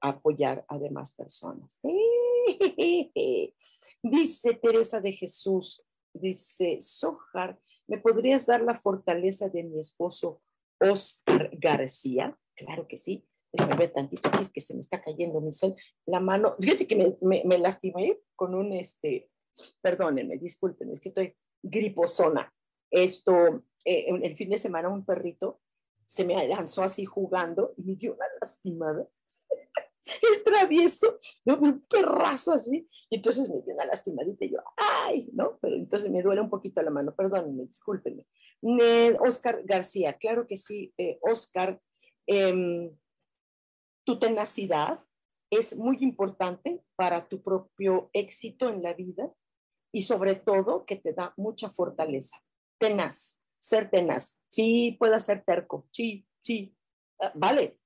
apoyar 0.00 0.64
a 0.66 0.78
demás 0.78 1.12
personas. 1.12 1.78
Dice 4.02 4.54
Teresa 4.54 5.00
de 5.00 5.12
Jesús, 5.12 5.84
dice, 6.12 6.80
Sojar, 6.80 7.58
¿me 7.86 7.98
podrías 7.98 8.46
dar 8.46 8.62
la 8.62 8.78
fortaleza 8.78 9.48
de 9.48 9.62
mi 9.62 9.78
esposo 9.80 10.42
Oscar 10.80 11.50
García? 11.52 12.38
Claro 12.54 12.86
que 12.88 12.96
sí. 12.96 13.26
Déjame 13.52 13.76
ver 13.76 13.92
tantito 13.92 14.30
es 14.40 14.50
que 14.50 14.60
se 14.60 14.74
me 14.74 14.80
está 14.80 15.02
cayendo 15.02 15.40
mi 15.40 15.52
sol, 15.52 15.74
la 16.06 16.20
mano. 16.20 16.56
Fíjate 16.60 16.86
que 16.86 17.16
me, 17.20 17.42
me, 17.44 17.58
lastimé 17.58 18.20
con 18.36 18.54
un, 18.54 18.72
este, 18.72 19.30
perdónenme, 19.80 20.38
disculpen, 20.38 20.90
es 20.92 21.00
que 21.00 21.08
estoy 21.08 21.36
griposona. 21.62 22.52
Esto, 22.90 23.64
eh, 23.84 24.06
el 24.22 24.36
fin 24.36 24.50
de 24.50 24.58
semana 24.58 24.88
un 24.88 25.04
perrito 25.04 25.60
se 26.04 26.24
me 26.24 26.48
lanzó 26.48 26.82
así 26.82 27.04
jugando 27.04 27.72
y 27.76 27.82
me 27.84 27.94
dio 27.94 28.14
una 28.14 28.26
lastimada 28.40 29.08
el 30.34 30.42
travieso, 30.42 31.18
un 31.44 31.84
perrazo 31.88 32.52
así, 32.52 32.88
y 33.08 33.16
entonces 33.16 33.48
me 33.48 33.60
dio 33.62 33.74
una 33.74 33.84
lastimadita 33.84 34.44
y 34.44 34.52
yo, 34.52 34.58
ay, 34.76 35.30
¿no? 35.32 35.58
Pero 35.60 35.76
entonces 35.76 36.10
me 36.10 36.22
duele 36.22 36.40
un 36.40 36.50
poquito 36.50 36.82
la 36.82 36.90
mano, 36.90 37.14
perdónenme, 37.14 37.64
discúlpenme. 37.66 38.24
Oscar 39.20 39.62
García, 39.64 40.14
claro 40.14 40.46
que 40.46 40.56
sí, 40.56 40.92
eh, 40.98 41.18
Oscar, 41.22 41.80
em, 42.26 42.90
tu 44.10 44.18
tenacidad 44.18 45.04
es 45.50 45.76
muy 45.76 45.98
importante 46.00 46.82
para 46.96 47.28
tu 47.28 47.42
propio 47.42 48.10
éxito 48.12 48.68
en 48.68 48.82
la 48.82 48.92
vida 48.92 49.32
y 49.92 50.02
sobre 50.02 50.34
todo 50.34 50.84
que 50.84 50.96
te 50.96 51.12
da 51.12 51.32
mucha 51.36 51.70
fortaleza. 51.70 52.42
Tenaz, 52.80 53.40
ser 53.60 53.88
tenaz. 53.88 54.40
Sí, 54.48 54.96
pueda 54.98 55.20
ser 55.20 55.44
terco, 55.44 55.86
sí, 55.92 56.26
sí, 56.42 56.74
ah, 57.20 57.30
vale, 57.36 57.78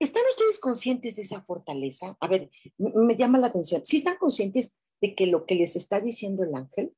¿Están 0.00 0.24
ustedes 0.30 0.58
conscientes 0.58 1.14
de 1.14 1.22
esa 1.22 1.42
fortaleza? 1.42 2.16
A 2.18 2.26
ver, 2.26 2.50
me 2.76 3.16
llama 3.16 3.38
la 3.38 3.46
atención. 3.48 3.84
¿Sí 3.84 3.98
están 3.98 4.16
conscientes 4.16 4.76
de 5.00 5.14
que 5.14 5.26
lo 5.26 5.46
que 5.46 5.54
les 5.54 5.76
está 5.76 6.00
diciendo 6.00 6.42
el 6.42 6.54
ángel? 6.56 6.92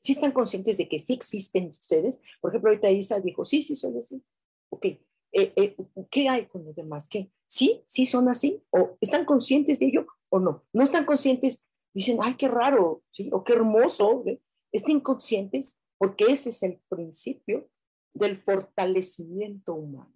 ¿Sí 0.00 0.12
están 0.12 0.30
conscientes 0.30 0.76
de 0.76 0.88
que 0.88 1.00
sí 1.00 1.12
existen 1.12 1.66
ustedes? 1.66 2.20
Por 2.40 2.52
ejemplo, 2.52 2.70
ahorita 2.70 2.90
Isa 2.90 3.18
dijo, 3.18 3.44
sí, 3.44 3.62
sí, 3.62 3.74
soy 3.74 3.98
así. 3.98 4.22
Ok, 4.70 4.86
eh, 4.86 5.00
eh, 5.32 5.76
¿qué 6.10 6.28
hay 6.28 6.46
con 6.46 6.64
los 6.64 6.74
demás? 6.74 7.08
¿Qué? 7.08 7.30
¿Sí? 7.48 7.82
¿Sí 7.86 8.06
son 8.06 8.28
así? 8.28 8.62
¿O 8.70 8.96
están 9.00 9.24
conscientes 9.24 9.78
de 9.78 9.86
ello 9.86 10.06
o 10.28 10.40
no? 10.40 10.64
¿No 10.72 10.82
están 10.82 11.04
conscientes? 11.04 11.64
Dicen, 11.94 12.18
ay, 12.20 12.34
qué 12.34 12.48
raro. 12.48 13.02
O 13.32 13.44
qué 13.44 13.52
hermoso. 13.52 14.24
Estén 14.72 15.00
conscientes 15.00 15.80
porque 15.98 16.24
ese 16.24 16.50
es 16.50 16.62
el 16.62 16.80
principio 16.88 17.68
del 18.12 18.36
fortalecimiento 18.36 19.74
humano. 19.74 20.12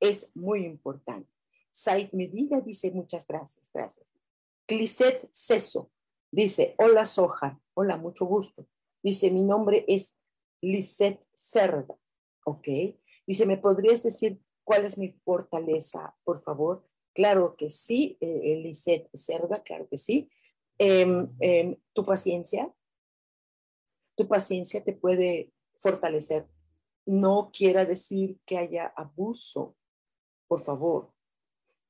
Es 0.00 0.30
muy 0.34 0.64
importante. 0.64 1.30
Said 1.70 2.10
Medina 2.12 2.60
dice 2.60 2.90
muchas 2.90 3.26
gracias, 3.26 3.70
gracias. 3.72 4.06
Cliset 4.66 5.28
Ceso 5.32 5.90
dice, 6.30 6.74
hola 6.78 7.04
Soja, 7.04 7.60
hola, 7.74 7.96
mucho 7.96 8.26
gusto. 8.26 8.66
Dice, 9.02 9.30
mi 9.30 9.42
nombre 9.42 9.84
es 9.88 10.18
Lisette 10.60 11.24
Cerda, 11.32 11.96
¿ok? 12.44 12.68
Dice, 13.26 13.46
¿me 13.46 13.56
podrías 13.56 14.02
decir 14.02 14.40
cuál 14.68 14.84
es 14.84 14.98
mi 14.98 15.08
fortaleza, 15.24 16.14
por 16.24 16.42
favor? 16.42 16.86
Claro 17.14 17.56
que 17.56 17.70
sí, 17.70 18.18
eh, 18.20 18.60
Lisette 18.62 19.08
Cerda, 19.14 19.62
claro 19.62 19.88
que 19.88 19.96
sí. 19.96 20.30
Em, 20.76 21.26
em, 21.40 21.74
tu 21.94 22.04
paciencia, 22.04 22.70
tu 24.14 24.28
paciencia 24.28 24.84
te 24.84 24.92
puede 24.92 25.54
fortalecer. 25.76 26.46
No 27.06 27.50
quiera 27.50 27.86
decir 27.86 28.38
que 28.44 28.58
haya 28.58 28.92
abuso, 28.94 29.74
por 30.46 30.62
favor. 30.62 31.14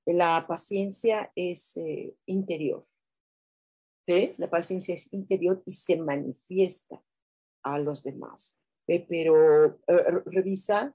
La 0.07 0.47
paciencia 0.47 1.33
es 1.35 1.77
eh, 1.79 2.15
interior. 2.27 2.85
¿sí? 4.07 4.37
La 4.39 4.49
paciencia 4.49 4.95
es 4.95 5.13
interior 5.13 5.65
y 5.67 5.73
se 5.73 5.97
manifiesta 5.97 7.03
a 7.65 7.81
los 7.81 8.05
demás. 8.05 8.63
Eh, 8.87 9.05
pero 9.09 9.67
eh, 9.67 10.23
revisa 10.27 10.95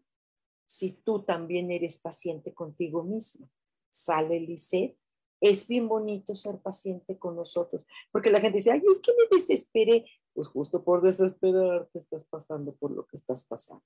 si 0.65 0.91
tú 1.03 1.23
también 1.23 1.71
eres 1.71 1.99
paciente 1.99 2.53
contigo 2.53 3.03
mismo. 3.03 3.49
Sale 3.89 4.39
Lisette. 4.39 4.97
Es 5.41 5.67
bien 5.67 5.89
bonito 5.89 6.35
ser 6.35 6.59
paciente 6.59 7.19
con 7.19 7.35
nosotros, 7.35 7.83
porque 8.13 8.29
la 8.29 8.39
gente 8.39 8.59
dice, 8.59 8.71
ay, 8.71 8.81
es 8.89 9.01
que 9.01 9.11
me 9.11 9.37
desesperé. 9.37 10.05
Pues 10.33 10.47
justo 10.47 10.83
por 10.83 11.01
desesperar 11.01 11.89
te 11.91 11.99
estás 11.99 12.23
pasando 12.25 12.73
por 12.75 12.91
lo 12.91 13.05
que 13.05 13.17
estás 13.17 13.45
pasando. 13.45 13.83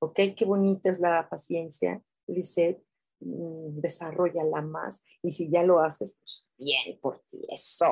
¿Ok? 0.00 0.18
Qué 0.36 0.44
bonita 0.44 0.90
es 0.90 0.98
la 0.98 1.28
paciencia, 1.28 2.02
Lisette 2.26 2.84
Mm, 3.20 3.80
desarrollala 3.80 4.62
más 4.62 5.02
y 5.22 5.32
si 5.32 5.50
ya 5.50 5.64
lo 5.64 5.80
haces, 5.80 6.18
pues 6.20 6.46
bien 6.56 7.00
por 7.00 7.20
ti, 7.28 7.40
eso. 7.48 7.86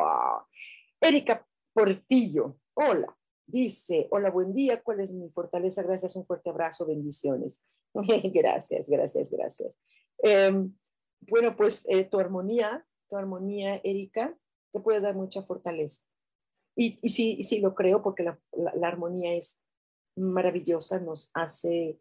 Erika 1.01 1.45
Portillo, 1.73 2.59
hola, 2.75 3.17
dice, 3.45 4.07
hola, 4.13 4.31
buen 4.31 4.55
día, 4.55 4.81
¿cuál 4.83 5.01
es 5.01 5.13
mi 5.13 5.29
fortaleza? 5.31 5.83
Gracias, 5.83 6.15
un 6.15 6.27
fuerte 6.27 6.51
abrazo, 6.51 6.87
bendiciones. 6.87 7.65
gracias, 8.35 8.89
gracias, 8.89 9.31
gracias. 9.31 9.79
Em, 10.19 10.75
bueno, 11.21 11.57
pues 11.57 11.87
eh, 11.89 12.05
tu 12.05 12.19
armonía, 12.19 12.87
tu 13.09 13.17
armonía, 13.17 13.81
Erika, 13.85 14.37
te 14.73 14.81
puede 14.81 15.01
dar 15.01 15.15
mucha 15.15 15.43
fortaleza. 15.43 16.03
Y, 16.77 16.99
y 17.03 17.11
sí, 17.11 17.43
sí 17.43 17.61
lo 17.61 17.75
creo 17.75 18.03
porque 18.03 18.23
la, 18.23 18.39
la 18.53 18.89
armonía 18.89 19.35
es 19.35 19.63
maravillosa, 20.17 21.01
nos 21.01 21.31
hace 21.35 21.99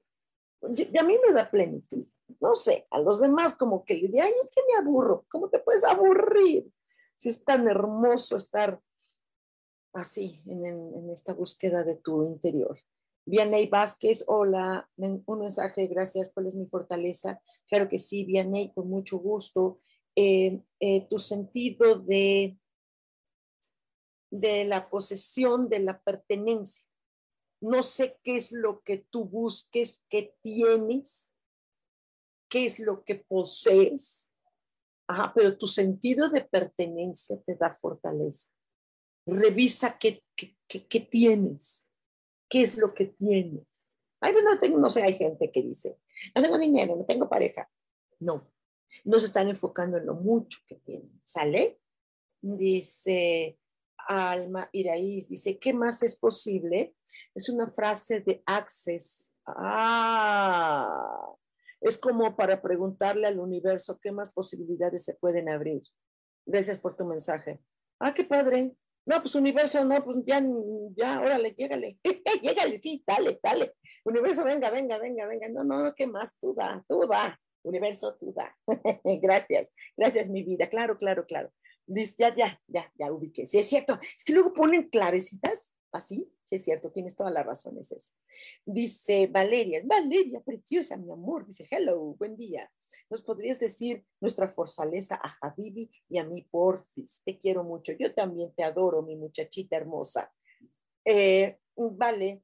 y 0.74 0.98
a 0.98 1.04
mí 1.04 1.18
me 1.26 1.34
da 1.34 1.50
plenitud. 1.50 2.06
No 2.40 2.56
sé, 2.56 2.88
a 2.90 3.00
los 3.00 3.20
demás 3.20 3.56
como 3.56 3.84
que 3.86 3.96
le 3.96 4.08
digo, 4.08 4.24
ay, 4.24 4.32
es 4.44 4.52
que 4.54 4.62
me 4.68 4.78
aburro. 4.78 5.26
¿Cómo 5.30 5.50
te 5.50 5.60
puedes 5.60 5.84
aburrir? 5.84 6.72
Si 7.18 7.30
es 7.30 7.44
tan 7.44 7.68
hermoso 7.68 8.38
estar 8.38 8.82
así 9.94 10.42
en, 10.46 11.10
esta 11.10 11.34
búsqueda 11.34 11.84
de 11.84 11.96
tu 11.96 12.26
interior. 12.26 12.78
Vianey 13.26 13.68
Vázquez, 13.68 14.24
hola, 14.28 14.90
un 14.98 15.40
mensaje, 15.40 15.88
gracias, 15.88 16.32
¿cuál 16.34 16.48
es 16.48 16.56
mi 16.56 16.68
fortaleza? 16.68 17.42
Claro 17.68 17.88
que 17.88 18.00
sí, 18.00 18.24
Vianey, 18.24 18.72
con 18.74 18.90
mucho 18.90 19.18
gusto. 19.18 19.82
Eh, 20.16 20.62
eh, 20.80 21.08
tu 21.10 21.20
sentido 21.20 21.96
de, 21.96 22.58
de 24.32 24.66
la 24.66 24.90
posesión, 24.90 25.68
de 25.68 25.80
la 25.80 26.00
pertenencia 26.02 26.86
no 27.66 27.84
sé 27.84 28.20
qué 28.24 28.38
es 28.38 28.52
lo 28.52 28.82
que 28.82 29.06
tú 29.10 29.26
busques, 29.26 30.06
qué 30.10 30.36
tienes, 30.42 31.34
qué 32.50 32.66
es 32.66 32.80
lo 32.80 33.04
que 33.04 33.16
posees. 33.16 34.32
Ajá, 35.08 35.32
pero 35.36 35.58
tu 35.58 35.68
sentido 35.68 36.30
de 36.30 36.42
pertenencia 36.42 37.40
te 37.46 37.56
da 37.56 37.74
fortaleza. 37.74 38.50
Revisa 39.26 39.98
qué, 39.98 40.24
qué, 40.36 41.00
tienes, 41.00 41.85
qué 42.50 42.62
es 42.62 42.78
lo 42.78 42.94
que 42.94 43.06
tienes. 43.06 44.00
Ay, 44.20 44.34
no, 44.44 44.58
tengo, 44.58 44.80
no 44.80 44.90
sé, 44.90 45.04
hay 45.04 45.16
gente 45.16 45.52
que 45.52 45.62
dice, 45.62 45.98
no 46.34 46.42
tengo 46.42 46.58
dinero, 46.58 46.96
no 46.96 47.06
tengo 47.06 47.30
pareja. 47.30 47.70
No, 48.20 48.52
no 49.04 49.20
se 49.20 49.28
están 49.28 49.50
enfocando 49.50 49.98
en 49.98 50.06
lo 50.06 50.16
mucho 50.16 50.60
que 50.68 50.76
tienen. 50.76 51.20
¿Sale? 51.24 51.80
Dice 52.42 53.60
Alma 53.98 54.70
Iraíz, 54.72 55.30
dice, 55.30 55.60
¿qué 55.60 55.74
más 55.74 56.02
es 56.04 56.16
posible 56.16 56.96
es 57.36 57.50
una 57.50 57.70
frase 57.70 58.22
de 58.22 58.42
Access. 58.46 59.36
Ah, 59.46 61.36
es 61.82 61.98
como 61.98 62.36
para 62.36 62.62
preguntarle 62.62 63.28
al 63.28 63.40
universo 63.40 64.00
qué 64.02 64.12
más 64.12 64.34
posibilidades 64.34 65.04
se 65.04 65.16
pueden 65.16 65.50
abrir. 65.50 65.84
Gracias 66.46 66.80
por 66.80 66.96
tu 66.96 67.06
mensaje. 67.06 67.60
Ah, 68.00 68.14
qué 68.14 68.24
padre. 68.24 68.76
No, 69.06 69.22
pues 69.22 69.36
universo, 69.36 69.86
no, 69.86 70.04
pues 70.04 70.18
ya, 70.26 70.44
ya, 70.96 71.20
órale, 71.22 71.54
llégale, 71.56 72.00
llégale, 72.42 72.78
sí, 72.80 73.04
dale, 73.06 73.40
dale. 73.42 73.74
Universo, 74.04 74.44
venga, 74.44 74.70
venga, 74.70 74.98
venga, 74.98 75.28
venga. 75.28 75.48
No, 75.50 75.64
no, 75.64 75.94
¿qué 75.94 76.08
más? 76.08 76.38
Tú 76.40 76.54
da, 76.56 76.84
tú 76.88 77.08
da. 77.08 77.40
Universo, 77.64 78.16
tú 78.20 78.34
da. 78.34 78.56
gracias, 79.04 79.72
gracias, 79.96 80.30
mi 80.30 80.44
vida. 80.44 80.70
Claro, 80.70 80.98
claro, 80.98 81.26
claro. 81.26 81.52
Dice, 81.86 82.16
ya, 82.18 82.36
ya, 82.36 82.62
ya, 82.68 82.92
ya 82.96 83.12
ubiqué. 83.12 83.46
Sí, 83.46 83.60
es 83.60 83.68
cierto. 83.68 84.00
Es 84.02 84.24
que 84.24 84.34
luego 84.34 84.54
ponen 84.54 84.90
clarecitas, 84.90 85.76
así, 85.92 86.32
Sí, 86.46 86.56
es 86.56 86.64
cierto, 86.64 86.92
tienes 86.92 87.16
toda 87.16 87.32
la 87.32 87.42
razón, 87.42 87.80
es 87.80 87.92
eso. 87.92 88.14
Dice 88.64 89.28
Valeria, 89.28 89.82
Valeria, 89.84 90.40
preciosa, 90.42 90.96
mi 90.96 91.12
amor. 91.12 91.48
Dice, 91.48 91.68
hello, 91.72 92.00
buen 92.20 92.36
día. 92.36 92.72
Nos 93.10 93.22
podrías 93.22 93.60
decir 93.60 94.06
nuestra 94.20 94.48
fortaleza 94.48 95.20
a 95.22 95.30
Javibi 95.30 95.90
y 96.10 96.18
a 96.18 96.24
mí, 96.24 96.42
porfis. 96.44 97.22
Te 97.24 97.38
quiero 97.38 97.64
mucho. 97.64 97.92
Yo 97.94 98.14
también 98.14 98.54
te 98.54 98.64
adoro, 98.64 99.04
mi 99.04 99.16
muchachita 99.16 99.78
hermosa. 99.78 100.34
Eh, 101.06 101.60
vale, 101.76 102.44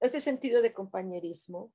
este 0.00 0.20
sentido 0.20 0.62
de 0.62 0.72
compañerismo, 0.72 1.72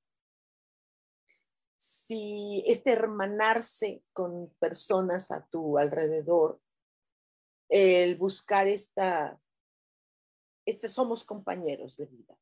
si 1.78 2.64
este 2.68 2.92
hermanarse 2.92 4.04
con 4.12 4.54
personas 4.60 5.32
a 5.32 5.48
tu 5.48 5.78
alrededor, 5.78 6.60
el 7.70 8.18
buscar 8.18 8.68
esta, 8.68 9.40
este 10.66 10.90
somos 10.90 11.24
compañeros 11.24 11.96
de 11.98 12.08
vida. 12.08 12.38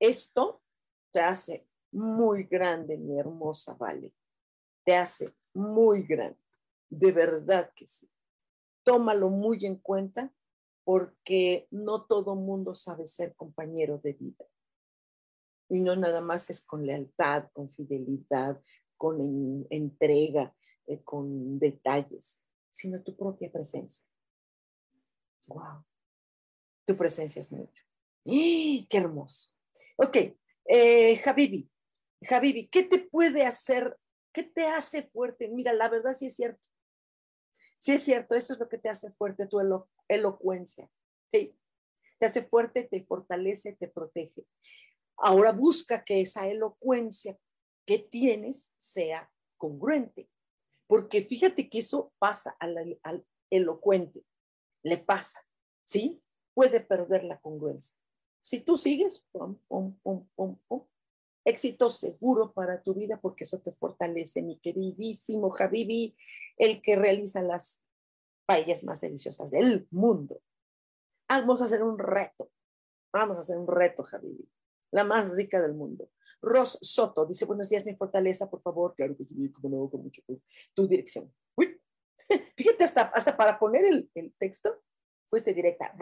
Esto 0.00 0.62
te 1.12 1.20
hace 1.20 1.68
muy 1.92 2.44
grande, 2.44 2.96
mi 2.96 3.18
hermosa 3.18 3.74
Vale. 3.74 4.12
Te 4.88 4.96
hace 4.96 5.34
muy 5.52 6.04
grande. 6.04 6.38
De 6.88 7.12
verdad 7.12 7.70
que 7.76 7.86
sí. 7.86 8.10
Tómalo 8.82 9.28
muy 9.28 9.66
en 9.66 9.76
cuenta 9.76 10.32
porque 10.82 11.68
no 11.70 12.06
todo 12.06 12.34
mundo 12.36 12.74
sabe 12.74 13.06
ser 13.06 13.34
compañero 13.34 13.98
de 13.98 14.14
vida. 14.14 14.46
Y 15.68 15.80
no 15.80 15.94
nada 15.94 16.22
más 16.22 16.48
es 16.48 16.64
con 16.64 16.86
lealtad, 16.86 17.50
con 17.52 17.68
fidelidad, 17.68 18.62
con 18.96 19.66
entrega, 19.68 20.56
eh, 20.86 21.02
con 21.02 21.58
detalles, 21.58 22.42
sino 22.70 23.02
tu 23.02 23.14
propia 23.14 23.52
presencia. 23.52 24.02
Wow. 25.48 25.84
Tu 26.86 26.96
presencia 26.96 27.40
es 27.40 27.52
mucho. 27.52 27.84
¡Qué 28.24 28.86
hermoso! 28.92 29.50
Ok, 29.98 30.16
eh, 30.64 31.16
Javibi, 31.18 31.70
Javibi, 32.22 32.68
¿qué 32.68 32.84
te 32.84 33.00
puede 33.00 33.44
hacer? 33.44 33.94
¿Qué 34.38 34.44
te 34.44 34.68
hace 34.68 35.02
fuerte? 35.02 35.48
Mira, 35.48 35.72
la 35.72 35.88
verdad 35.88 36.14
sí 36.14 36.26
es 36.26 36.36
cierto. 36.36 36.68
Sí 37.76 37.94
es 37.94 38.04
cierto, 38.04 38.36
eso 38.36 38.52
es 38.52 38.60
lo 38.60 38.68
que 38.68 38.78
te 38.78 38.88
hace 38.88 39.10
fuerte, 39.14 39.48
tu 39.48 39.58
elocuencia. 40.06 40.88
Sí, 41.26 41.58
te 42.20 42.26
hace 42.26 42.44
fuerte, 42.44 42.84
te 42.84 43.04
fortalece, 43.04 43.72
te 43.72 43.88
protege. 43.88 44.46
Ahora 45.16 45.50
busca 45.50 46.04
que 46.04 46.20
esa 46.20 46.46
elocuencia 46.46 47.36
que 47.84 47.98
tienes 47.98 48.72
sea 48.76 49.28
congruente, 49.56 50.30
porque 50.86 51.20
fíjate 51.20 51.68
que 51.68 51.78
eso 51.78 52.12
pasa 52.20 52.56
al, 52.60 52.96
al 53.02 53.26
elocuente, 53.50 54.22
le 54.84 54.98
pasa, 54.98 55.44
¿sí? 55.82 56.22
Puede 56.54 56.78
perder 56.78 57.24
la 57.24 57.40
congruencia. 57.40 57.96
Si 58.40 58.60
tú 58.60 58.76
sigues, 58.76 59.26
pum, 59.32 59.58
pum, 59.66 59.98
pum, 59.98 60.28
pum, 60.36 60.56
pum, 60.68 60.86
éxito 61.48 61.88
seguro 61.88 62.52
para 62.52 62.82
tu 62.82 62.94
vida 62.94 63.18
porque 63.20 63.44
eso 63.44 63.58
te 63.60 63.72
fortalece, 63.72 64.42
mi 64.42 64.58
queridísimo 64.58 65.50
Javibi, 65.50 66.14
el 66.58 66.82
que 66.82 66.96
realiza 66.96 67.42
las 67.42 67.84
paellas 68.46 68.84
más 68.84 69.00
deliciosas 69.00 69.50
del 69.50 69.88
mundo. 69.90 70.42
Vamos 71.28 71.62
a 71.62 71.64
hacer 71.64 71.82
un 71.82 71.98
reto, 71.98 72.50
vamos 73.12 73.36
a 73.38 73.40
hacer 73.40 73.56
un 73.56 73.66
reto, 73.66 74.02
Javibi, 74.02 74.48
la 74.92 75.04
más 75.04 75.34
rica 75.34 75.60
del 75.62 75.74
mundo. 75.74 76.10
Ros 76.40 76.78
Soto 76.82 77.26
dice, 77.26 77.46
buenos 77.46 77.68
días, 77.68 77.84
mi 77.84 77.96
fortaleza, 77.96 78.48
por 78.48 78.62
favor. 78.62 78.94
Claro 78.94 79.16
que 79.16 79.24
sí, 79.24 79.50
como 79.50 79.68
no, 79.70 79.90
con 79.90 80.02
mucho 80.02 80.22
Tu 80.74 80.86
dirección. 80.86 81.32
Uy. 81.56 81.80
Fíjate, 82.56 82.84
hasta, 82.84 83.02
hasta 83.02 83.36
para 83.36 83.58
poner 83.58 83.84
el, 83.84 84.10
el 84.14 84.32
texto, 84.38 84.82
fuiste 85.26 85.52
directa. 85.52 85.92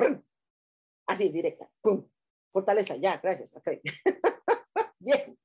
Así, 1.07 1.30
directa. 1.30 1.70
¡Pum! 1.80 2.07
Fortaleza, 2.53 2.97
ya, 2.97 3.18
gracias. 3.18 3.57
Okay. 3.57 3.80
Bien. 5.07 5.38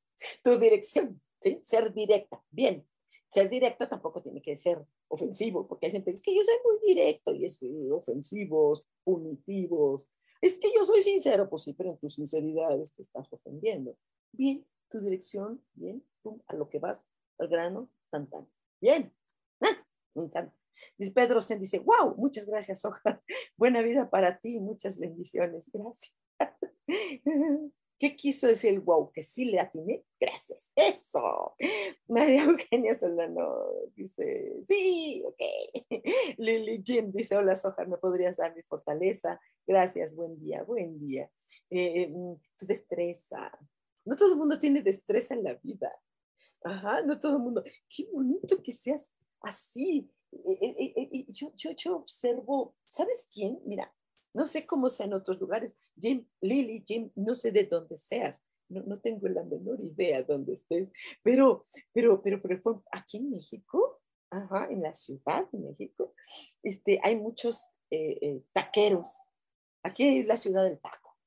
Tu 0.44 0.58
dirección, 0.58 1.22
¿sí? 1.40 1.60
Ser 1.62 1.94
directa. 1.94 2.44
Bien. 2.50 2.86
Ser 3.30 3.48
directo 3.48 3.88
tampoco 3.88 4.22
tiene 4.22 4.42
que 4.42 4.58
ser 4.58 4.84
ofensivo, 5.08 5.68
porque 5.68 5.86
hay 5.86 5.92
gente 5.92 6.12
que 6.12 6.16
es 6.16 6.22
que 6.22 6.36
yo 6.36 6.44
soy 6.44 6.56
muy 6.66 6.80
directo 6.86 7.34
y 7.34 7.46
es 7.46 7.60
ofensivos, 7.92 8.86
punitivos. 9.04 10.10
Es 10.42 10.58
que 10.58 10.70
yo 10.76 10.84
soy 10.84 11.02
sincero, 11.02 11.50
pues 11.50 11.62
sí, 11.62 11.74
pero 11.74 11.92
en 11.92 11.98
tu 11.98 12.10
sinceridad 12.10 12.70
te 12.96 13.04
estás 13.04 13.32
ofendiendo. 13.32 13.96
Bien, 14.32 14.66
tu 14.90 15.00
dirección, 15.00 15.64
bien, 15.74 16.04
tú 16.24 16.42
a 16.48 16.56
lo 16.56 16.68
que 16.68 16.80
vas, 16.80 17.06
al 17.38 17.48
grano, 17.48 17.90
tan 18.10 18.28
tan. 18.30 18.48
Bien, 18.82 19.14
ah, 19.62 19.86
me 20.16 20.24
encanta. 20.24 20.54
Dice 20.98 21.12
Pedro 21.12 21.40
Sen 21.42 21.60
dice, 21.60 21.80
wow, 21.80 22.16
muchas 22.18 22.48
gracias, 22.48 22.84
Oja. 22.84 23.22
Buena 23.58 23.82
vida 23.84 24.10
para 24.10 24.40
ti, 24.40 24.60
muchas 24.60 25.00
bendiciones. 25.00 25.70
Gracias. 25.72 26.14
¿Qué 28.02 28.16
quiso 28.16 28.48
decir 28.48 28.80
wow? 28.80 29.12
Que 29.12 29.22
sí 29.22 29.46
le 29.46 29.60
atiné. 29.60 30.04
Gracias. 30.20 30.72
Eso. 30.76 31.54
María 32.08 32.46
Eugenia 32.46 32.96
Solano 32.96 33.64
dice, 33.96 34.56
sí, 34.66 35.22
ok. 35.24 35.40
Lily 36.40 36.82
Jim 36.84 37.12
dice, 37.12 37.38
hola 37.38 37.56
Soja, 37.56 37.86
¿me 37.86 38.00
podrías 38.00 38.38
dar 38.38 38.56
mi 38.56 38.64
fortaleza? 38.64 39.40
Gracias, 39.68 40.16
buen 40.16 40.40
día, 40.40 40.64
buen 40.64 40.98
día. 40.98 41.30
Eh, 41.70 42.08
mm, 42.08 42.34
tu 42.58 42.66
destreza. 42.66 43.52
No 44.04 44.16
todo 44.16 44.32
el 44.32 44.40
mundo 44.40 44.58
tiene 44.58 44.82
destreza 44.82 45.36
en 45.36 45.44
la 45.44 45.54
vida. 45.62 45.96
Ajá, 46.64 47.04
no 47.04 47.20
todo 47.20 47.34
el 47.34 47.44
mundo. 47.44 47.64
Qué 47.88 48.08
bonito 48.12 48.64
que 48.64 48.72
seas 48.72 49.14
así. 49.42 50.10
Eh, 50.32 50.98
eh, 50.98 51.26
yo, 51.28 51.54
yo, 51.56 51.70
yo 51.78 51.98
observo, 51.98 52.74
¿sabes 52.84 53.30
quién? 53.32 53.60
Mira, 53.64 53.94
no 54.34 54.46
sé 54.46 54.66
cómo 54.66 54.90
sea 54.90 55.06
en 55.06 55.14
otros 55.14 55.40
lugares. 55.40 55.76
Jim, 56.00 56.26
Lily, 56.42 56.84
Jim, 56.86 57.12
no 57.16 57.36
sé 57.36 57.52
de 57.52 57.66
dónde 57.66 57.98
seas. 57.98 58.44
No, 58.70 58.82
no 58.84 59.00
tengo 59.00 59.28
la 59.28 59.44
menor 59.44 59.82
idea 59.82 60.24
dónde 60.24 60.54
estés. 60.54 60.90
Pero, 61.22 61.66
pero, 61.92 62.22
pero, 62.22 62.42
por 62.42 62.52
ejemplo, 62.52 62.84
aquí 62.92 63.18
en 63.18 63.32
México, 63.32 64.02
ajá, 64.30 64.68
en 64.70 64.82
la 64.82 64.94
ciudad 64.94 65.50
de 65.52 65.60
México, 65.60 66.14
este, 66.64 67.00
hay 67.04 67.18
muchos 67.18 67.72
eh, 67.90 68.18
eh, 68.22 68.44
taqueros. 68.54 69.14
Aquí 69.84 70.20
es 70.20 70.28
la 70.28 70.38
ciudad 70.38 70.64
del 70.64 70.80
taco. 70.80 71.18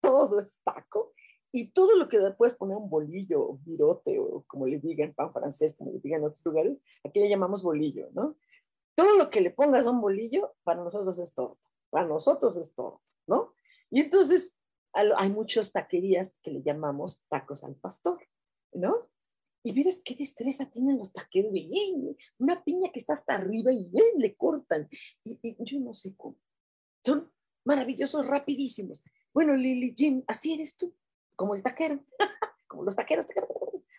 Todo 0.00 0.40
es 0.40 0.58
taco. 0.64 1.12
Y 1.52 1.70
todo 1.70 1.96
lo 1.96 2.08
que 2.08 2.18
puedes 2.36 2.56
poner 2.56 2.76
un 2.76 2.90
bolillo, 2.90 3.58
virote, 3.64 4.18
o 4.18 4.44
como 4.46 4.66
le 4.66 4.78
digan, 4.80 5.14
pan 5.14 5.32
francés, 5.32 5.74
como 5.78 5.92
le 5.92 6.00
digan 6.00 6.20
en 6.20 6.26
otros 6.26 6.44
lugares, 6.44 6.76
aquí 7.04 7.20
le 7.20 7.28
llamamos 7.28 7.62
bolillo, 7.62 8.10
¿no? 8.12 8.36
Todo 8.94 9.16
lo 9.16 9.30
que 9.30 9.40
le 9.40 9.50
pongas 9.50 9.86
a 9.86 9.90
un 9.90 10.00
bolillo, 10.00 10.54
para 10.64 10.82
nosotros 10.82 11.18
es 11.20 11.32
torta 11.32 11.67
para 11.90 12.06
nosotros 12.06 12.56
es 12.56 12.74
todo, 12.74 13.02
¿no? 13.26 13.54
Y 13.90 14.00
entonces 14.00 14.58
hay 14.92 15.30
muchas 15.30 15.72
taquerías 15.72 16.36
que 16.42 16.50
le 16.50 16.62
llamamos 16.62 17.22
tacos 17.28 17.64
al 17.64 17.76
pastor, 17.76 18.26
¿no? 18.72 19.08
Y 19.62 19.72
miras 19.72 20.00
qué 20.04 20.14
destreza 20.14 20.70
tienen 20.70 20.98
los 20.98 21.12
taqueros 21.12 21.52
de 21.52 22.16
una 22.38 22.62
piña 22.64 22.90
que 22.92 23.00
está 23.00 23.12
hasta 23.12 23.34
arriba 23.34 23.72
y 23.72 23.88
ven, 23.90 24.18
le 24.18 24.36
cortan. 24.36 24.88
Y, 25.24 25.56
yo 25.64 25.80
no 25.80 25.94
sé 25.94 26.14
cómo. 26.16 26.38
Son 27.04 27.30
maravillosos, 27.64 28.26
rapidísimos. 28.26 29.02
Bueno, 29.32 29.56
Lili, 29.56 29.94
Jim, 29.96 30.22
así 30.26 30.54
eres 30.54 30.76
tú, 30.76 30.94
como 31.36 31.54
el 31.54 31.62
taquero, 31.62 32.04
como 32.68 32.84
los 32.84 32.96
taqueros. 32.96 33.26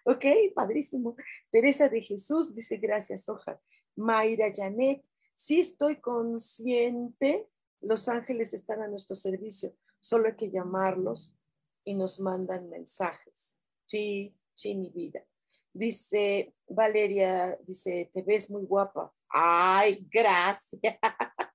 Ok, 0.06 0.26
padrísimo. 0.56 1.16
Teresa 1.52 1.88
de 1.90 2.02
Jesús 2.02 2.56
dice, 2.56 2.78
gracias, 2.78 3.30
hoja. 3.30 3.62
Mayra 3.96 4.52
Janet, 4.54 5.04
sí 5.34 5.60
estoy 5.60 6.00
consciente 6.00 7.48
los 7.82 8.08
ángeles 8.10 8.54
están 8.54 8.82
a 8.82 8.88
nuestro 8.88 9.16
servicio, 9.16 9.74
solo 10.00 10.28
hay 10.28 10.36
que 10.36 10.52
llamarlos 10.52 11.36
y 11.84 11.94
nos 11.94 12.20
mandan 12.20 12.70
mensajes. 12.70 13.60
Sí, 13.86 14.36
sí, 14.54 14.76
mi 14.76 14.90
vida. 14.90 15.26
Dice 15.74 16.54
Valeria, 16.68 17.58
dice, 17.66 18.10
te 18.12 18.22
ves 18.22 18.50
muy 18.50 18.66
guapa. 18.66 19.14
Ay, 19.30 20.08
gracias. 20.12 20.80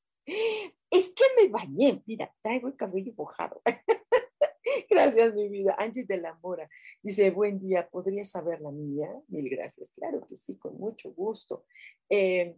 Es 0.90 1.10
que 1.10 1.24
me 1.36 1.48
bañé, 1.48 2.02
mira, 2.06 2.32
traigo 2.40 2.68
el 2.68 2.76
cabello 2.76 3.12
mojado. 3.16 3.60
Gracias, 4.88 5.34
mi 5.34 5.48
vida. 5.48 5.74
Angie 5.78 6.04
de 6.04 6.18
la 6.18 6.34
Mora 6.42 6.68
dice, 7.02 7.30
buen 7.30 7.58
día, 7.58 7.88
¿podría 7.90 8.24
saber 8.24 8.60
la 8.60 8.70
mía? 8.70 9.10
Mil 9.28 9.48
gracias. 9.50 9.90
Claro 9.90 10.26
que 10.26 10.36
sí, 10.36 10.56
con 10.56 10.78
mucho 10.78 11.12
gusto. 11.12 11.66
Eh, 12.08 12.56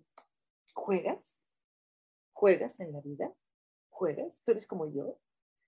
¿Juegas? 0.74 1.40
¿Juegas 2.32 2.80
en 2.80 2.92
la 2.92 3.00
vida? 3.00 3.32
Juegas, 3.96 4.42
tú 4.44 4.52
eres 4.52 4.66
como 4.66 4.92
yo, 4.92 5.18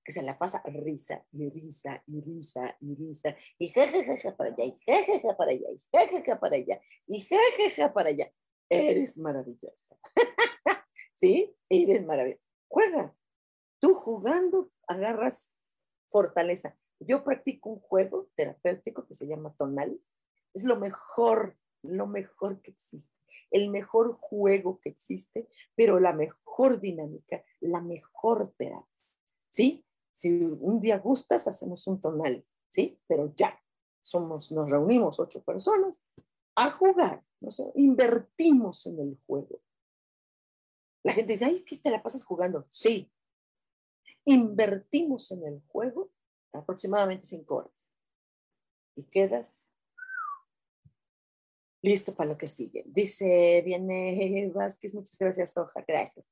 que 0.04 0.12
se 0.12 0.22
la 0.22 0.38
pasa 0.38 0.62
risa 0.64 1.24
y 1.32 1.48
risa 1.50 2.02
y 2.06 2.20
risa 2.20 2.76
y 2.80 2.94
risa 2.94 3.36
y 3.58 3.68
jajaja 3.68 4.36
para 4.36 4.50
allá 4.50 4.64
y 4.64 4.78
jajaja 4.86 5.36
para 5.36 5.50
allá 5.50 5.68
y 5.70 5.82
jajaja 5.92 6.40
para 6.40 6.56
allá 6.56 6.80
y 7.06 7.20
jajaja 7.20 7.92
para 7.92 8.08
allá. 8.10 8.32
Eres 8.70 9.18
maravillosa. 9.18 9.96
¿Sí? 11.14 11.54
Eres 11.68 12.04
maravillosa. 12.04 12.42
Juega. 12.68 13.14
Tú 13.80 13.94
jugando 13.94 14.70
agarras 14.86 15.54
fortaleza. 16.10 16.76
Yo 17.00 17.22
practico 17.22 17.70
un 17.70 17.80
juego 17.80 18.28
terapéutico 18.34 19.06
que 19.06 19.14
se 19.14 19.26
llama 19.26 19.54
tonal. 19.56 20.00
Es 20.54 20.64
lo 20.64 20.76
mejor, 20.76 21.56
lo 21.82 22.06
mejor 22.06 22.60
que 22.60 22.70
existe 22.70 23.18
el 23.50 23.70
mejor 23.70 24.16
juego 24.20 24.80
que 24.80 24.90
existe, 24.90 25.48
pero 25.74 26.00
la 26.00 26.12
mejor 26.12 26.47
dinámica, 26.80 27.42
la 27.61 27.80
mejor 27.80 28.52
terapia. 28.56 28.86
¿Sí? 29.48 29.84
Si 30.12 30.30
un 30.30 30.80
día 30.80 30.98
gustas, 30.98 31.46
hacemos 31.46 31.86
un 31.86 32.00
tonal, 32.00 32.44
¿sí? 32.68 32.98
Pero 33.06 33.32
ya, 33.36 33.59
somos, 34.00 34.50
nos 34.52 34.70
reunimos 34.70 35.20
ocho 35.20 35.42
personas, 35.42 36.02
a 36.56 36.70
jugar, 36.70 37.24
¿no? 37.40 37.50
invertimos 37.76 38.84
en 38.86 38.98
el 38.98 39.18
juego. 39.26 39.61
La 41.04 41.12
gente 41.12 41.32
dice, 41.32 41.44
ay, 41.44 41.62
¿qué 41.62 41.76
te 41.76 41.90
la 41.90 42.02
pasas 42.02 42.24
jugando? 42.24 42.66
Sí. 42.68 43.11
Invertimos 44.24 45.30
en 45.30 45.46
el 45.46 45.62
juego 45.68 46.11
aproximadamente 46.52 47.26
cinco 47.26 47.56
horas. 47.56 47.90
Y 48.96 49.04
quedas 49.04 49.72
listo 51.82 52.14
para 52.14 52.30
lo 52.30 52.38
que 52.38 52.48
sigue. 52.48 52.82
Dice, 52.86 53.62
viene 53.64 54.50
Vázquez, 54.54 54.94
muchas 54.94 55.18
gracias, 55.18 55.56
Oja, 55.56 55.84
gracias. 55.86 56.28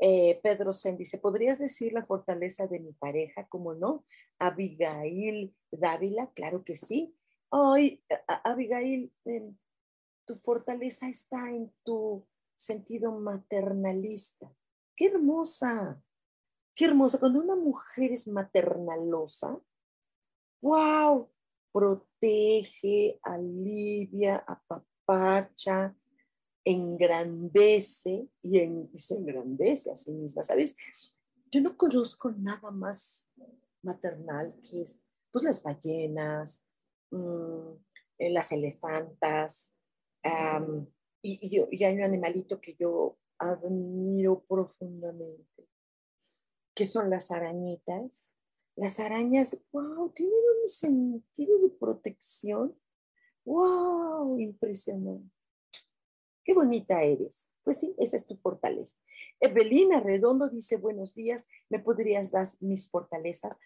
Eh, 0.00 0.38
Pedro 0.42 0.72
Sen 0.72 0.96
dice, 0.96 1.18
¿podrías 1.18 1.58
decir 1.58 1.92
la 1.92 2.06
fortaleza 2.06 2.66
de 2.66 2.78
mi 2.78 2.92
pareja? 2.92 3.46
¿Cómo 3.48 3.74
no? 3.74 4.04
Abigail 4.38 5.54
Dávila, 5.70 6.30
claro 6.34 6.64
que 6.64 6.76
sí. 6.76 7.16
Ay, 7.50 8.02
Abigail, 8.44 9.12
em, 9.24 9.56
tu 10.24 10.36
fortaleza 10.36 11.08
está 11.08 11.50
en 11.50 11.72
tu 11.82 12.26
sentido 12.54 13.12
maternalista. 13.12 14.52
Qué 14.94 15.06
hermosa, 15.06 16.02
qué 16.74 16.84
hermosa. 16.84 17.18
Cuando 17.18 17.40
una 17.40 17.56
mujer 17.56 18.12
es 18.12 18.28
maternalosa, 18.28 19.58
wow, 20.60 21.30
protege, 21.72 23.18
alivia, 23.22 24.44
apapacha, 24.46 25.96
engrandece 26.70 28.28
y, 28.42 28.58
se 28.94 29.14
engrandece 29.14 29.90
a 29.90 29.96
sí 29.96 30.12
misma. 30.12 30.42
¿Sabes? 30.42 30.76
Yo 31.50 31.60
no 31.60 31.76
conozco 31.76 32.30
nada 32.30 32.70
más 32.70 33.32
maternal 33.82 34.54
que 34.68 34.82
es, 34.82 35.02
pues 35.30 35.44
las 35.44 35.62
ballenas, 35.62 36.62
mm, 37.10 37.72
eh, 38.18 38.30
las 38.30 38.52
elefantas, 38.52 39.74
y, 41.22 41.48
yo, 41.48 41.68
y 41.70 41.84
hay 41.84 41.94
un 41.94 42.02
animalito 42.02 42.60
que 42.60 42.74
yo 42.74 43.18
admiro 43.38 44.44
profundamente, 44.46 45.68
que 46.74 46.84
son 46.84 47.08
las 47.08 47.30
arañitas. 47.30 48.34
Las 48.76 49.00
arañas, 49.00 49.60
wow, 49.72 50.12
tienen 50.12 50.34
un 50.62 50.68
sentido 50.68 51.58
de 51.58 51.70
protección. 51.70 52.78
Wow, 53.44 54.38
impresionante. 54.38 55.37
Qué 56.48 56.54
bonita 56.54 57.02
eres. 57.02 57.50
Pues 57.62 57.78
sí, 57.80 57.94
esa 57.98 58.16
es 58.16 58.26
tu 58.26 58.34
fortaleza. 58.34 58.96
Evelina 59.38 60.00
Redondo 60.00 60.48
dice, 60.48 60.78
buenos 60.78 61.14
días, 61.14 61.46
¿me 61.68 61.78
podrías 61.78 62.30
dar 62.30 62.46
mis 62.60 62.90
fortalezas? 62.90 63.58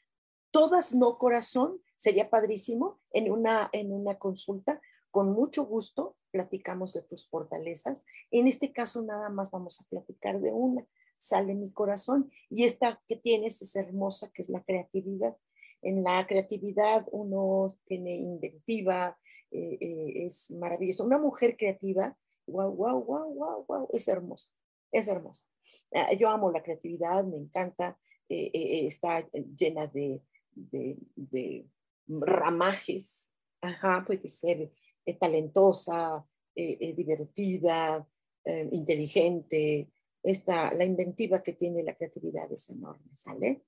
Todas 0.51 0.93
no 0.93 1.16
corazón, 1.16 1.80
sería 1.95 2.28
padrísimo 2.28 2.99
en 3.12 3.30
una, 3.30 3.70
en 3.72 3.93
una 3.93 4.18
consulta. 4.18 4.80
Con 5.12 5.30
mucho 5.30 5.64
gusto 5.64 6.16
platicamos 6.33 6.93
de 6.93 7.03
tus 7.03 7.24
fortalezas. 7.24 8.05
En 8.33 8.49
este 8.49 8.72
caso 8.72 9.01
nada 9.03 9.28
más 9.28 9.53
vamos 9.53 9.80
a 9.80 9.85
platicar 9.89 10.41
de 10.41 10.51
una, 10.51 10.85
sale 11.16 11.55
mi 11.55 11.70
corazón. 11.70 12.33
Y 12.51 12.64
esta 12.64 13.01
que 13.07 13.14
tienes 13.14 13.62
es 13.62 13.76
hermosa, 13.76 14.33
que 14.35 14.43
es 14.43 14.49
la 14.49 14.64
creatividad. 14.64 15.37
En 15.83 16.03
la 16.03 16.26
creatividad 16.26 17.07
uno 17.12 17.76
tiene 17.85 18.16
inventiva, 18.16 19.16
eh, 19.53 19.78
eh, 19.80 20.24
es 20.26 20.51
maravilloso. 20.51 21.05
Una 21.05 21.18
mujer 21.18 21.57
creativa, 21.57 22.16
wow, 22.47 22.70
wow, 22.70 22.99
wow, 23.05 23.34
wow, 23.34 23.64
wow, 23.66 23.88
es 23.93 24.09
hermosa, 24.09 24.51
es 24.90 25.09
hermosa. 25.09 25.47
Ah, 25.95 26.12
yo 26.14 26.28
amo 26.28 26.51
la 26.51 26.62
creatividad, 26.62 27.24
me 27.24 27.36
encanta, 27.36 27.99
eh, 28.28 28.86
está 28.86 29.28
llena 29.30 29.86
de, 29.86 30.22
de, 30.55 31.66
ramajes, 32.09 33.30
ajá, 33.61 34.05
puede 34.07 34.28
ser 34.28 34.70
talentosa, 35.18 36.26
eh, 36.55 36.76
eh, 36.80 36.95
divertida, 36.95 38.07
eh, 38.45 38.68
inteligente. 38.72 39.90
Esta, 40.22 40.72
la 40.72 40.84
inventiva 40.84 41.43
que 41.43 41.55
tiene 41.55 41.82
la 41.82 41.95
creatividad 41.95 42.51
es 42.53 42.70
enorme, 42.70 43.14
¿sale? 43.14 43.64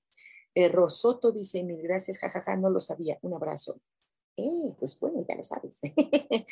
Rosoto 0.71 1.33
dice, 1.33 1.63
mil 1.63 1.81
gracias, 1.81 2.17
jajaja, 2.17 2.55
no 2.55 2.69
lo 2.69 2.79
sabía, 2.79 3.19
un 3.23 3.33
abrazo. 3.33 3.81
pues 4.79 4.97
bueno, 4.99 5.25
ya 5.27 5.35
lo 5.35 5.43
sabes. 5.43 5.81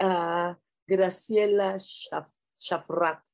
Ah, 0.00 0.58
Graciela 0.86 1.76
Shafrat. 2.56 3.24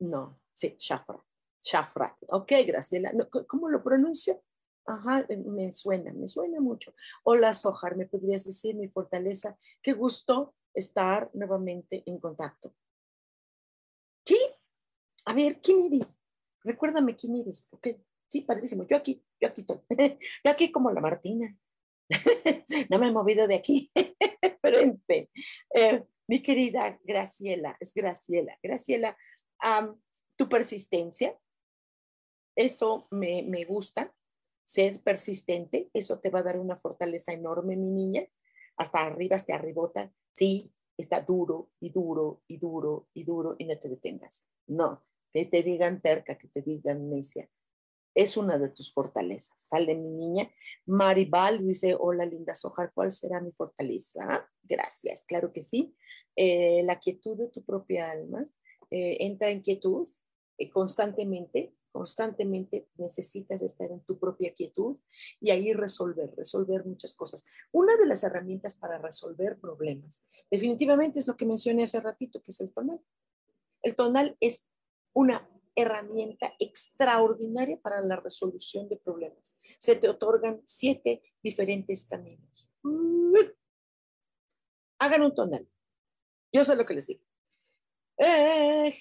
No, 0.00 0.40
sí, 0.52 0.74
Shafrat. 0.78 1.22
Shafrat. 1.62 2.16
Ok, 2.28 2.52
Graciela. 2.66 3.12
¿Cómo 3.46 3.68
lo 3.68 3.82
pronuncio? 3.82 4.42
Ajá, 4.86 5.24
eh, 5.28 5.36
me 5.36 5.72
suena, 5.72 6.12
me 6.12 6.26
suena 6.26 6.60
mucho. 6.60 6.94
Hola, 7.22 7.54
Sojar, 7.54 7.96
¿me 7.96 8.06
podrías 8.06 8.44
decir 8.44 8.74
mi 8.74 8.88
fortaleza? 8.88 9.56
Qué 9.82 9.92
gusto 9.92 10.54
estar 10.74 11.30
nuevamente 11.34 12.02
en 12.06 12.18
contacto. 12.18 12.74
Sí, 14.24 14.38
a 15.26 15.34
ver, 15.34 15.60
¿quién 15.60 15.92
eres? 15.92 16.18
Recuérdame 16.62 17.14
quién 17.14 17.36
eres. 17.36 17.68
Ok, 17.70 17.88
sí, 18.28 18.42
padrísimo. 18.42 18.86
Yo 18.86 18.96
aquí, 18.96 19.22
yo 19.40 19.48
aquí 19.48 19.60
estoy. 19.60 19.78
Yo 20.44 20.50
aquí 20.50 20.72
como 20.72 20.90
la 20.90 21.00
Martina. 21.00 21.56
No 22.88 22.98
me 22.98 23.08
he 23.08 23.12
movido 23.12 23.46
de 23.46 23.56
aquí, 23.56 23.90
pero 24.62 24.78
en. 24.78 25.02
Eh, 25.74 26.04
mi 26.30 26.42
querida 26.42 26.96
Graciela, 27.02 27.76
es 27.80 27.92
Graciela. 27.92 28.56
Graciela, 28.62 29.18
tu 30.36 30.48
persistencia, 30.48 31.36
eso 32.54 33.08
me, 33.10 33.42
me 33.42 33.64
gusta 33.64 34.14
ser 34.62 35.02
persistente, 35.02 35.90
eso 35.92 36.20
te 36.20 36.30
va 36.30 36.38
a 36.38 36.44
dar 36.44 36.60
una 36.60 36.76
fortaleza 36.76 37.32
enorme, 37.32 37.74
mi 37.74 37.90
niña, 37.90 38.28
hasta 38.76 39.00
arriba, 39.00 39.34
hasta 39.34 39.56
arribota, 39.56 40.12
sí, 40.32 40.72
está 40.96 41.20
duro 41.20 41.72
y 41.80 41.90
duro 41.90 42.42
y 42.46 42.58
duro 42.58 43.08
y 43.12 43.24
duro 43.24 43.56
y 43.58 43.64
no 43.64 43.76
te 43.76 43.88
detengas. 43.88 44.46
No, 44.68 45.02
que 45.32 45.46
te 45.46 45.64
digan 45.64 46.00
terca, 46.00 46.38
que 46.38 46.46
te 46.46 46.62
digan 46.62 47.10
necia. 47.10 47.48
Es 48.20 48.36
una 48.36 48.58
de 48.58 48.68
tus 48.68 48.92
fortalezas. 48.92 49.58
Sale 49.70 49.94
mi 49.94 50.10
niña. 50.10 50.50
Maribal 50.84 51.66
dice, 51.66 51.96
hola 51.98 52.26
linda 52.26 52.54
Sojar, 52.54 52.92
¿cuál 52.92 53.12
será 53.12 53.40
mi 53.40 53.50
fortaleza? 53.50 54.46
Gracias, 54.62 55.24
claro 55.24 55.54
que 55.54 55.62
sí. 55.62 55.96
Eh, 56.36 56.82
la 56.84 57.00
quietud 57.00 57.38
de 57.38 57.48
tu 57.48 57.64
propia 57.64 58.10
alma. 58.10 58.46
Eh, 58.90 59.16
entra 59.20 59.48
en 59.48 59.62
quietud 59.62 60.06
eh, 60.58 60.68
constantemente, 60.68 61.74
constantemente 61.92 62.90
necesitas 62.98 63.62
estar 63.62 63.90
en 63.90 64.00
tu 64.00 64.18
propia 64.18 64.52
quietud 64.52 64.98
y 65.40 65.48
ahí 65.48 65.72
resolver, 65.72 66.30
resolver 66.36 66.84
muchas 66.84 67.14
cosas. 67.14 67.46
Una 67.72 67.96
de 67.96 68.04
las 68.04 68.22
herramientas 68.22 68.74
para 68.74 68.98
resolver 68.98 69.58
problemas, 69.58 70.22
definitivamente 70.50 71.20
es 71.20 71.26
lo 71.26 71.38
que 71.38 71.46
mencioné 71.46 71.84
hace 71.84 72.00
ratito, 72.00 72.42
que 72.42 72.50
es 72.50 72.60
el 72.60 72.70
tonal. 72.70 73.00
El 73.80 73.96
tonal 73.96 74.36
es 74.40 74.66
una 75.14 75.48
herramienta 75.74 76.52
extraordinaria 76.58 77.80
para 77.80 78.00
la 78.00 78.16
resolución 78.16 78.88
de 78.88 78.96
problemas. 78.96 79.56
Se 79.78 79.96
te 79.96 80.08
otorgan 80.08 80.60
siete 80.64 81.22
diferentes 81.42 82.04
caminos. 82.04 82.70
Hagan 84.98 85.22
un 85.22 85.34
tonal. 85.34 85.68
Yo 86.52 86.64
sé 86.64 86.76
lo 86.76 86.84
que 86.84 86.94
les 86.94 87.06
digo. 87.06 87.22
Eh, 88.18 88.94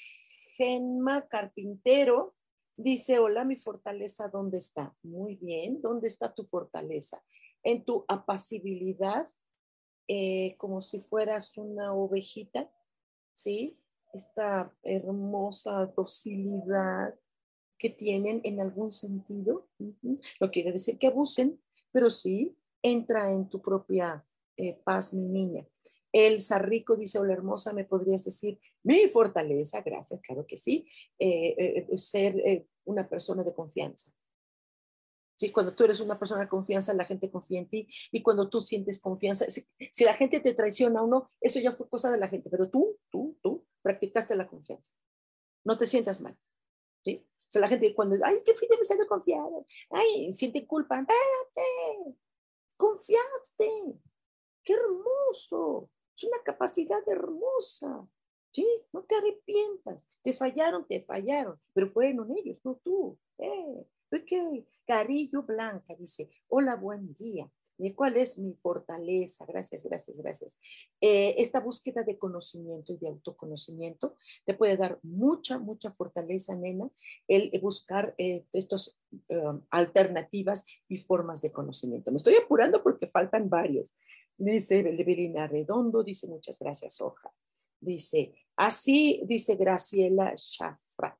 Genma 0.55 1.27
Carpintero 1.27 2.35
Dice, 2.81 3.19
hola, 3.19 3.43
mi 3.43 3.57
fortaleza, 3.57 4.29
¿dónde 4.29 4.57
está? 4.57 4.95
Muy 5.03 5.35
bien, 5.35 5.81
¿dónde 5.81 6.07
está 6.07 6.33
tu 6.33 6.45
fortaleza? 6.45 7.21
En 7.61 7.83
tu 7.83 8.05
apacibilidad, 8.07 9.27
eh, 10.07 10.55
como 10.55 10.79
si 10.79 11.01
fueras 11.01 11.57
una 11.57 11.93
ovejita, 11.93 12.71
¿sí? 13.33 13.77
Esta 14.13 14.73
hermosa 14.83 15.85
docilidad 15.95 17.15
que 17.79 17.89
tienen 17.89 18.41
en 18.43 18.59
algún 18.59 18.91
sentido. 18.91 19.67
No 20.39 20.51
quiere 20.51 20.71
decir 20.71 20.99
que 20.99 21.07
abusen, 21.07 21.59
pero 21.91 22.11
sí 22.11 22.55
entra 22.83 23.31
en 23.31 23.49
tu 23.49 23.61
propia 23.61 24.25
eh, 24.57 24.79
paz, 24.83 25.13
mi 25.13 25.27
niña. 25.27 25.65
El 26.11 26.41
Sarrico 26.41 26.95
dice, 26.95 27.19
hola 27.19 27.33
hermosa, 27.33 27.71
¿me 27.71 27.85
podrías 27.85 28.23
decir 28.23 28.59
mi 28.83 29.07
fortaleza? 29.07 29.81
Gracias, 29.81 30.19
claro 30.21 30.45
que 30.45 30.57
sí. 30.57 30.87
Eh, 31.17 31.85
eh, 31.89 31.97
ser 31.97 32.65
una 32.83 33.07
persona 33.07 33.43
de 33.43 33.53
confianza. 33.53 34.11
¿Sí? 35.37 35.51
Cuando 35.51 35.73
tú 35.73 35.85
eres 35.85 36.01
una 36.01 36.19
persona 36.19 36.41
de 36.41 36.49
confianza, 36.49 36.93
la 36.93 37.05
gente 37.05 37.31
confía 37.31 37.59
en 37.59 37.69
ti. 37.69 37.87
Y 38.11 38.21
cuando 38.21 38.49
tú 38.49 38.59
sientes 38.59 38.99
confianza, 38.99 39.45
si, 39.49 40.03
la 40.03 40.13
gente 40.15 40.41
te 40.41 40.53
traiciona 40.53 41.01
o 41.01 41.07
no, 41.07 41.31
eso 41.39 41.61
ya 41.61 41.71
fue 41.71 41.87
cosa 41.87 42.11
de 42.11 42.17
la 42.17 42.27
gente. 42.27 42.49
Pero 42.49 42.69
tú, 42.69 42.97
tú, 43.09 43.37
tú, 43.41 43.65
practicaste 43.81 44.35
la 44.35 44.47
confianza. 44.47 44.93
No 45.63 45.77
te 45.77 45.85
sientas 45.85 46.21
mal. 46.21 46.37
¿sí? 47.03 47.25
O 47.25 47.51
sea, 47.51 47.61
la 47.61 47.67
gente 47.67 47.93
cuando, 47.95 48.15
ay, 48.23 48.35
es 48.35 48.43
que 48.43 48.53
fui 48.53 48.67
demasiado 48.67 49.07
confiado. 49.07 49.65
Ay, 49.89 50.33
siente 50.33 50.65
culpa. 50.67 50.99
Espérate. 50.99 52.15
Confiaste. 52.77 53.99
Qué 54.63 54.73
hermoso. 54.73 55.89
Es 56.15 56.23
una 56.25 56.41
capacidad 56.43 57.01
hermosa. 57.07 58.07
Sí, 58.51 58.67
no 58.91 59.03
te 59.03 59.15
arrepientas. 59.15 60.07
Te 60.21 60.33
fallaron, 60.33 60.85
te 60.87 61.01
fallaron, 61.01 61.59
pero 61.73 61.87
fueron 61.87 62.31
ellos, 62.37 62.57
no 62.63 62.75
tú. 62.83 63.17
Eh, 63.37 63.85
ok. 64.11 64.65
Carillo 64.85 65.43
Blanca 65.43 65.95
dice, 65.95 66.29
hola, 66.47 66.75
buen 66.75 67.13
día. 67.13 67.49
¿Cuál 67.95 68.17
es 68.17 68.37
mi 68.37 68.53
fortaleza? 68.53 69.45
Gracias, 69.45 69.85
gracias, 69.85 70.17
gracias. 70.17 70.59
Eh, 70.99 71.35
esta 71.37 71.61
búsqueda 71.61 72.03
de 72.03 72.17
conocimiento 72.17 72.91
y 72.91 72.97
de 72.97 73.07
autoconocimiento 73.07 74.15
te 74.45 74.53
puede 74.53 74.75
dar 74.75 74.99
mucha, 75.01 75.59
mucha 75.59 75.89
fortaleza, 75.89 76.55
nena, 76.55 76.89
el 77.27 77.57
buscar 77.61 78.13
eh, 78.17 78.43
estas 78.51 78.97
um, 79.29 79.61
alternativas 79.69 80.65
y 80.89 80.97
formas 80.97 81.41
de 81.41 81.51
conocimiento. 81.51 82.11
Me 82.11 82.17
estoy 82.17 82.35
apurando 82.35 82.83
porque 82.83 83.07
faltan 83.07 83.49
varios. 83.49 83.95
Dice 84.37 84.83
Belina 84.83 85.47
Redondo, 85.47 86.03
dice 86.03 86.27
muchas 86.27 86.59
gracias, 86.59 86.99
Hoja. 86.99 87.31
Dice, 87.79 88.33
así, 88.57 89.21
dice 89.25 89.55
Graciela 89.55 90.35
Schafrat. 90.35 91.17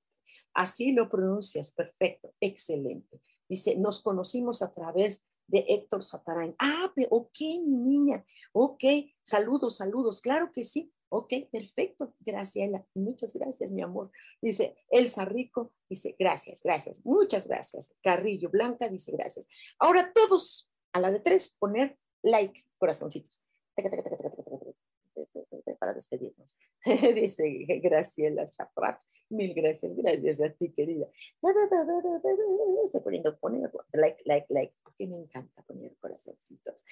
Así 0.54 0.92
lo 0.92 1.10
pronuncias, 1.10 1.72
perfecto, 1.72 2.34
excelente. 2.42 3.22
Dice, 3.48 3.76
nos 3.76 4.02
conocimos 4.02 4.62
a 4.62 4.74
través 4.74 5.26
de 5.50 5.66
Héctor 5.68 6.04
Satarain. 6.04 6.56
Ah, 6.60 6.92
pero, 6.96 7.10
ok, 7.12 7.40
mi 7.66 7.78
niña, 7.78 8.26
ok, 8.54 8.84
saludos, 9.24 9.78
saludos, 9.78 10.22
claro 10.22 10.52
que 10.54 10.64
sí. 10.64 10.92
Ok, 11.12 11.34
perfecto, 11.52 12.14
Graciela, 12.20 12.86
muchas 12.94 13.34
gracias, 13.34 13.72
mi 13.72 13.82
amor. 13.82 14.12
Dice 14.42 14.78
Elsa 14.92 15.26
Rico, 15.26 15.74
dice 15.90 16.16
gracias, 16.20 16.62
gracias, 16.64 17.04
muchas 17.04 17.48
gracias. 17.48 17.96
Carrillo 18.04 18.50
Blanca 18.50 18.88
dice 18.88 19.12
gracias. 19.12 19.48
Ahora 19.80 20.14
todos, 20.14 20.70
a 20.94 21.00
la 21.00 21.10
de 21.10 21.20
tres, 21.20 21.56
poner 21.60 21.98
like, 22.22 22.64
corazoncitos 22.78 23.42
para 25.80 25.94
despedirnos. 25.94 26.58
Dice 27.16 27.66
Graciela 27.82 28.46
Chaprat. 28.46 29.02
Mil 29.30 29.54
gracias, 29.54 29.96
gracias 29.96 30.42
a 30.42 30.50
ti, 30.50 30.72
querida. 30.72 31.08
Estoy 32.86 33.02
poniendo, 33.02 33.38
poniendo 33.40 33.70
like, 33.94 34.22
like, 34.26 34.48
like, 34.50 34.74
porque 34.84 35.08
me 35.08 35.18
encanta 35.18 35.62
poner 35.64 35.96
corazoncitos. 35.98 36.84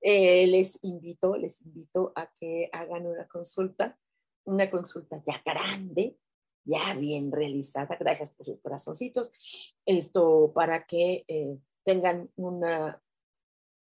Eh, 0.00 0.46
les 0.48 0.82
invito, 0.82 1.36
les 1.36 1.62
invito 1.62 2.12
a 2.14 2.30
que 2.38 2.68
hagan 2.72 3.06
una 3.06 3.26
consulta, 3.28 3.98
una 4.44 4.70
consulta 4.70 5.22
ya 5.24 5.40
grande, 5.44 6.18
ya 6.64 6.94
bien 6.94 7.32
realizada. 7.32 7.96
Gracias 7.98 8.32
por 8.32 8.46
sus 8.46 8.60
corazoncitos. 8.60 9.32
Esto 9.86 10.52
para 10.54 10.86
que 10.86 11.24
eh, 11.28 11.56
tengan 11.84 12.30
una, 12.36 13.00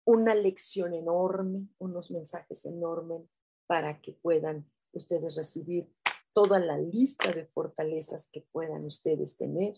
una 0.07 0.35
lección 0.35 0.95
enorme, 0.95 1.67
unos 1.79 2.11
mensajes 2.11 2.65
enormes 2.65 3.23
para 3.67 4.01
que 4.01 4.13
puedan 4.13 4.71
ustedes 4.93 5.37
recibir 5.37 5.89
toda 6.33 6.59
la 6.59 6.79
lista 6.79 7.31
de 7.33 7.47
fortalezas 7.47 8.29
que 8.31 8.43
puedan 8.43 8.85
ustedes 8.85 9.37
tener. 9.37 9.75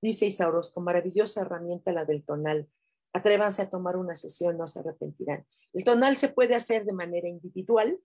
Dice 0.00 0.26
Isaurosco, 0.26 0.80
maravillosa 0.80 1.42
herramienta 1.42 1.92
la 1.92 2.04
del 2.04 2.24
tonal. 2.24 2.68
Atrévanse 3.12 3.62
a 3.62 3.70
tomar 3.70 3.96
una 3.96 4.14
sesión, 4.14 4.56
no 4.56 4.66
se 4.66 4.80
arrepentirán. 4.80 5.46
El 5.72 5.84
tonal 5.84 6.16
se 6.16 6.28
puede 6.28 6.54
hacer 6.54 6.84
de 6.84 6.92
manera 6.92 7.28
individual, 7.28 8.00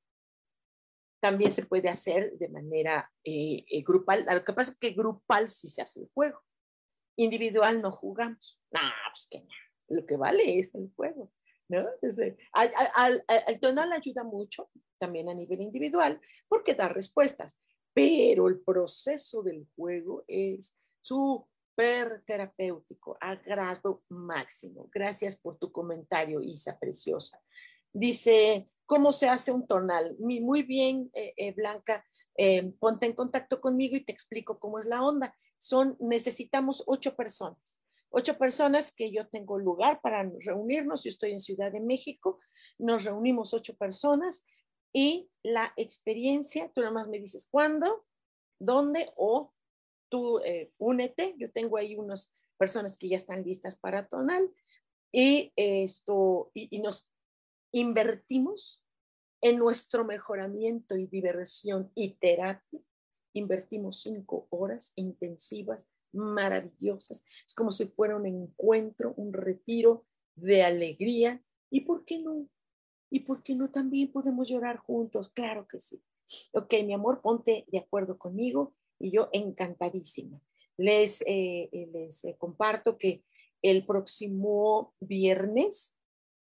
también 1.22 1.52
se 1.52 1.66
puede 1.66 1.88
hacer 1.88 2.38
de 2.38 2.50
manera 2.50 3.10
eh, 3.24 3.64
eh, 3.70 3.82
grupal. 3.82 4.26
Lo 4.30 4.44
que 4.44 4.54
pasa 4.54 4.72
es 4.72 4.78
que 4.78 4.92
grupal 4.92 5.48
sí 5.48 5.70
se 5.70 5.82
hace 5.82 6.02
el 6.02 6.10
juego. 6.14 6.42
Individual 7.16 7.82
no 7.82 7.92
jugamos. 7.92 8.60
No, 8.72 8.82
pues 9.12 9.28
que 9.32 9.40
no. 9.40 9.54
Lo 9.88 10.06
que 10.06 10.18
vale 10.18 10.60
es 10.60 10.76
el 10.76 10.92
juego. 10.96 11.32
¿No? 11.74 11.90
al, 12.52 13.60
tonal 13.60 13.92
ayuda 13.92 14.24
mucho 14.24 14.70
también 15.00 15.30
a 15.30 15.34
nivel 15.34 15.62
individual 15.62 16.20
porque 16.48 16.76
da 16.76 16.88
respuestas, 16.88 17.60
pero 17.94 18.48
el 18.48 18.60
proceso 18.60 19.42
del 19.42 19.68
juego 19.76 20.24
es 20.28 20.78
súper 21.02 22.24
terapéutico, 22.26 23.18
a 23.20 23.36
grado 23.36 24.04
máximo. 24.10 24.90
Gracias 24.94 25.36
por 25.36 25.58
tu 25.58 25.72
comentario, 25.72 26.42
Isa, 26.42 26.78
preciosa. 26.80 27.42
Dice, 27.92 28.70
¿cómo 28.86 29.12
se 29.12 29.30
hace 29.30 29.52
un 29.52 29.68
tonal? 29.68 30.16
Muy 30.20 30.64
bien, 30.64 31.10
eh, 31.14 31.34
eh, 31.38 31.54
Blanca, 31.54 32.06
eh, 32.38 32.72
ponte 32.80 33.06
en 33.06 33.14
contacto 33.14 33.60
conmigo 33.60 33.96
y 33.96 34.06
te 34.06 34.12
explico 34.12 34.60
cómo 34.60 34.80
es 34.80 34.86
la 34.86 35.04
onda. 35.04 35.36
Son, 35.58 35.96
necesitamos 36.00 36.84
ocho 36.88 37.16
personas 37.16 37.83
ocho 38.16 38.38
personas 38.38 38.94
que 38.94 39.12
yo 39.12 39.28
tengo 39.28 39.58
lugar 39.58 40.00
para 40.02 40.24
reunirnos. 40.40 41.04
Yo 41.04 41.10
estoy 41.10 41.32
en 41.32 41.40
Ciudad 41.40 41.72
de 41.72 41.80
México, 41.80 42.40
nos 42.78 43.04
reunimos 43.06 43.56
ocho 43.56 43.76
personas 43.76 44.46
y 44.94 45.30
la 45.42 45.74
experiencia, 45.78 46.72
tú 46.74 46.82
nada 46.82 46.94
más 46.94 47.08
me 47.08 47.20
dices 47.20 47.48
cuándo, 47.50 48.06
dónde 48.60 49.12
o 49.16 49.52
tú 50.10 50.40
eh, 50.46 50.72
únete. 50.78 51.34
Yo 51.40 51.52
tengo 51.52 51.76
ahí 51.78 51.96
unas 51.96 52.32
personas 52.58 53.00
que 53.00 53.10
ya 53.10 53.16
están 53.16 53.44
listas 53.44 53.76
para 53.76 54.08
tonal 54.08 54.54
y 55.12 55.52
esto 55.56 56.52
y 56.54 56.80
nos 56.80 57.10
invertimos 57.72 58.84
en 59.42 59.58
nuestro 59.58 60.06
mejoramiento 60.06 60.96
y 60.96 61.08
diversión 61.08 61.92
y 61.96 62.12
terapia. 62.14 62.80
Invertimos 63.34 64.02
cinco 64.02 64.46
horas 64.52 64.94
intensivas 64.96 65.90
maravillosas. 66.14 67.26
Es 67.46 67.54
como 67.54 67.72
si 67.72 67.86
fuera 67.86 68.16
un 68.16 68.26
encuentro, 68.26 69.14
un 69.18 69.34
retiro 69.34 70.06
de 70.36 70.64
alegría. 70.64 71.42
¿Y 71.70 71.82
por 71.82 72.06
qué 72.06 72.20
no? 72.20 72.48
¿Y 73.10 73.22
por 73.22 73.44
qué 73.44 73.56
no 73.56 73.70
también 73.70 74.12
podemos 74.12 74.48
llorar 74.50 74.78
juntos? 74.78 75.30
Claro 75.30 75.68
que 75.68 75.80
sí. 75.80 76.02
Ok, 76.54 76.74
mi 76.86 76.94
amor, 76.94 77.22
ponte 77.22 77.66
de 77.68 77.78
acuerdo 77.78 78.18
conmigo 78.18 78.74
y 79.00 79.12
yo 79.12 79.30
encantadísima. 79.32 80.42
Les, 80.78 81.22
eh, 81.22 81.70
eh, 81.72 81.90
les 81.92 82.24
eh, 82.26 82.36
comparto 82.38 82.98
que 82.98 83.24
el 83.62 83.86
próximo 83.86 84.94
viernes 85.00 85.98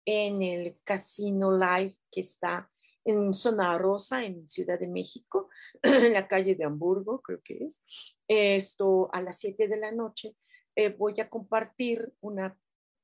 en 0.06 0.42
el 0.42 0.78
Casino 0.84 1.58
Live 1.58 1.94
que 2.12 2.22
está 2.22 2.72
en 3.06 3.34
Zona 3.34 3.78
Rosa, 3.78 4.26
en 4.26 4.48
Ciudad 4.50 4.80
de 4.80 4.88
México, 4.88 5.50
en 5.84 6.14
la 6.14 6.28
calle 6.28 6.56
de 6.56 6.66
Hamburgo, 6.66 7.22
creo 7.22 7.40
que 7.44 7.66
es. 7.66 7.82
Esto 8.28 9.10
a 9.14 9.22
las 9.22 9.38
7 9.38 9.68
de 9.68 9.78
la 9.78 9.92
noche 9.92 10.36
eh, 10.76 10.90
voy 10.90 11.20
a 11.22 11.30
compartir 11.30 12.12
una 12.20 12.58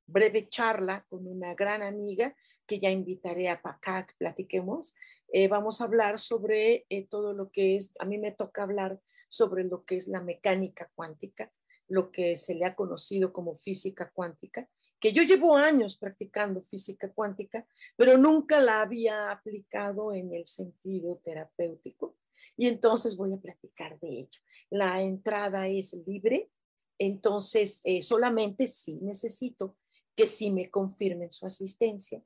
breve 0.08 0.50
charla 0.50 1.06
con 1.08 1.26
una 1.26 1.54
gran 1.56 1.82
amiga 1.82 2.36
que 2.68 2.80
ya 2.80 2.90
invitaré 2.90 3.48
a 3.48 3.62
acá 3.64 4.06
que 4.06 4.16
platiquemos. 4.18 4.96
Eh, 5.32 5.48
vamos 5.48 5.80
a 5.80 5.86
hablar 5.86 6.20
sobre 6.20 6.86
eh, 6.90 7.08
todo 7.08 7.34
lo 7.34 7.50
que 7.52 7.76
es, 7.76 7.94
a 8.00 8.06
mí 8.06 8.18
me 8.18 8.32
toca 8.32 8.64
hablar 8.64 9.00
sobre 9.30 9.64
lo 9.64 9.86
que 9.86 9.96
es 9.96 10.08
la 10.08 10.22
mecánica 10.22 10.92
cuántica, 10.96 11.54
lo 11.88 12.12
que 12.12 12.36
se 12.36 12.56
le 12.56 12.66
ha 12.66 12.76
conocido 12.76 13.32
como 13.32 13.56
física 13.56 14.12
cuántica 14.14 14.68
que 15.02 15.12
yo 15.12 15.24
llevo 15.24 15.58
años 15.58 15.98
practicando 15.98 16.62
física 16.62 17.12
cuántica, 17.12 17.68
pero 17.98 18.18
nunca 18.20 18.62
la 18.62 18.82
había 18.82 19.32
aplicado 19.32 20.14
en 20.14 20.32
el 20.32 20.46
sentido 20.46 21.20
terapéutico. 21.26 22.16
Y 22.56 22.68
entonces 22.68 23.18
voy 23.18 23.34
a 23.34 23.38
platicar 23.38 24.00
de 24.00 24.20
ello. 24.20 24.40
La 24.70 25.02
entrada 25.02 25.68
es 25.68 25.94
libre, 26.06 26.52
entonces 27.00 27.82
eh, 27.84 28.04
solamente 28.04 28.68
sí 28.68 29.00
necesito 29.02 29.76
que 30.16 30.28
sí 30.28 30.52
me 30.52 30.70
confirmen 30.70 31.32
su 31.32 31.48
asistencia 31.48 32.24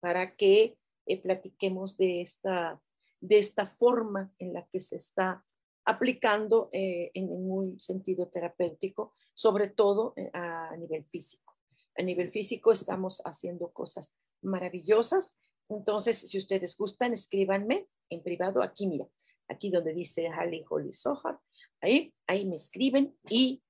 para 0.00 0.36
que 0.36 0.76
eh, 1.06 1.22
platiquemos 1.22 1.96
de 1.96 2.20
esta, 2.20 2.82
de 3.18 3.38
esta 3.38 3.66
forma 3.66 4.30
en 4.38 4.52
la 4.52 4.66
que 4.66 4.80
se 4.80 4.96
está 4.96 5.42
aplicando 5.86 6.68
eh, 6.72 7.10
en 7.14 7.28
un 7.30 7.80
sentido 7.80 8.28
terapéutico, 8.28 9.14
sobre 9.32 9.68
todo 9.68 10.14
a 10.34 10.76
nivel 10.76 11.06
físico 11.06 11.49
a 12.00 12.02
nivel 12.02 12.30
físico 12.30 12.72
estamos 12.72 13.20
haciendo 13.24 13.70
cosas 13.72 14.16
maravillosas. 14.42 15.38
Entonces, 15.68 16.18
si 16.18 16.38
ustedes 16.38 16.76
gustan, 16.76 17.12
escríbanme 17.12 17.86
en 18.08 18.22
privado 18.22 18.62
aquí, 18.62 18.86
mira, 18.86 19.06
aquí 19.48 19.70
donde 19.70 19.92
dice 19.92 20.28
Halley 20.28 20.64
Holly 20.68 20.92
Sohar, 20.92 21.38
ahí, 21.80 22.12
ahí 22.26 22.46
me 22.46 22.56
escriben 22.56 23.14
y 23.28 23.62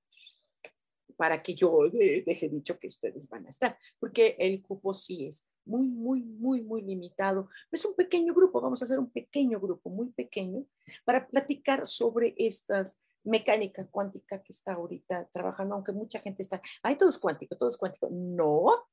para 1.17 1.43
que 1.43 1.53
yo 1.53 1.81
deje 1.91 2.49
dicho 2.49 2.79
que 2.79 2.87
ustedes 2.87 3.27
van 3.29 3.45
a 3.45 3.51
estar, 3.51 3.77
porque 3.99 4.35
el 4.39 4.63
cupo 4.63 4.93
sí 4.93 5.27
es 5.27 5.47
muy, 5.65 5.87
muy, 5.87 6.23
muy, 6.23 6.61
muy 6.61 6.81
limitado. 6.81 7.49
Es 7.71 7.85
un 7.85 7.95
pequeño 7.95 8.33
grupo, 8.33 8.59
vamos 8.59 8.81
a 8.81 8.85
hacer 8.85 8.97
un 8.97 9.11
pequeño 9.11 9.59
grupo, 9.59 9.91
muy 9.91 10.09
pequeño, 10.13 10.65
para 11.05 11.27
platicar 11.27 11.85
sobre 11.85 12.33
estas 12.37 12.97
mecánica 13.23 13.87
cuántica 13.87 14.41
que 14.41 14.51
está 14.51 14.73
ahorita 14.73 15.29
trabajando, 15.31 15.75
aunque 15.75 15.91
mucha 15.91 16.19
gente 16.19 16.41
está, 16.41 16.61
ay, 16.81 16.97
todo 16.97 17.09
es 17.09 17.19
cuántico, 17.19 17.55
todo 17.55 17.69
es 17.69 17.77
cuántico. 17.77 18.09
No, 18.11 18.87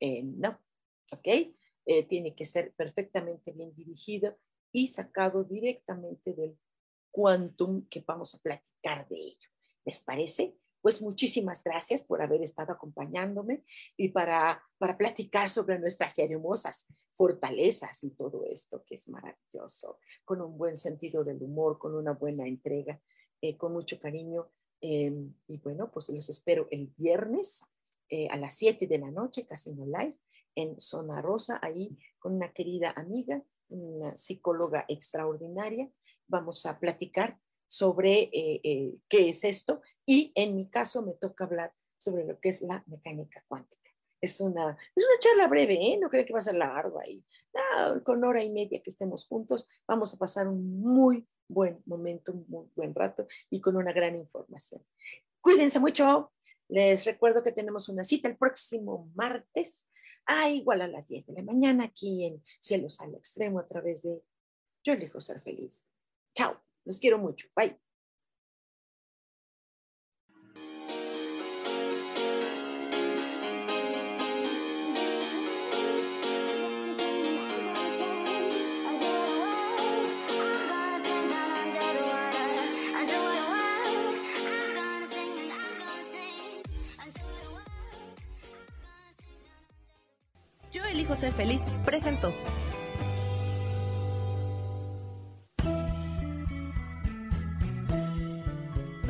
eh, 0.00 0.22
no, 0.22 0.58
¿ok? 1.10 1.28
Eh, 1.84 2.04
tiene 2.08 2.34
que 2.34 2.44
ser 2.44 2.72
perfectamente 2.74 3.52
bien 3.52 3.74
dirigido 3.74 4.36
y 4.70 4.88
sacado 4.88 5.44
directamente 5.44 6.32
del 6.32 6.56
quantum 7.10 7.86
que 7.88 8.02
vamos 8.06 8.34
a 8.34 8.38
platicar 8.38 9.06
de 9.08 9.16
ello. 9.16 9.48
¿Les 9.84 10.00
parece? 10.00 10.56
Pues 10.82 11.00
muchísimas 11.00 11.62
gracias 11.62 12.02
por 12.02 12.20
haber 12.20 12.42
estado 12.42 12.72
acompañándome 12.72 13.64
y 13.96 14.08
para, 14.08 14.60
para 14.78 14.98
platicar 14.98 15.48
sobre 15.48 15.78
nuestras 15.78 16.18
hermosas 16.18 16.88
fortalezas 17.12 18.02
y 18.02 18.10
todo 18.10 18.44
esto 18.44 18.82
que 18.84 18.96
es 18.96 19.08
maravilloso, 19.08 20.00
con 20.24 20.42
un 20.42 20.58
buen 20.58 20.76
sentido 20.76 21.22
del 21.22 21.40
humor, 21.40 21.78
con 21.78 21.94
una 21.94 22.12
buena 22.14 22.48
entrega, 22.48 23.00
eh, 23.40 23.56
con 23.56 23.72
mucho 23.72 24.00
cariño. 24.00 24.50
Em, 24.80 25.32
y 25.46 25.58
bueno, 25.58 25.88
pues 25.92 26.08
los 26.08 26.28
espero 26.28 26.66
el 26.72 26.92
viernes 26.96 27.64
eh, 28.08 28.28
a 28.28 28.36
las 28.36 28.54
7 28.54 28.88
de 28.88 28.98
la 28.98 29.12
noche, 29.12 29.46
Casino 29.46 29.86
Live, 29.86 30.18
en 30.56 30.80
Zona 30.80 31.22
Rosa, 31.22 31.60
ahí 31.62 31.96
con 32.18 32.34
una 32.34 32.52
querida 32.52 32.92
amiga, 32.96 33.40
una 33.68 34.16
psicóloga 34.16 34.84
extraordinaria. 34.88 35.88
Vamos 36.26 36.66
a 36.66 36.78
platicar 36.80 37.38
sobre 37.72 38.24
eh, 38.34 38.60
eh, 38.62 38.98
qué 39.08 39.30
es 39.30 39.44
esto 39.44 39.80
y 40.04 40.30
en 40.34 40.54
mi 40.54 40.68
caso 40.68 41.00
me 41.00 41.14
toca 41.14 41.44
hablar 41.44 41.72
sobre 41.96 42.26
lo 42.26 42.38
que 42.38 42.50
es 42.50 42.60
la 42.60 42.84
mecánica 42.86 43.42
cuántica. 43.48 43.88
Es 44.20 44.42
una, 44.42 44.76
es 44.94 45.02
una 45.02 45.18
charla 45.18 45.48
breve, 45.48 45.74
¿eh? 45.76 45.98
no 45.98 46.10
creo 46.10 46.26
que 46.26 46.34
va 46.34 46.40
a 46.40 46.42
ser 46.42 46.56
largo 46.56 47.00
ahí. 47.00 47.24
con 48.04 48.22
hora 48.24 48.44
y 48.44 48.50
media 48.50 48.82
que 48.82 48.90
estemos 48.90 49.26
juntos, 49.26 49.66
vamos 49.88 50.12
a 50.12 50.18
pasar 50.18 50.48
un 50.48 50.82
muy 50.82 51.26
buen 51.48 51.82
momento, 51.86 52.32
un 52.32 52.44
muy 52.46 52.66
buen 52.76 52.94
rato 52.94 53.26
y 53.48 53.62
con 53.62 53.74
una 53.76 53.92
gran 53.92 54.16
información. 54.16 54.84
Cuídense 55.40 55.80
mucho. 55.80 56.30
Les 56.68 57.06
recuerdo 57.06 57.42
que 57.42 57.52
tenemos 57.52 57.88
una 57.88 58.04
cita 58.04 58.28
el 58.28 58.36
próximo 58.36 59.10
martes, 59.14 59.88
a 60.26 60.50
igual 60.50 60.82
a 60.82 60.88
las 60.88 61.08
10 61.08 61.26
de 61.26 61.32
la 61.32 61.42
mañana, 61.42 61.84
aquí 61.84 62.26
en 62.26 62.44
Cielos 62.60 63.00
al 63.00 63.14
Extremo, 63.14 63.60
a 63.60 63.66
través 63.66 64.02
de 64.02 64.22
Yo 64.84 64.92
elijo 64.92 65.20
ser 65.20 65.40
feliz. 65.40 65.88
Chao. 66.34 66.60
Los 66.84 66.98
quiero 66.98 67.18
mucho. 67.18 67.48
Bye. 67.56 67.78
Yo 90.72 90.82
elijo 90.84 91.14
ser 91.16 91.34
feliz. 91.34 91.62
Presento. 91.84 92.32